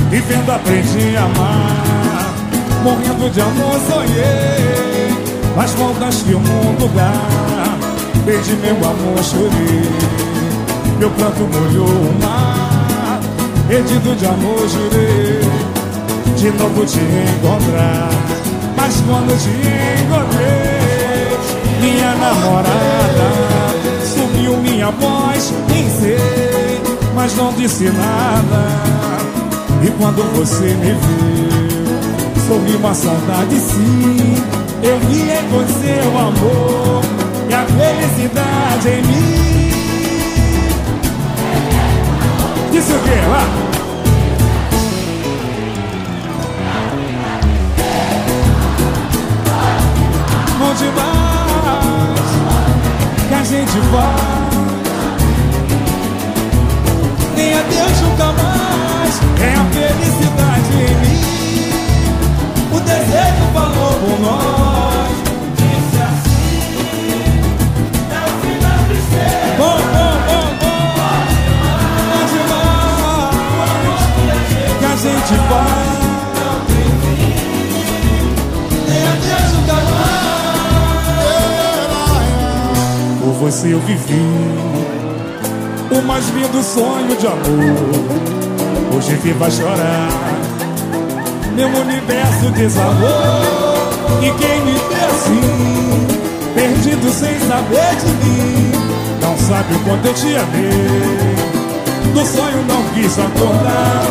Vivendo 0.09 0.49
aprendi 0.51 1.15
a 1.17 1.23
amar. 1.23 2.33
Morrendo 2.83 3.29
de 3.29 3.41
amor 3.41 3.79
sonhei 3.89 5.09
As 5.57 5.71
voltas 5.71 6.21
que 6.21 6.33
o 6.33 6.39
mundo 6.39 6.89
dá. 6.95 7.11
Desde 8.25 8.53
meu 8.53 8.75
amor 8.75 9.23
chorei 9.23 9.89
Meu 10.99 11.09
pranto 11.11 11.41
molhou 11.41 11.87
o 11.87 12.17
mar. 12.21 13.19
Perdido 13.67 14.15
de 14.15 14.25
amor 14.25 14.67
jurei 14.69 15.41
De 16.37 16.51
novo 16.51 16.85
te 16.85 16.99
encontrar. 16.99 18.09
Mas 18.77 19.01
quando 19.07 19.37
te 19.37 19.49
encontrei 20.03 21.37
Minha 21.81 22.15
namorada 22.15 23.55
Sumiu 24.03 24.57
minha 24.57 24.91
voz, 24.91 25.53
nem 25.67 25.89
sei 25.89 26.64
Mas 27.25 27.35
não 27.37 27.51
disse 27.53 27.85
nada 27.85 28.67
E 29.83 29.89
quando 29.97 30.21
você 30.35 30.75
me 30.75 30.91
viu 30.91 31.49
Sorri 32.47 32.75
uma 32.75 32.93
saudade 32.93 33.59
sim 33.61 34.35
Eu 34.83 34.99
vi 34.99 35.31
em 35.31 35.47
você 35.49 36.01
o 36.07 36.19
amor 36.19 37.01
E 37.49 37.53
a 37.55 37.65
felicidade 37.65 38.89
em 38.89 39.01
mim 39.07 39.71
Disse 42.71 42.93
o 42.93 42.99
quê? 42.99 43.19
Lá? 43.27 43.43
Bom 50.59 50.73
demais 50.75 52.29
Que 53.27 53.33
a 53.33 53.43
gente 53.43 53.79
vai 53.79 54.44
sem 57.45 57.53
adeus 57.53 57.77
é 57.77 58.01
nunca 58.01 58.25
mais? 58.25 59.19
Tem 59.37 59.47
é 59.47 59.53
a 59.53 59.65
felicidade 59.65 60.73
em 60.73 60.95
mim? 61.01 61.21
O 62.73 62.79
desejo 62.79 63.45
falou 63.53 63.93
por 63.93 64.19
nós. 64.19 65.13
Disse 65.55 65.97
assim 66.01 66.55
Dá 68.09 68.21
o 68.25 68.29
fim 68.41 68.57
da 68.59 68.73
tristeza. 68.87 69.53
Bom, 69.57 69.79
bom, 69.93 70.15
bom, 70.27 70.47
bom. 70.61 70.79
Pode 72.09 72.39
mais 72.49 73.35
Pode 73.59 73.93
mais 73.93 74.79
Que 74.79 74.85
a 74.85 74.95
gente 74.95 75.35
vai. 75.49 75.95
Por 83.21 83.33
você 83.33 83.73
eu 83.73 83.79
vivi 83.81 84.74
o 85.97 86.01
mais 86.03 86.27
lindo 86.29 86.61
sonho 86.61 87.15
de 87.15 87.27
amor. 87.27 88.95
Hoje 88.95 89.15
viva 89.15 89.49
chorar, 89.49 90.09
meu 91.55 91.69
universo 91.69 92.49
desabou. 92.51 93.65
E 94.21 94.31
quem 94.31 94.61
me 94.61 94.73
vê 94.73 95.05
assim, 95.05 96.07
perdido 96.53 97.11
sem 97.11 97.39
saber 97.47 97.95
de 97.95 98.25
mim, 98.25 98.71
não 99.21 99.37
sabe 99.37 99.75
o 99.75 99.79
quanto 99.79 100.05
eu 100.07 100.13
te 100.13 100.35
amei. 100.35 101.35
Do 102.13 102.25
sonho 102.25 102.63
não 102.67 102.83
quis 102.93 103.17
acordar, 103.19 104.05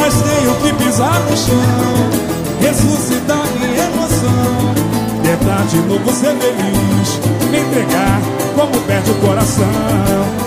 mas 0.00 0.14
tenho 0.22 0.54
que 0.56 0.84
pisar 0.84 1.20
no 1.20 1.36
chão, 1.36 2.10
ressuscitar 2.60 3.46
minha 3.58 3.84
emoção. 3.84 4.74
Tentar 5.22 5.64
de 5.66 5.76
novo 5.82 6.10
ser 6.12 6.34
feliz, 6.36 7.20
me 7.50 7.60
entregar 7.60 8.20
como 8.56 8.80
perde 8.86 9.10
o 9.10 9.14
coração. 9.16 10.39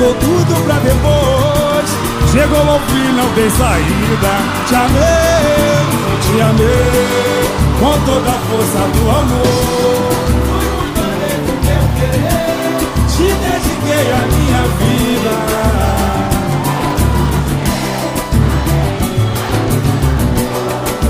Largou 0.00 0.14
tudo 0.14 0.64
pra 0.64 0.76
depois. 0.76 1.90
Chegou 2.32 2.58
ao 2.58 2.80
fim, 2.80 3.12
não 3.12 3.28
tem 3.34 3.50
saída. 3.50 4.32
Te 4.66 4.74
amei, 4.74 5.84
te 6.22 6.40
amei. 6.40 7.44
Com 7.78 7.92
toda 8.06 8.30
a 8.30 8.38
força 8.48 8.78
do 8.78 9.10
amor. 9.10 9.44
Fui 10.48 10.66
muito 10.80 11.00
além 11.04 11.38
do 11.44 11.52
meu 11.66 11.84
querer 11.96 12.80
Te 13.10 13.26
dediquei 13.44 14.06
a 14.10 14.22
minha 14.24 14.62
vida. 14.80 15.34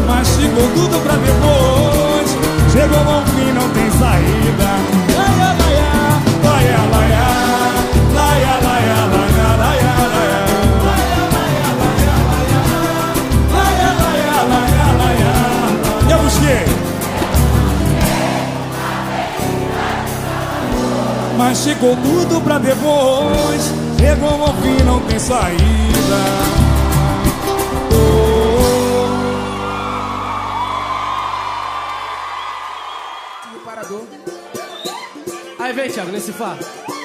Mas 0.09 0.27
tudo 0.75 0.99
pra 1.05 1.15
depois. 1.15 2.29
Chegou 2.73 3.15
ao 3.15 3.23
fim, 3.27 3.53
não 3.53 3.69
tem 3.71 3.89
saída. 3.93 5.70
Mas 21.51 21.59
chegou 21.65 21.97
tudo 21.97 22.41
pra 22.43 22.59
depois. 22.59 23.73
Chegou 23.99 24.41
ao 24.41 24.55
fim, 24.63 24.85
não 24.85 25.01
tem 25.01 25.19
saída. 25.19 25.59
Oh. 27.93 29.09
Parador 33.65 34.05
Aí 35.59 35.73
vem, 35.73 35.91
Thiago, 35.91 36.13
nesse 36.13 36.33
fato 36.33 37.00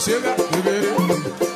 sugar, 0.00 0.34
you 0.38 0.62
get 0.62 0.82
it. 0.82 1.49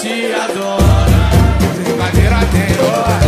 te 0.00 0.32
adora. 0.34 1.30
Brincadeira 1.84 2.40
tem 2.52 2.86
hora. 2.86 3.21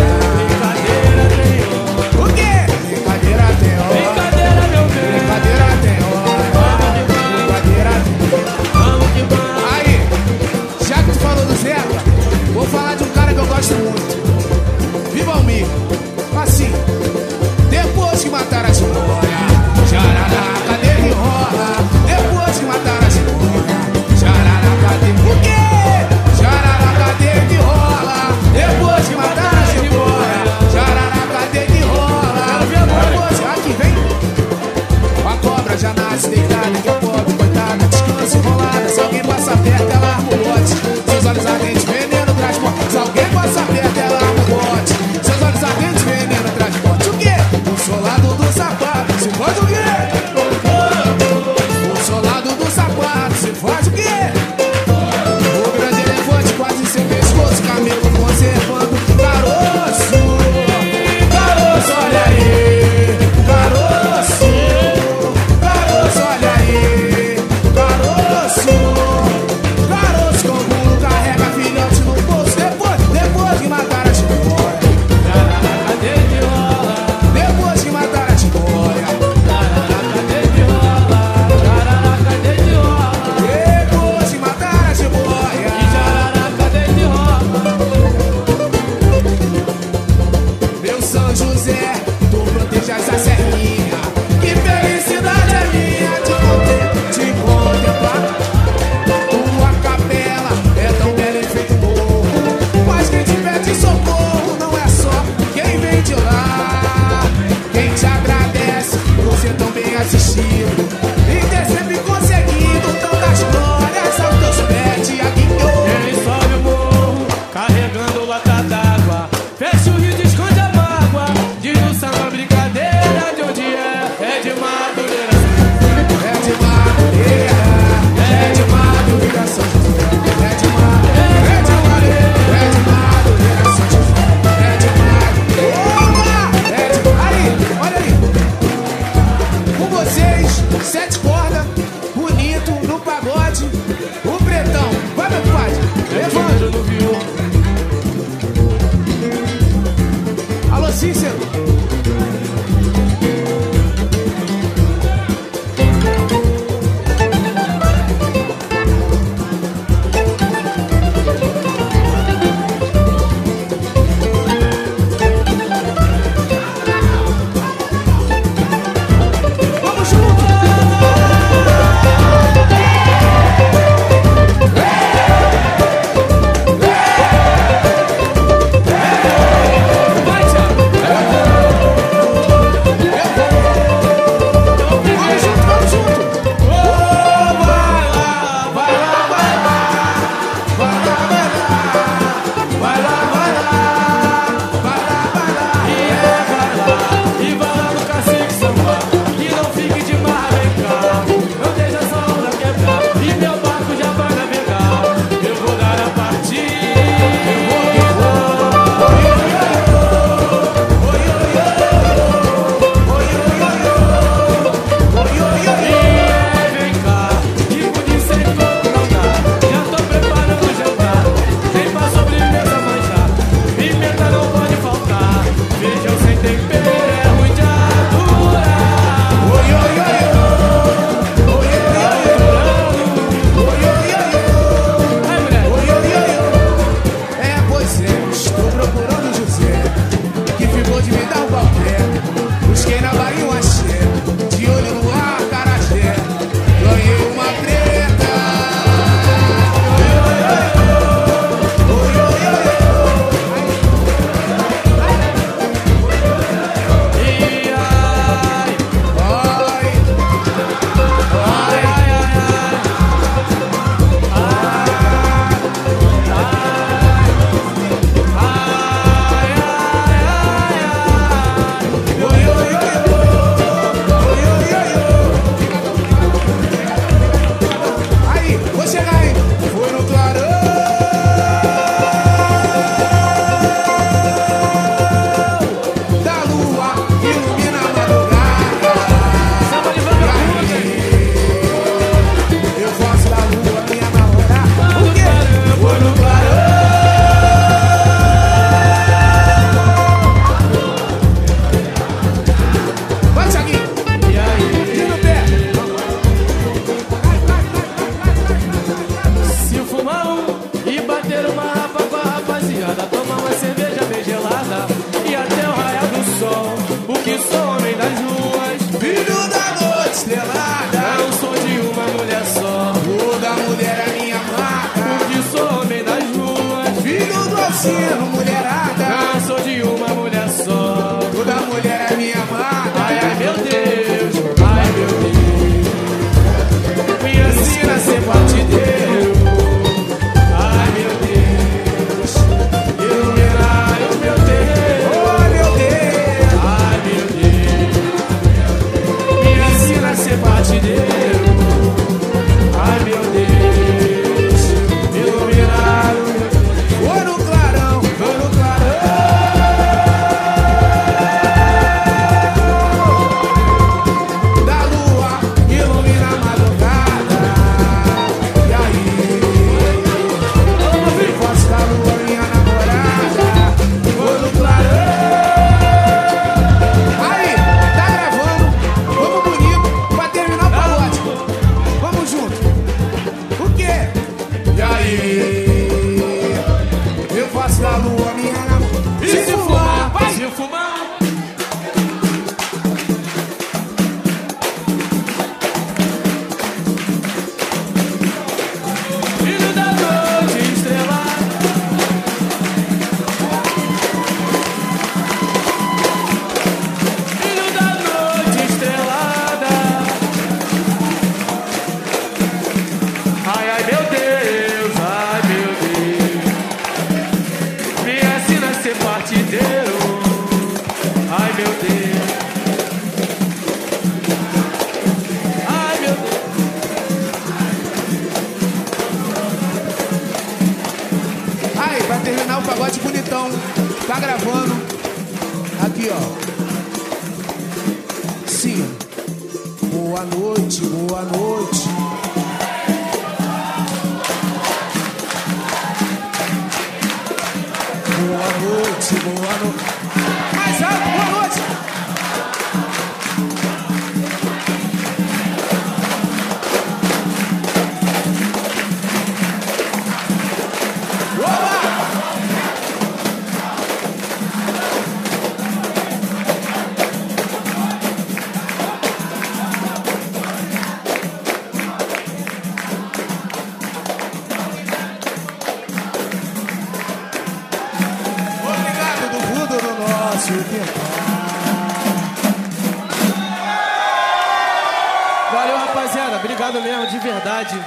Valeu, 485.53 485.77
rapaziada. 485.77 486.37
Obrigado 486.37 486.81
mesmo, 486.81 487.07
de 487.07 487.19
verdade. 487.19 487.85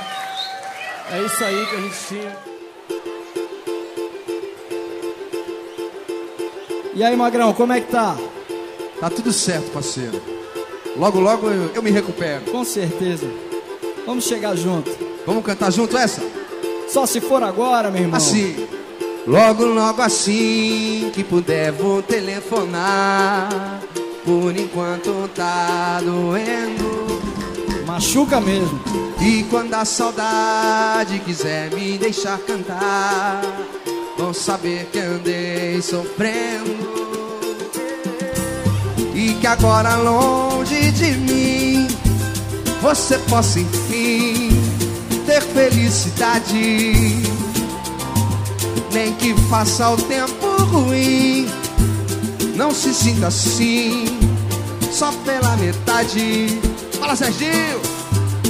É 1.11 1.21
isso 1.21 1.43
aí 1.43 1.65
que 1.65 1.75
a 1.75 1.81
gente 1.81 2.07
tinha. 2.07 2.37
E 6.93 7.03
aí, 7.03 7.15
Magrão, 7.15 7.53
como 7.53 7.73
é 7.73 7.79
que 7.79 7.91
tá? 7.91 8.17
Tá 8.99 9.09
tudo 9.09 9.31
certo, 9.31 9.71
parceiro. 9.71 10.19
Logo, 10.95 11.19
logo 11.19 11.49
eu, 11.49 11.71
eu 11.75 11.83
me 11.83 11.91
recupero. 11.91 12.41
Com 12.51 12.63
certeza. 12.63 13.29
Vamos 14.05 14.25
chegar 14.25 14.55
junto. 14.55 14.89
Vamos 15.25 15.45
cantar 15.45 15.71
junto 15.71 15.95
essa? 15.97 16.21
Só 16.89 17.05
se 17.05 17.21
for 17.21 17.43
agora, 17.43 17.91
meu 17.91 18.01
irmão. 18.01 18.17
Assim. 18.17 18.67
Logo, 19.27 19.65
logo 19.65 20.01
assim 20.01 21.11
que 21.13 21.23
puder 21.23 21.71
vou 21.71 22.01
telefonar. 22.01 23.49
Por 24.25 24.57
enquanto 24.57 25.29
tá 25.35 25.99
doendo. 26.03 26.96
Machuca 27.97 28.39
mesmo. 28.39 28.79
E 29.19 29.43
quando 29.49 29.73
a 29.73 29.83
saudade 29.83 31.17
quiser 31.25 31.71
me 31.73 31.97
deixar 31.97 32.37
cantar, 32.37 33.41
vão 34.15 34.31
saber 34.31 34.87
que 34.91 34.99
andei 34.99 35.81
sofrendo. 35.81 36.77
E 39.15 39.33
que 39.41 39.47
agora 39.47 39.95
longe 39.95 40.91
de 40.91 41.11
mim, 41.13 41.87
você 42.83 43.17
possa 43.17 43.59
enfim 43.59 44.49
ter 45.25 45.41
felicidade. 45.41 46.93
Nem 48.93 49.11
que 49.15 49.33
faça 49.49 49.89
o 49.89 49.97
tempo 49.97 50.45
ruim, 50.65 51.49
não 52.55 52.71
se 52.75 52.93
sinta 52.93 53.25
assim, 53.25 54.05
só 54.91 55.11
pela 55.25 55.57
metade. 55.57 56.59
Fala, 56.99 57.15
Serginho! 57.15 57.86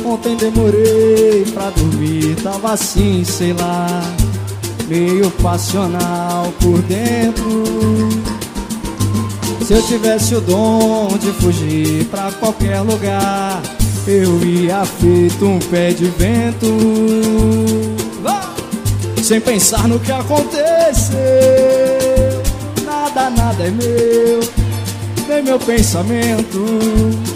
Ontem 0.06 0.36
demorei 0.38 1.46
pra 1.54 1.70
dormir, 1.70 2.36
tava 2.42 2.74
assim, 2.74 3.24
sei 3.24 3.54
lá, 3.54 4.02
meio 4.88 5.30
passional 5.32 6.54
por 6.60 6.82
dentro. 6.84 7.64
Se 9.66 9.74
eu 9.74 9.82
tivesse 9.84 10.34
o 10.34 10.40
dom 10.40 11.10
de 11.20 11.30
fugir 11.34 12.06
pra 12.06 12.32
qualquer 12.40 12.80
lugar, 12.82 13.62
eu 14.08 14.42
ia 14.46 14.86
feito 14.86 15.46
um 15.46 15.60
pé 15.60 15.92
de 15.92 16.06
vento. 16.06 16.68
Sem 19.22 19.42
pensar 19.42 19.90
no 19.90 20.00
que 20.00 20.10
aconteceu, 20.10 21.18
nada, 22.86 23.30
nada 23.30 23.64
é 23.66 23.72
meu, 23.72 24.40
nem 25.28 25.44
meu 25.44 25.60
pensamento. 25.60 27.27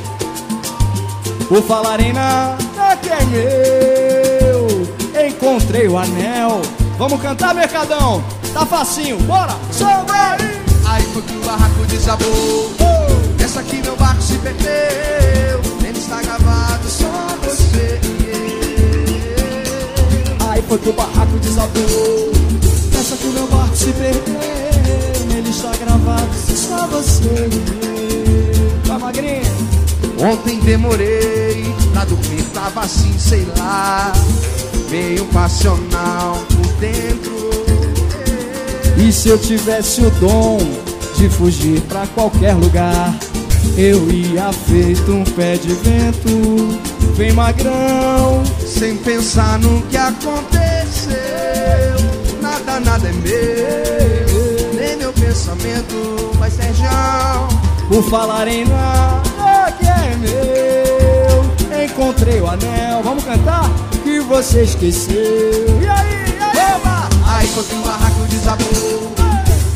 Por 1.51 1.61
falar 1.63 1.99
em 1.99 2.13
nada 2.13 2.95
que 3.01 3.09
é 3.09 3.25
meu, 3.25 4.87
encontrei 5.27 5.85
o 5.85 5.97
anel. 5.97 6.61
Vamos 6.97 7.21
cantar, 7.21 7.53
Mercadão? 7.53 8.23
Tá 8.53 8.65
facinho, 8.65 9.17
bora! 9.23 9.53
Samba 9.69 10.13
aí! 10.13 10.61
Aí 10.85 11.03
foi 11.11 11.21
que 11.21 11.33
o 11.35 11.41
barraco 11.41 11.85
desabou. 11.89 12.71
Essa 13.37 13.59
aqui 13.59 13.81
meu 13.81 13.97
barco 13.97 14.21
se 14.21 14.37
perdeu. 14.37 15.59
Nele 15.81 15.99
está 15.99 16.21
gravado 16.21 16.87
só 16.87 17.35
você 17.43 17.99
e 18.01 19.35
Aí 20.49 20.61
foi 20.61 20.77
que 20.77 20.87
o 20.89 20.93
barraco 20.93 21.37
desabou. 21.41 22.31
Essa 22.97 23.17
que 23.17 23.27
meu 23.27 23.47
barco 23.47 23.75
se 23.75 23.91
perdeu. 23.91 25.25
Nele 25.27 25.49
está 25.49 25.71
gravado 25.83 26.33
só 26.33 26.87
você 26.87 27.49
e 27.51 27.57
eu. 28.55 28.87
Vai, 28.87 28.97
magrinha! 28.99 29.70
Ontem 30.21 30.59
demorei 30.59 31.65
pra 31.91 32.05
dormir, 32.05 32.43
tava 32.53 32.81
assim, 32.81 33.17
sei 33.17 33.43
lá, 33.57 34.13
meio 34.91 35.25
passional 35.25 36.37
por 36.47 36.67
dentro. 36.73 37.49
E 38.97 39.11
se 39.11 39.29
eu 39.29 39.37
tivesse 39.39 40.01
o 40.01 40.11
dom 40.11 40.59
de 41.15 41.27
fugir 41.27 41.81
pra 41.81 42.05
qualquer 42.13 42.53
lugar, 42.53 43.17
eu 43.75 44.11
ia 44.11 44.53
feito 44.53 45.11
um 45.11 45.23
pé 45.23 45.55
de 45.55 45.73
vento. 45.73 46.79
Vem 47.15 47.33
magrão, 47.33 48.43
sem 48.63 48.95
pensar 48.97 49.57
no 49.57 49.81
que 49.87 49.97
aconteceu, 49.97 51.15
nada 52.39 52.79
nada, 52.79 53.09
é 53.09 53.11
meu. 53.11 54.73
Nem 54.75 54.97
meu 54.97 55.11
pensamento 55.13 56.31
vai 56.37 56.51
ser 56.51 56.71
João. 56.75 57.47
Por 57.89 58.07
falar 58.07 58.47
em 58.47 58.65
nada 58.65 59.30
é 59.91 60.15
meu, 60.17 61.83
encontrei 61.85 62.39
o 62.41 62.47
anel. 62.47 63.01
Vamos 63.03 63.23
cantar? 63.23 63.69
Que 64.03 64.19
você 64.19 64.63
esqueceu. 64.63 65.15
E 65.81 65.87
aí, 65.87 66.35
e 66.37 66.41
aí? 66.41 66.75
Oba! 66.75 67.09
Aí 67.27 67.47
quando 67.53 67.79
o 67.79 67.83
barraco 67.85 68.25
desabou, 68.29 69.11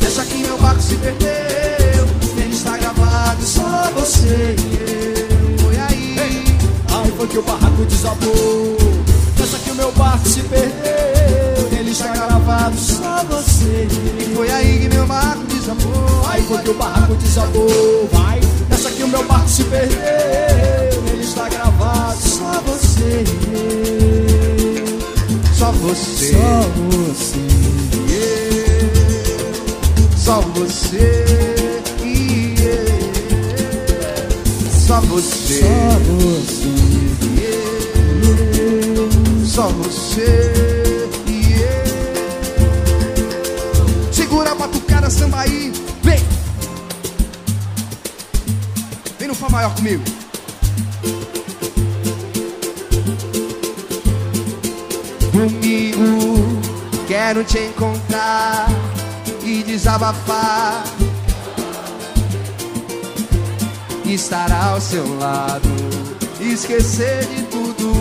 deixa 0.00 0.24
que 0.24 0.38
meu 0.38 0.58
barco 0.58 0.80
se 0.80 0.94
perdeu. 0.96 2.06
Ele 2.36 2.54
está 2.54 2.76
gravado, 2.76 3.42
só 3.42 3.90
você 3.94 4.56
e 4.58 4.76
eu. 4.76 5.58
Foi 5.58 5.76
aí. 5.78 6.16
Aí 6.88 7.12
foi 7.16 7.26
que 7.26 7.38
o 7.38 7.42
barraco 7.42 7.84
desabou. 7.84 8.76
Pensa 9.36 9.58
que 9.58 9.70
o 9.70 9.74
meu 9.74 9.92
barco 9.92 10.28
se 10.28 10.40
perdeu. 10.42 11.78
Ele 11.78 11.90
está 11.90 12.08
gravado, 12.08 12.76
só 12.76 13.24
você 13.28 13.88
e 13.90 14.22
eu. 14.22 14.32
E 14.32 14.34
foi 14.34 14.50
aí 14.50 14.78
que 14.80 14.88
meu 14.94 15.06
barco 15.06 15.42
desabou. 15.44 16.26
Aí 16.28 16.42
foi 16.42 16.58
que 16.58 16.70
o 16.70 16.74
barraco 16.74 17.14
desabou. 17.14 18.08
Vai, 18.12 18.40
pensa 18.76 18.90
que 18.90 19.02
o 19.02 19.08
meu 19.08 19.24
barco 19.24 19.48
se 19.48 19.64
perdeu. 19.64 19.96
Ele 21.10 21.22
está 21.22 21.48
gravado, 21.48 22.20
só 22.20 22.60
você 22.60 23.24
e 23.24 23.56
eu. 23.56 24.86
Só 25.54 25.72
você. 25.72 26.32
Só 26.36 26.62
você. 26.82 27.46
Só 30.16 30.40
você 30.42 31.24
e 32.04 32.54
eu. 32.60 32.76
Só 34.70 35.00
você. 35.00 35.60
Só 35.64 35.98
você. 36.10 36.76
Só 39.46 39.68
você 39.68 41.04
e 41.26 41.30
eu. 41.62 41.86
Segura 44.12 44.50
a 44.52 44.54
batucada, 44.54 45.08
samba 45.08 45.46
Fá 49.38 49.50
maior 49.50 49.74
comigo. 49.74 50.02
Comigo 55.30 56.60
quero 57.06 57.44
te 57.44 57.58
encontrar 57.58 58.66
e 59.44 59.62
desabafar. 59.62 60.82
Estar 64.06 64.50
ao 64.52 64.80
seu 64.80 65.18
lado, 65.18 65.68
esquecer 66.40 67.26
de 67.26 67.42
tudo, 67.42 67.92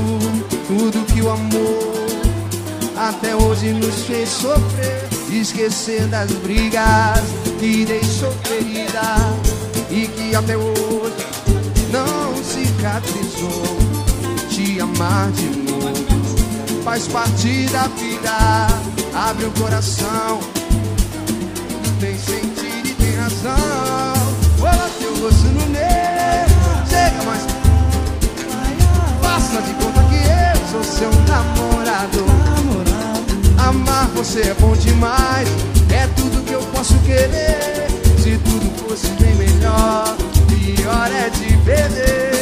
tudo 0.67 1.05
que 1.13 1.21
o 1.21 1.31
amor 1.31 1.95
até 2.95 3.35
hoje 3.35 3.73
nos 3.73 4.03
fez 4.03 4.29
sofrer. 4.29 5.03
Esquecer 5.29 6.07
das 6.07 6.31
brigas 6.31 7.19
que 7.59 7.83
deixou 7.83 8.31
ferida 8.43 9.01
e 9.91 10.07
que 10.07 10.35
até 10.35 10.55
hoje 10.55 11.04
cicatrizou. 12.85 13.77
Te 14.49 14.79
amar 14.79 15.31
de 15.31 15.49
novo 15.71 16.83
faz 16.83 17.07
parte 17.07 17.65
da 17.71 17.87
vida. 17.87 18.67
Abre 19.13 19.45
o 19.45 19.51
coração, 19.51 20.39
tem 21.99 22.17
sentido 22.17 22.87
e 22.87 22.93
tem 22.93 23.15
razão. 23.15 24.13
Olha 24.61 24.89
teu 24.99 25.23
rosto 25.23 25.47
no 25.47 25.65
meu, 25.67 26.87
chega 26.87 27.23
mais. 27.23 27.41
Faça 29.21 29.61
de 29.61 29.73
conta 29.73 30.01
que 30.03 30.15
eu 30.15 30.67
sou 30.71 30.83
seu 30.83 31.11
namorado. 31.27 32.25
Amar 33.57 34.07
você 34.09 34.41
é 34.41 34.53
bom 34.59 34.75
demais, 34.75 35.49
é 35.89 36.07
tudo 36.15 36.45
que 36.45 36.53
eu 36.53 36.61
posso 36.73 36.93
querer. 36.99 37.87
Se 38.19 38.37
tudo 38.37 38.87
fosse 38.87 39.07
bem 39.21 39.33
melhor, 39.35 40.15
pior 40.47 41.09
é 41.11 41.29
te 41.31 41.57
perder. 41.65 42.34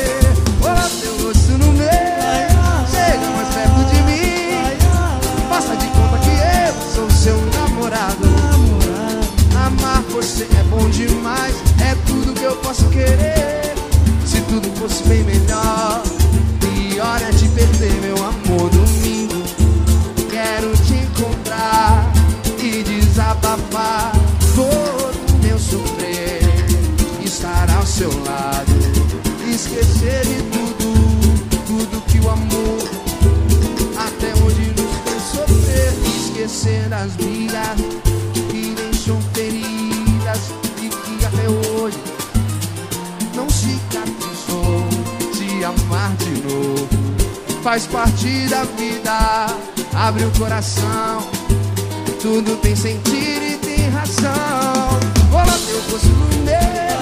Você 10.24 10.44
é 10.44 10.64
bom 10.70 10.90
demais, 10.90 11.56
é 11.82 11.96
tudo 12.06 12.34
que 12.34 12.44
eu 12.44 12.56
posso 12.58 12.88
querer. 12.90 13.74
Se 14.26 14.40
tudo 14.42 14.70
fosse 14.80 15.04
bem 15.04 15.24
melhor, 15.24 16.02
pior 16.60 17.22
é 17.22 17.32
te 17.34 17.48
perder, 17.50 17.94
meu 18.02 18.16
amor. 18.18 18.70
Domingo, 18.70 19.44
quero 20.30 20.72
te 20.78 20.94
encontrar 20.94 22.12
e 22.60 22.84
desabafar 22.84 24.14
Das 37.04 37.18
brigas 37.18 37.76
que 38.50 38.74
deixam 38.78 39.20
feridas 39.34 40.40
e 40.82 40.88
que 40.88 41.26
até 41.26 41.50
hoje 41.50 41.98
não 43.36 43.50
cicatrizou. 43.50 44.88
Te 45.34 45.66
amar 45.66 46.16
de 46.16 46.42
novo 46.44 46.88
faz 47.62 47.86
parte 47.88 48.48
da 48.48 48.64
vida. 48.64 49.48
Abre 49.94 50.24
o 50.24 50.32
coração, 50.40 51.28
tudo 52.22 52.56
tem 52.62 52.74
sentido 52.74 53.48
e 53.52 53.58
tem 53.58 53.90
razão. 53.90 54.32
Cola 55.30 55.60
teu 55.60 55.82
rosto 55.92 56.08
no 56.08 56.46
meu, 56.46 56.93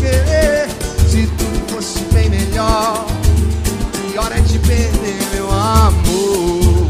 querer. 0.00 0.68
Se 1.08 1.26
tudo 1.26 1.72
fosse 1.72 2.00
bem 2.12 2.30
melhor, 2.30 3.06
pior 4.10 4.32
é 4.32 4.40
te 4.40 4.58
perder, 4.58 5.18
meu 5.34 5.50
amor. 5.50 6.86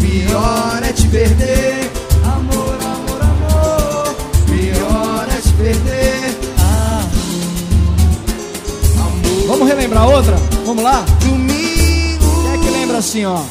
Pior 0.00 0.82
é 0.82 0.92
te 0.92 1.08
perder, 1.08 1.90
amor, 2.24 2.78
amor, 2.82 3.22
amor. 3.22 4.14
Pior 4.46 5.26
é 5.30 5.40
te 5.40 5.52
perder, 5.54 6.52
Vamos 9.46 9.68
relembrar 9.68 10.08
outra? 10.08 10.34
Vamos 10.64 10.82
lá? 10.82 11.04
Domingo. 11.20 12.42
Quem 12.42 12.52
é 12.52 12.58
que 12.58 12.70
lembra 12.70 12.98
assim, 12.98 13.24
ó? 13.26 13.42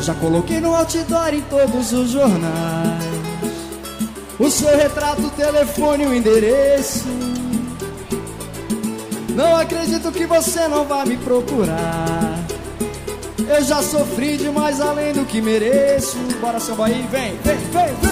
Já 0.00 0.14
coloquei 0.14 0.60
no 0.60 0.74
outdoor 0.74 1.34
em 1.34 1.40
todos 1.42 1.92
os 1.92 2.10
jornais. 2.10 3.02
O 4.38 4.50
seu 4.50 4.76
retrato, 4.76 5.22
o 5.22 5.30
telefone, 5.30 6.06
o 6.06 6.14
endereço. 6.14 7.04
Não 9.40 9.56
acredito 9.56 10.12
que 10.12 10.26
você 10.26 10.68
não 10.68 10.84
vai 10.84 11.06
me 11.06 11.16
procurar. 11.16 12.38
Eu 13.48 13.64
já 13.64 13.82
sofri 13.82 14.36
demais 14.36 14.82
além 14.82 15.14
do 15.14 15.24
que 15.24 15.40
mereço. 15.40 16.18
Bora 16.42 16.60
samba 16.60 16.88
aí, 16.88 17.08
vem, 17.10 17.36
vem, 17.42 17.56
vem, 17.56 17.94
vem. 18.02 18.09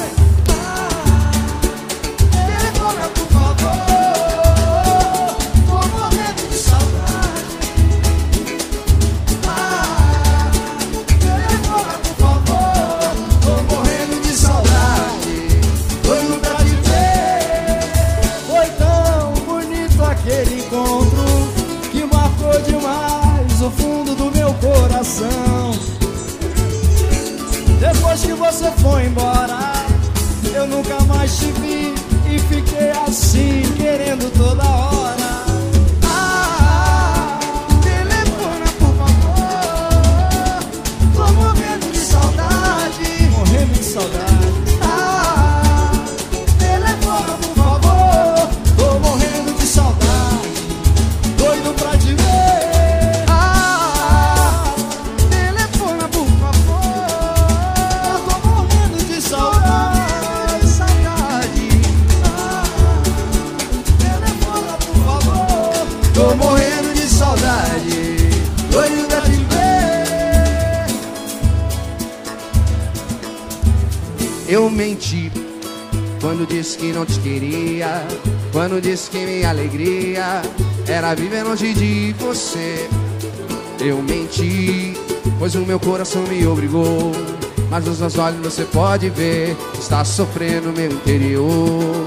Mas 87.78 87.86
nos 87.86 88.00
meus 88.00 88.18
olhos 88.18 88.40
você 88.40 88.64
pode 88.64 89.08
ver, 89.08 89.56
está 89.78 90.04
sofrendo 90.04 90.72
meu 90.72 90.90
interior. 90.90 92.06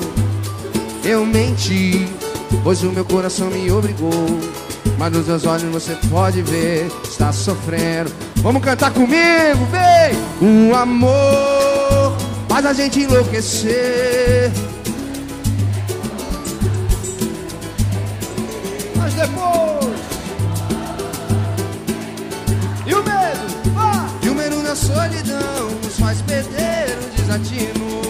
Eu 1.02 1.26
menti, 1.26 2.10
pois 2.62 2.84
o 2.84 2.92
meu 2.92 3.06
coração 3.06 3.50
me 3.50 3.72
obrigou. 3.72 4.12
Mas 4.98 5.14
nos 5.14 5.28
meus 5.28 5.46
olhos 5.46 5.72
você 5.72 5.98
pode 6.10 6.42
ver, 6.42 6.92
está 7.06 7.32
sofrendo. 7.32 8.12
Vamos 8.42 8.62
cantar 8.62 8.92
comigo, 8.92 9.66
vem! 9.72 10.46
Um 10.46 10.76
amor 10.76 12.18
faz 12.50 12.66
a 12.66 12.74
gente 12.74 13.04
enlouquecer. 13.04 14.52
Mas 18.98 19.14
depois. 19.14 19.81
Da 24.72 24.78
solidão 24.78 25.70
nos 25.84 26.00
faz 26.00 26.22
perder 26.22 26.98
o 26.98 27.22
desatino. 27.22 28.02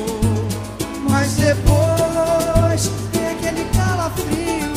Mas 1.10 1.32
depois 1.32 2.92
tem 3.12 3.30
aquele 3.32 3.66
calafrio 3.76 4.72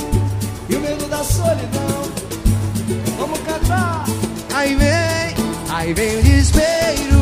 e 0.67 0.77
o 0.77 0.81
medo 0.81 1.07
da 1.11 1.23
solidão. 1.23 2.11
Vamos 3.19 3.39
cantar. 3.41 4.07
Aí 4.55 4.75
vem, 4.77 5.37
aí 5.69 5.93
vem 5.93 6.21
o 6.21 6.23
desespero, 6.23 7.21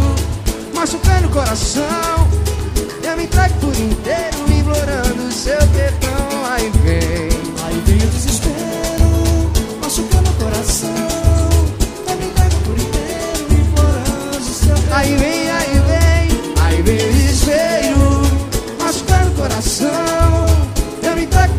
machucando 0.73 1.27
o 1.27 1.31
coração. 1.33 2.31
Eu 3.03 3.17
me 3.17 3.25
entrego 3.25 3.55
por 3.59 3.75
inteiro, 3.75 4.53
implorando 4.61 5.33
seu 5.33 5.59
perdão. 5.71 6.47
Aí 6.49 6.71
vem, 6.85 7.42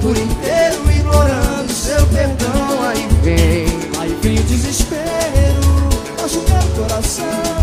por 0.04 0.18
inteiro, 0.18 0.92
implorando 0.92 1.72
seu 1.72 2.06
perdão. 2.08 2.84
Aí 2.84 3.08
vem, 3.24 4.02
aí 4.02 4.20
vem 4.22 4.38
o 4.38 4.44
desespero, 4.44 6.22
machucando 6.22 6.68
o 6.68 6.84
coração. 6.84 7.54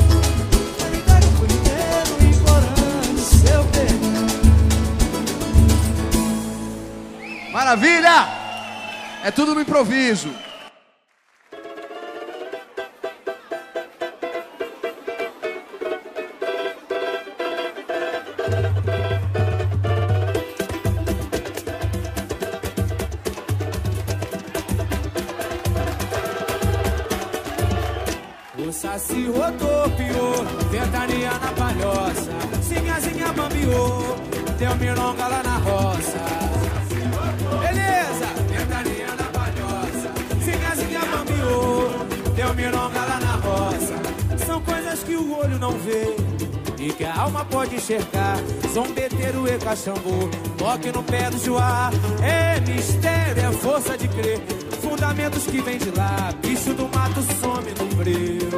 Maravilha! 7.53 8.27
É 9.23 9.31
tudo 9.31 9.55
no 9.55 9.61
improviso. 9.61 10.31
E 49.71 49.73
cachambu, 49.73 50.29
toque 50.59 50.91
no 50.91 51.01
pé 51.05 51.31
do 51.31 51.39
joá. 51.39 51.91
É 52.25 52.59
mistério, 52.59 53.41
é 53.41 53.53
força 53.53 53.97
de 53.97 54.09
crer. 54.09 54.41
Fundamentos 54.83 55.45
que 55.45 55.61
vem 55.61 55.79
de 55.79 55.93
lá, 55.93 56.33
bicho 56.43 56.75
do 56.75 56.89
mato 56.89 57.23
some 57.23 57.71
no 57.79 57.95
breu. 57.95 58.51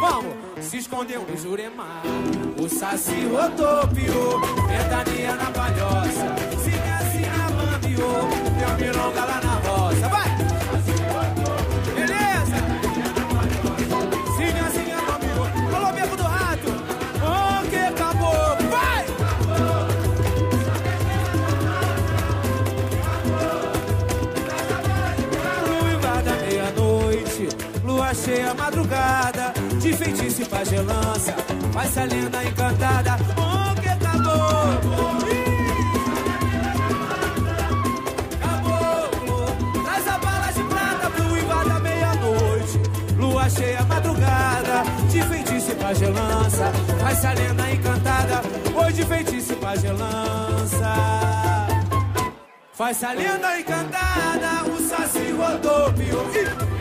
Vamos, 0.00 0.64
se 0.64 0.78
escondeu 0.78 1.26
no 1.28 1.36
Juremar. 1.36 2.02
O 2.58 2.66
saci 2.70 3.26
rodopiou, 3.26 4.40
ventania 4.66 5.34
na 5.34 5.50
palhoça. 5.50 6.34
Sinha, 6.64 6.98
sinha, 7.12 7.50
bambiou, 7.50 8.30
deu 8.58 8.86
milonga 8.86 9.24
lá 9.26 9.40
na 9.44 9.59
feitiço 30.60 30.74
e 30.74 30.84
pagelança, 30.84 31.34
faz 31.72 31.98
a 31.98 32.04
lenda 32.04 32.44
encantada. 32.44 33.16
Oh, 33.36 33.80
que 33.80 33.88
acabou! 33.88 34.30
Traz 39.84 40.08
a 40.08 40.18
bala 40.18 40.52
de 40.52 40.62
prata 40.64 41.10
pro 41.10 41.38
Ivar 41.38 41.64
da 41.64 41.80
meia-noite. 41.80 42.80
Lua 43.16 43.48
cheia 43.48 43.82
madrugada, 43.84 44.84
de 45.10 45.22
feitiço 45.22 45.72
e 45.72 45.74
pagelança, 45.76 46.72
faz 47.00 47.24
a 47.24 47.32
lenda 47.32 47.70
encantada. 47.70 48.42
De 48.90 49.04
feitiço 49.04 49.52
e 49.52 49.56
pagelança. 49.56 50.94
Faz 52.72 53.04
a 53.04 53.12
lenda 53.12 53.60
encantada, 53.60 54.64
o 54.68 54.80
saci 54.80 55.30
rodopiou. 55.30 56.26
Ih! 56.34 56.79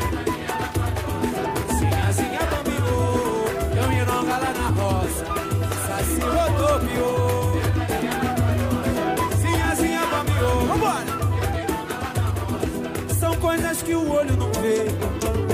São 13.19 13.35
coisas 13.35 13.81
que 13.81 13.93
o 13.93 14.11
olho 14.11 14.35
não 14.37 14.51
vê 14.53 14.85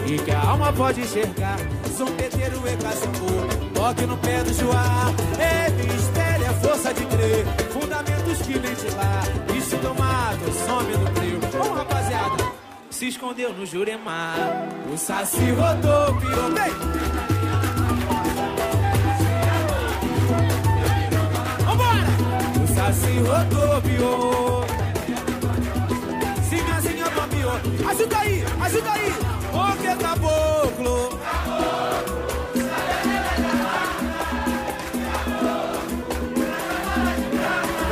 e 0.05 0.19
que 0.19 0.31
a 0.31 0.41
alma 0.41 0.71
pode 0.73 1.01
enxergar. 1.01 1.57
Zombeteiro 1.97 2.61
e 2.67 2.77
cachambu, 2.77 3.73
toque 3.73 4.05
no 4.05 4.17
pé 4.17 4.43
do 4.43 4.53
joá. 4.53 5.11
É 5.39 5.69
mistério, 5.69 6.45
é 6.45 6.53
força 6.53 6.93
de 6.93 7.05
crer. 7.05 7.45
Fundamentos 7.71 8.41
que 8.41 8.53
vem 8.53 8.75
de 8.75 8.95
lá. 8.95 9.23
Bicho 9.51 9.77
do 9.77 9.95
mato, 9.95 10.51
some 10.65 10.91
no 10.97 11.11
breu. 11.11 11.39
Vamos, 11.51 11.77
rapaziada. 11.77 12.43
Se 12.89 13.07
escondeu 13.07 13.53
no 13.53 13.65
Juremar. 13.65 14.69
O 14.93 14.97
saci 14.97 15.51
rodopiou. 15.51 16.51
Vem! 16.53 17.34
O 22.95 22.97
saci 22.97 23.19
rodopiou. 23.19 24.65
Sinhazinha 26.49 27.09
bambiou. 27.09 27.89
Ajuda 27.89 28.17
aí, 28.19 28.43
ajuda 28.61 28.91
aí. 28.91 29.13
O 29.53 29.77
que 29.77 30.03
caboclo? 30.03 31.19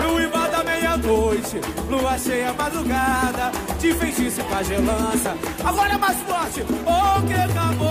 No 0.02 0.22
Ivar 0.22 0.50
da 0.50 0.64
meia-noite, 0.64 1.62
lua 1.90 2.18
cheia 2.18 2.54
madrugada, 2.54 3.52
de 3.80 3.94
feitiço 3.94 4.40
e 4.40 4.44
pagelança. 4.46 5.36
Agora 5.66 5.94
é 5.94 5.98
mais 5.98 6.18
forte. 6.20 6.62
O 6.62 7.22
que 7.28 7.54
caboclo? 7.54 7.83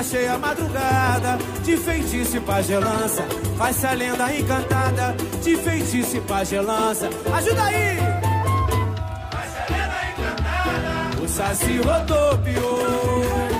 Lua 0.00 0.02
cheia 0.02 0.38
madrugada, 0.38 1.38
de 1.62 1.76
feitiço 1.76 2.36
e 2.36 2.40
pagelança. 2.40 3.22
Faz-se 3.56 3.86
a 3.86 3.92
lenda 3.92 4.34
encantada, 4.34 5.14
de 5.42 5.56
feitiço 5.56 6.16
e 6.16 6.20
pagelança. 6.22 7.08
Ajuda 7.32 7.62
aí! 7.64 7.98
O 11.22 11.28
saci 11.28 11.78
rodopiou. 11.78 13.59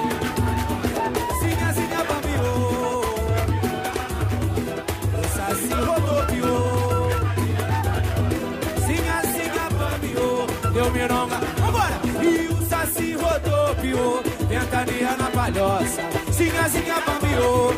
Sinhazinha 16.40 16.94
bambiou, 17.06 17.70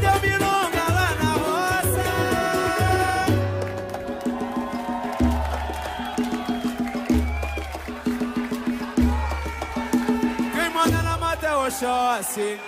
deu 0.00 0.16
milonga 0.20 0.84
lá 0.96 1.08
na 1.20 1.30
roça. 1.44 2.08
Quem 10.52 10.68
manda 10.74 11.00
na 11.00 11.16
mata 11.16 11.46
é 11.46 11.54
Oxóssi. 11.54 12.58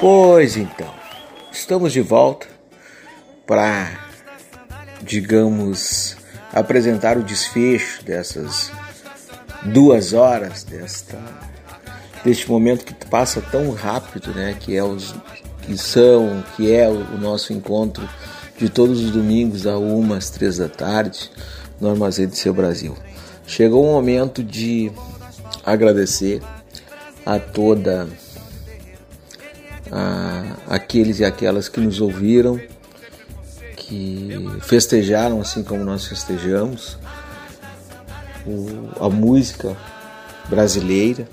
Pois 0.00 0.56
então, 0.56 0.94
estamos 1.50 1.92
de 1.92 2.00
volta 2.00 2.46
para, 3.44 3.98
digamos, 5.02 6.16
apresentar 6.52 7.16
o 7.18 7.22
desfecho 7.24 8.04
dessas 8.04 8.70
duas 9.64 10.12
horas 10.12 10.62
desta 10.62 11.18
deste 12.24 12.48
momento 12.48 12.84
que 12.84 12.94
passa 13.06 13.40
tão 13.40 13.72
rápido, 13.72 14.32
né? 14.32 14.56
Que 14.58 14.76
é 14.76 14.84
os 14.84 15.14
que 15.62 15.76
são, 15.76 16.44
que 16.56 16.72
é 16.72 16.88
o, 16.88 17.18
nosso 17.18 17.52
encontro 17.52 18.08
de 18.56 18.68
todos 18.68 19.00
os 19.00 19.10
domingos 19.10 19.66
a 19.66 19.78
uma 19.78 20.16
às 20.16 20.30
três 20.30 20.58
da 20.58 20.68
tarde 20.68 21.30
no 21.80 21.90
Armazém 21.90 22.28
do 22.28 22.36
Seu 22.36 22.54
Brasil. 22.54 22.96
Chegou 23.46 23.84
o 23.84 23.92
momento 23.92 24.44
de 24.44 24.92
agradecer 25.64 26.40
a 27.26 27.38
toda 27.38 28.04
a, 28.04 28.06
aqueles 30.66 31.20
e 31.20 31.24
aquelas 31.24 31.68
que 31.68 31.80
nos 31.80 32.00
ouviram, 32.00 32.60
que 33.76 34.30
festejaram 34.60 35.40
assim 35.40 35.62
como 35.62 35.84
nós 35.84 36.06
festejamos, 36.06 36.98
o, 38.46 39.04
a 39.04 39.08
música 39.08 39.76
brasileira, 40.48 41.28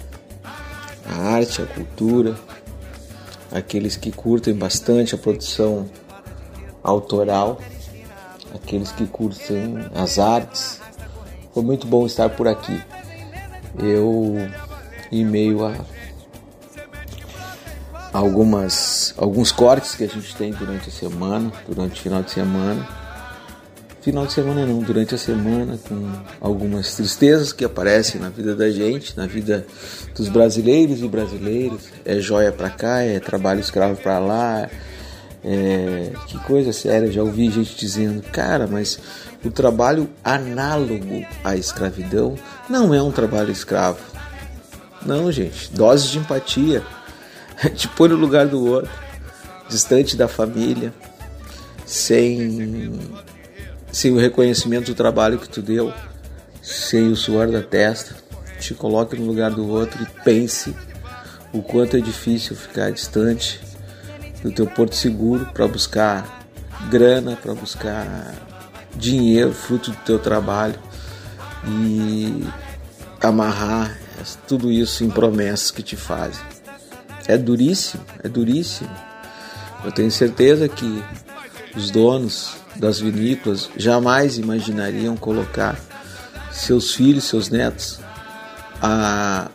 a 1.05 1.15
arte, 1.33 1.61
a 1.61 1.65
cultura, 1.65 2.35
aqueles 3.51 3.95
que 3.95 4.11
curtem 4.11 4.53
bastante 4.53 5.15
a 5.15 5.17
produção 5.17 5.89
autoral, 6.83 7.59
aqueles 8.53 8.91
que 8.91 9.05
curtem 9.05 9.77
as 9.93 10.19
artes. 10.19 10.79
Foi 11.53 11.63
muito 11.63 11.87
bom 11.87 12.05
estar 12.05 12.29
por 12.29 12.47
aqui. 12.47 12.81
Eu, 13.77 14.35
em 15.11 15.23
meio 15.23 15.65
a 15.65 15.73
algumas 18.15 19.13
alguns 19.17 19.51
cortes 19.51 19.93
que 19.95 20.05
a 20.05 20.07
gente 20.07 20.35
tem 20.35 20.51
durante 20.51 20.89
a 20.89 20.91
semana, 20.91 21.51
durante 21.67 21.99
o 21.99 22.03
final 22.03 22.23
de 22.23 22.31
semana. 22.31 22.87
Final 24.01 24.27
de 24.27 24.33
semana 24.33 24.65
não, 24.67 24.79
durante 24.79 25.15
a 25.15 25.17
semana, 25.17 25.79
com 25.89 26.11
algumas 26.39 26.95
tristezas 26.95 27.51
que 27.51 27.65
aparecem 27.65 28.21
na 28.21 28.29
vida 28.29 28.55
da 28.55 28.69
gente, 28.69 29.17
na 29.17 29.25
vida 29.25 29.65
dos 30.15 30.29
brasileiros 30.29 31.01
e 31.01 31.07
brasileiras. 31.07 31.89
É 32.05 32.19
joia 32.19 32.51
pra 32.51 32.69
cá, 32.69 33.01
é 33.01 33.19
trabalho 33.19 33.59
escravo 33.59 33.99
pra 33.99 34.19
lá. 34.19 34.69
É, 35.43 36.11
que 36.27 36.37
coisa 36.39 36.71
séria, 36.71 37.11
já 37.11 37.21
ouvi 37.21 37.49
gente 37.51 37.75
dizendo, 37.75 38.21
cara, 38.31 38.67
mas 38.67 38.99
o 39.43 39.51
trabalho 39.51 40.09
análogo 40.23 41.25
à 41.43 41.55
escravidão 41.55 42.35
não 42.69 42.93
é 42.93 43.01
um 43.01 43.11
trabalho 43.11 43.51
escravo. 43.51 43.99
Não, 45.05 45.31
gente, 45.31 45.71
doses 45.71 46.09
de 46.09 46.19
empatia, 46.19 46.83
te 47.75 47.87
pôr 47.87 48.09
no 48.09 48.15
lugar 48.15 48.47
do 48.47 48.65
outro, 48.65 48.91
distante 49.69 50.15
da 50.15 50.27
família, 50.27 50.93
sem, 51.85 52.99
sem 53.91 54.11
o 54.11 54.17
reconhecimento 54.17 54.87
do 54.87 54.95
trabalho 54.95 55.39
que 55.39 55.49
tu 55.49 55.61
deu, 55.61 55.93
sem 56.61 57.09
o 57.09 57.15
suor 57.15 57.51
da 57.51 57.61
testa. 57.61 58.15
Te 58.59 58.73
coloque 58.73 59.15
no 59.17 59.25
lugar 59.25 59.51
do 59.51 59.67
outro 59.67 60.01
e 60.01 60.23
pense 60.23 60.75
o 61.53 61.61
quanto 61.61 61.97
é 61.97 61.99
difícil 61.99 62.55
ficar 62.55 62.91
distante 62.91 63.59
do 64.41 64.51
teu 64.51 64.65
porto 64.65 64.95
seguro 64.95 65.45
para 65.53 65.67
buscar 65.67 66.47
grana, 66.89 67.35
para 67.35 67.53
buscar 67.53 68.33
dinheiro, 68.95 69.53
fruto 69.53 69.91
do 69.91 69.97
teu 69.97 70.19
trabalho 70.19 70.79
e 71.67 72.45
amarrar 73.21 73.97
tudo 74.47 74.71
isso 74.71 75.03
em 75.03 75.09
promessas 75.09 75.71
que 75.71 75.83
te 75.83 75.95
fazem. 75.95 76.54
É 77.27 77.37
duríssimo, 77.37 78.03
é 78.23 78.29
duríssimo. 78.29 78.89
Eu 79.83 79.91
tenho 79.91 80.11
certeza 80.11 80.67
que 80.67 81.03
os 81.75 81.91
donos 81.91 82.55
das 82.75 82.99
vinícolas 82.99 83.69
jamais 83.77 84.37
imaginariam 84.37 85.15
colocar 85.15 85.79
seus 86.51 86.93
filhos, 86.93 87.25
seus 87.25 87.49
netos 87.49 87.99
a, 88.81 89.49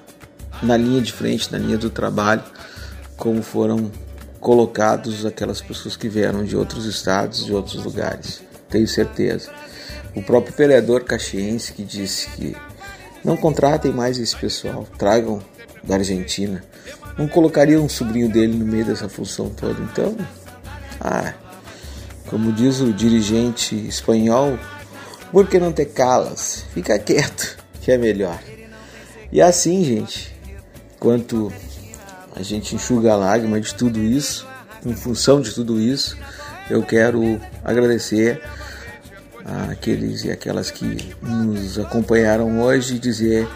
na 0.63 0.77
linha 0.77 1.01
de 1.01 1.13
frente, 1.13 1.51
na 1.53 1.59
linha 1.59 1.79
do 1.79 1.91
trabalho, 1.91 2.43
como 3.17 3.43
foram 3.43 3.91
colocados 4.41 5.27
aquelas 5.27 5.61
pessoas 5.61 5.97
que 5.97 6.09
vieram 6.09 6.45
de 6.45 6.57
outros 6.57 6.87
estados, 6.87 7.45
de 7.45 7.53
outros 7.53 7.85
lugares. 7.85 8.43
Tenho 8.69 8.89
certeza. 8.89 9.51
O 10.15 10.23
próprio 10.23 10.55
vereador 10.55 11.05
caxiense 11.05 11.73
que 11.73 11.85
disse 11.85 12.29
que 12.31 12.57
não 13.25 13.37
contratem 13.37 13.93
mais 13.93 14.19
esse 14.19 14.35
pessoal, 14.35 14.87
tragam 14.99 15.43
da 15.85 15.97
Argentina. 15.97 16.63
Não 17.21 17.29
colocaria 17.29 17.79
um 17.79 17.87
sobrinho 17.87 18.31
dele 18.31 18.57
no 18.57 18.65
meio 18.65 18.87
dessa 18.87 19.07
função 19.07 19.51
toda. 19.51 19.79
Então, 19.83 20.17
ah, 20.99 21.35
como 22.29 22.51
diz 22.51 22.81
o 22.81 22.95
dirigente 22.95 23.77
espanhol, 23.77 24.59
por 25.31 25.47
que 25.47 25.59
não 25.59 25.71
te 25.71 25.85
calas? 25.85 26.65
Fica 26.73 26.99
quieto, 26.99 27.59
que 27.83 27.93
é 27.93 27.99
melhor. 27.99 28.39
E 29.31 29.39
assim, 29.43 29.85
gente, 29.85 30.35
enquanto 30.97 31.53
a 32.35 32.43
gente 32.43 32.75
enxuga 32.75 33.13
a 33.13 33.17
lágrima 33.17 33.61
de 33.61 33.75
tudo 33.75 34.03
isso, 34.03 34.49
em 34.87 34.95
função 34.95 35.43
de 35.43 35.53
tudo 35.53 35.79
isso, 35.79 36.17
eu 36.71 36.83
quero 36.83 37.39
agradecer 37.63 38.41
àqueles 39.71 40.25
e 40.25 40.31
aquelas 40.31 40.71
que 40.71 41.15
nos 41.21 41.79
acompanharam 41.79 42.63
hoje 42.63 42.97
e 42.97 42.99
dizer 42.99 43.47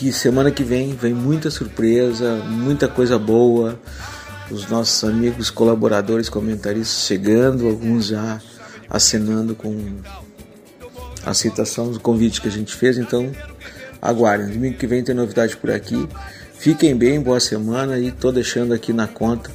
que 0.00 0.10
semana 0.14 0.50
que 0.50 0.64
vem 0.64 0.94
vem 0.94 1.12
muita 1.12 1.50
surpresa, 1.50 2.36
muita 2.36 2.88
coisa 2.88 3.18
boa. 3.18 3.78
Os 4.50 4.66
nossos 4.66 5.04
amigos 5.04 5.50
colaboradores, 5.50 6.30
comentaristas 6.30 7.04
chegando, 7.06 7.68
alguns 7.68 8.06
já 8.06 8.40
acenando 8.88 9.54
com 9.54 9.98
a 11.22 11.32
aceitação 11.32 11.92
do 11.92 12.00
convite 12.00 12.40
que 12.40 12.48
a 12.48 12.50
gente 12.50 12.74
fez. 12.74 12.96
Então, 12.96 13.30
aguardem. 14.00 14.48
Domingo 14.48 14.78
que 14.78 14.86
vem 14.86 15.04
tem 15.04 15.14
novidade 15.14 15.54
por 15.58 15.70
aqui. 15.70 16.08
Fiquem 16.54 16.96
bem, 16.96 17.20
boa 17.20 17.38
semana 17.38 17.98
e 17.98 18.10
tô 18.10 18.32
deixando 18.32 18.72
aqui 18.72 18.94
na 18.94 19.06
conta 19.06 19.50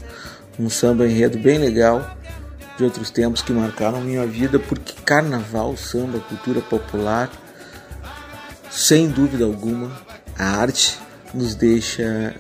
um 0.59 0.69
samba 0.69 1.07
enredo 1.07 1.39
bem 1.39 1.57
legal 1.57 2.15
de 2.77 2.84
outros 2.84 3.09
tempos 3.09 3.41
que 3.41 3.51
marcaram 3.51 3.99
minha 3.99 4.27
vida, 4.27 4.59
porque 4.59 4.93
carnaval, 5.03 5.76
samba, 5.76 6.19
cultura 6.19 6.61
popular, 6.61 7.31
sem 8.69 9.09
dúvida 9.09 9.43
alguma, 9.43 10.05
a 10.38 10.45
arte 10.45 10.98
nos 11.34 11.56
deixa 11.56 12.36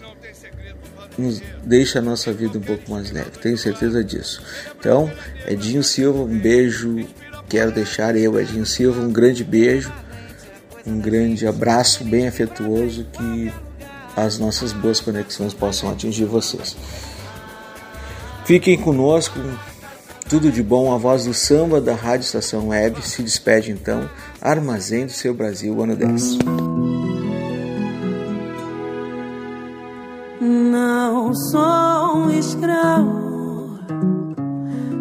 nos 1.17 1.41
deixa 1.63 1.99
a 1.99 2.01
nossa 2.01 2.33
vida 2.33 2.57
um 2.57 2.61
pouco 2.61 2.91
mais 2.91 3.09
leve, 3.11 3.31
tenho 3.41 3.57
certeza 3.57 4.03
disso. 4.03 4.41
Então, 4.77 5.09
Edinho 5.47 5.83
Silva, 5.83 6.19
um 6.19 6.39
beijo, 6.39 7.07
quero 7.47 7.71
deixar 7.71 8.15
eu, 8.17 8.39
Edinho 8.39 8.65
Silva, 8.65 9.01
um 9.01 9.11
grande 9.11 9.43
beijo, 9.43 9.93
um 10.85 10.99
grande 10.99 11.47
abraço 11.47 12.03
bem 12.03 12.27
afetuoso, 12.27 13.05
que 13.13 13.53
as 14.15 14.37
nossas 14.37 14.71
boas 14.71 14.99
conexões 14.99 15.53
possam 15.53 15.89
atingir 15.89 16.25
vocês. 16.25 16.75
Fiquem 18.45 18.77
conosco, 18.77 19.39
tudo 20.29 20.51
de 20.51 20.61
bom, 20.61 20.93
a 20.93 20.97
voz 20.97 21.25
do 21.25 21.33
samba 21.33 21.81
da 21.81 21.95
Rádio 21.95 22.25
Estação 22.25 22.69
Web 22.69 23.01
se 23.01 23.23
despede 23.23 23.71
então, 23.71 24.09
Armazém 24.41 25.05
do 25.05 25.11
Seu 25.11 25.33
Brasil, 25.33 25.81
ano 25.81 25.95
10. 25.95 26.37
Não 31.25 31.33
sou 31.33 32.17
um 32.17 32.29
escravo 32.29 33.79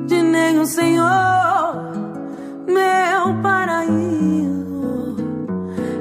de 0.07 0.23
nenhum 0.23 0.65
senhor, 0.65 1.93
meu 2.67 3.43
paraíso 3.43 5.17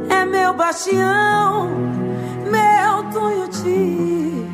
é 0.10 0.24
meu 0.24 0.54
bastião, 0.54 1.68
meu 2.50 3.04
tuiuti, 3.12 4.48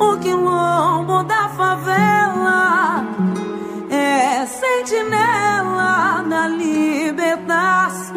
o 0.00 0.16
que 0.18 0.32
lombo 0.32 1.22
da 1.22 1.50
favela, 1.50 3.04
é 3.88 4.44
sentinela 4.44 6.24
da 6.28 6.48
libertação. 6.48 8.16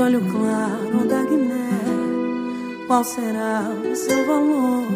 Olho 0.00 0.20
claro 0.22 1.06
da 1.06 1.22
Guiné, 1.22 1.68
qual 2.86 3.04
será 3.04 3.70
o 3.70 3.94
seu 3.94 4.26
valor? 4.26 4.86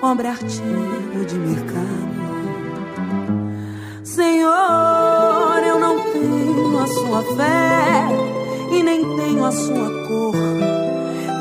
Pobre 0.00 0.28
artigo 0.28 1.24
de 1.26 1.34
mercado. 1.36 2.12
Senhor, 4.02 5.62
eu 5.66 5.78
não 5.78 6.00
tenho 6.12 6.78
a 6.78 6.86
sua 6.86 7.22
fé 7.36 8.08
e 8.72 8.82
nem 8.82 9.16
tenho 9.16 9.44
a 9.44 9.52
sua 9.52 10.06
cor. 10.08 10.34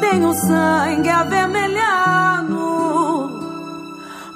Tenho 0.01 0.33
sangue 0.33 1.09
avermelhado, 1.09 2.57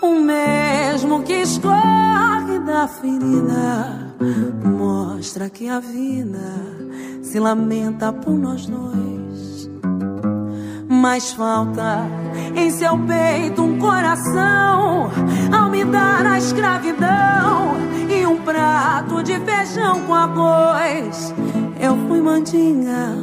o 0.02 0.20
mesmo 0.22 1.22
que 1.24 1.42
escorre 1.42 2.60
da 2.66 2.88
ferida. 2.88 4.05
Mostra 4.64 5.50
que 5.50 5.68
a 5.68 5.80
vida 5.80 6.54
se 7.22 7.40
lamenta 7.40 8.12
por 8.12 8.34
nós 8.34 8.66
dois. 8.66 9.70
Mas 10.88 11.32
falta 11.34 12.08
em 12.56 12.72
seu 12.72 12.98
peito 13.00 13.62
um 13.64 13.78
coração 13.78 15.12
ao 15.56 15.70
me 15.70 15.84
dar 15.86 16.26
a 16.26 16.38
escravidão 16.38 17.76
e 18.10 18.26
um 18.26 18.42
prato 18.42 19.24
de 19.24 19.40
feijão 19.40 20.02
com 20.06 20.14
arroz. 20.14 21.34
Eu 21.80 21.98
fui 22.08 22.22
mandinga, 22.22 23.14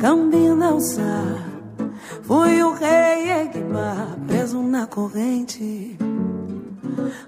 cambina 0.00 0.68
alçar. 0.68 1.44
Fui 2.22 2.62
o 2.62 2.72
rei 2.72 3.30
Egba, 3.30 4.16
preso 4.26 4.62
na 4.62 4.86
corrente. 4.86 5.96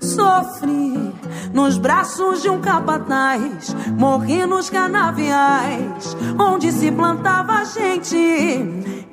Sofri 0.00 1.14
nos 1.52 1.78
braços 1.78 2.42
de 2.42 2.50
um 2.50 2.60
capataz, 2.60 3.74
morri 3.96 4.44
nos 4.46 4.68
canaviais, 4.70 6.16
onde 6.38 6.70
se 6.72 6.90
plantava 6.92 7.64
gente. 7.64 8.16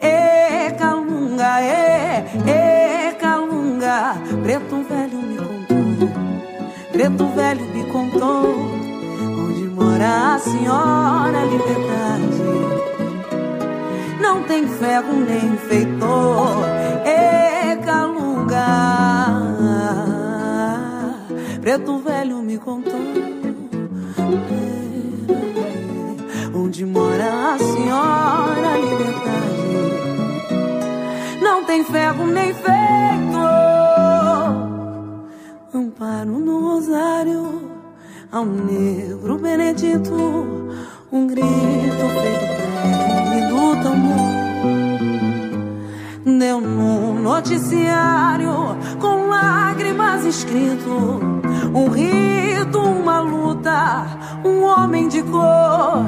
E 0.01 0.71
calunga, 0.77 1.61
e, 1.61 2.49
e 2.49 3.13
calunga, 3.13 4.15
preto 4.43 4.83
velho 4.89 5.17
me 5.17 5.37
contou, 5.37 6.09
preto 6.91 7.25
velho 7.27 7.65
me 7.73 7.83
contou, 7.85 8.43
onde 9.39 9.63
mora 9.69 10.35
a 10.35 10.39
senhora 10.39 11.45
liberdade. 11.45 12.43
Não 14.21 14.43
tem 14.43 14.67
ferro 14.67 15.13
nem 15.13 15.55
feitor, 15.57 16.65
e 17.05 17.77
calunga, 17.85 19.12
preto 21.73 21.97
velho 21.97 22.37
me 22.43 22.57
contou. 22.59 23.01
Onde 26.55 26.85
mora 26.85 27.53
a 27.53 27.57
senhora 27.57 28.77
liberdade 28.77 29.81
Não 31.41 31.65
tem 31.65 31.83
ferro 31.83 32.27
nem 32.27 32.53
feito 32.53 33.39
Amparo 35.73 36.37
no 36.37 36.73
rosário 36.73 37.71
Ao 38.31 38.45
negro 38.45 39.39
benedito 39.39 40.13
Um 41.11 41.25
grito 41.25 41.47
feito 42.21 42.53
prece 42.69 43.47
do 43.49 43.83
tambor 43.83 44.52
Deu 46.25 46.61
no 46.61 47.13
noticiário 47.13 48.77
Com 48.99 49.27
lágrimas 49.27 50.23
escrito 50.23 51.19
Um 51.73 51.89
rito, 51.89 52.79
uma 52.79 53.19
luta 53.19 54.05
Um 54.45 54.63
homem 54.63 55.07
de 55.09 55.21
cor 55.23 56.05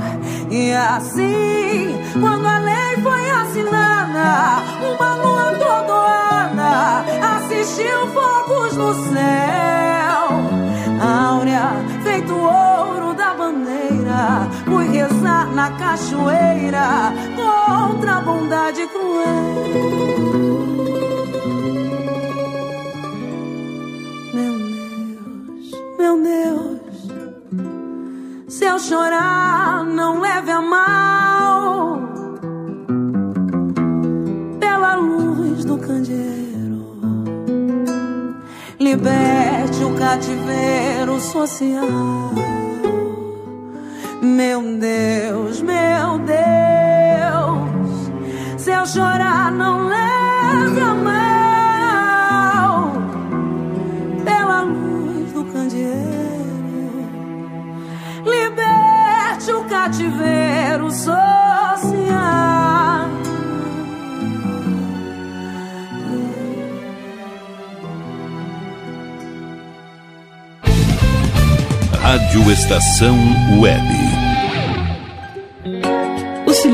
e 0.57 0.71
assim, 0.71 1.95
quando 2.21 2.45
a 2.45 2.59
lei 2.59 3.01
foi 3.01 3.29
assinada, 3.29 4.61
uma 4.95 5.15
lua 5.15 5.51
atordoada 5.51 7.03
assistiu 7.35 8.07
fogos 8.13 8.77
no 8.77 8.93
céu. 9.11 9.84
Cachoeira 15.71 17.13
contra 17.35 18.17
a 18.17 18.21
bondade 18.21 18.87
cruel. 18.87 19.25
Meu 24.33 24.57
Deus, 24.57 25.71
meu 25.97 26.23
Deus. 26.23 26.75
Se 28.47 28.65
eu 28.65 28.79
chorar, 28.79 29.83
não 29.83 30.21
leve 30.21 30.51
a 30.51 30.61
mal. 30.61 31.99
Pela 34.59 34.95
luz 34.95 35.65
do 35.65 35.77
candeeiro, 35.77 36.85
liberte 38.79 39.83
o 39.83 39.95
cativeiro 39.95 41.19
social. 41.19 42.44
Meu 44.35 44.61
Deus, 44.77 45.61
meu 45.61 46.19
Deus. 46.19 46.41
Se 48.57 48.69
eu 48.69 48.85
chorar, 48.85 49.49
não 49.49 49.87
leve 49.87 50.81
a 50.81 50.93
mal. 50.93 52.91
Pela 54.25 54.61
luz 54.63 55.31
do 55.31 55.45
candeeiro 55.45 57.07
liberte 58.25 59.53
o 59.53 59.63
cativeiro 59.69 60.91
social. 60.91 61.15
Rádio 72.01 72.51
Estação 72.51 73.17
Web. 73.61 74.04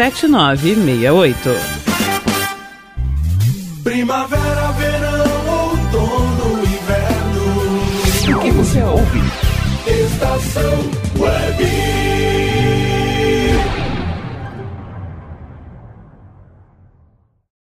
7968. 0.00 1.50
Primavera, 3.84 4.72
verão, 4.72 5.68
outono, 5.68 6.62
inverno. 6.64 8.38
O 8.38 8.40
que 8.40 8.50
você 8.52 8.82
ouve? 8.82 9.20
Estação 9.86 10.90
Web. 11.18 11.99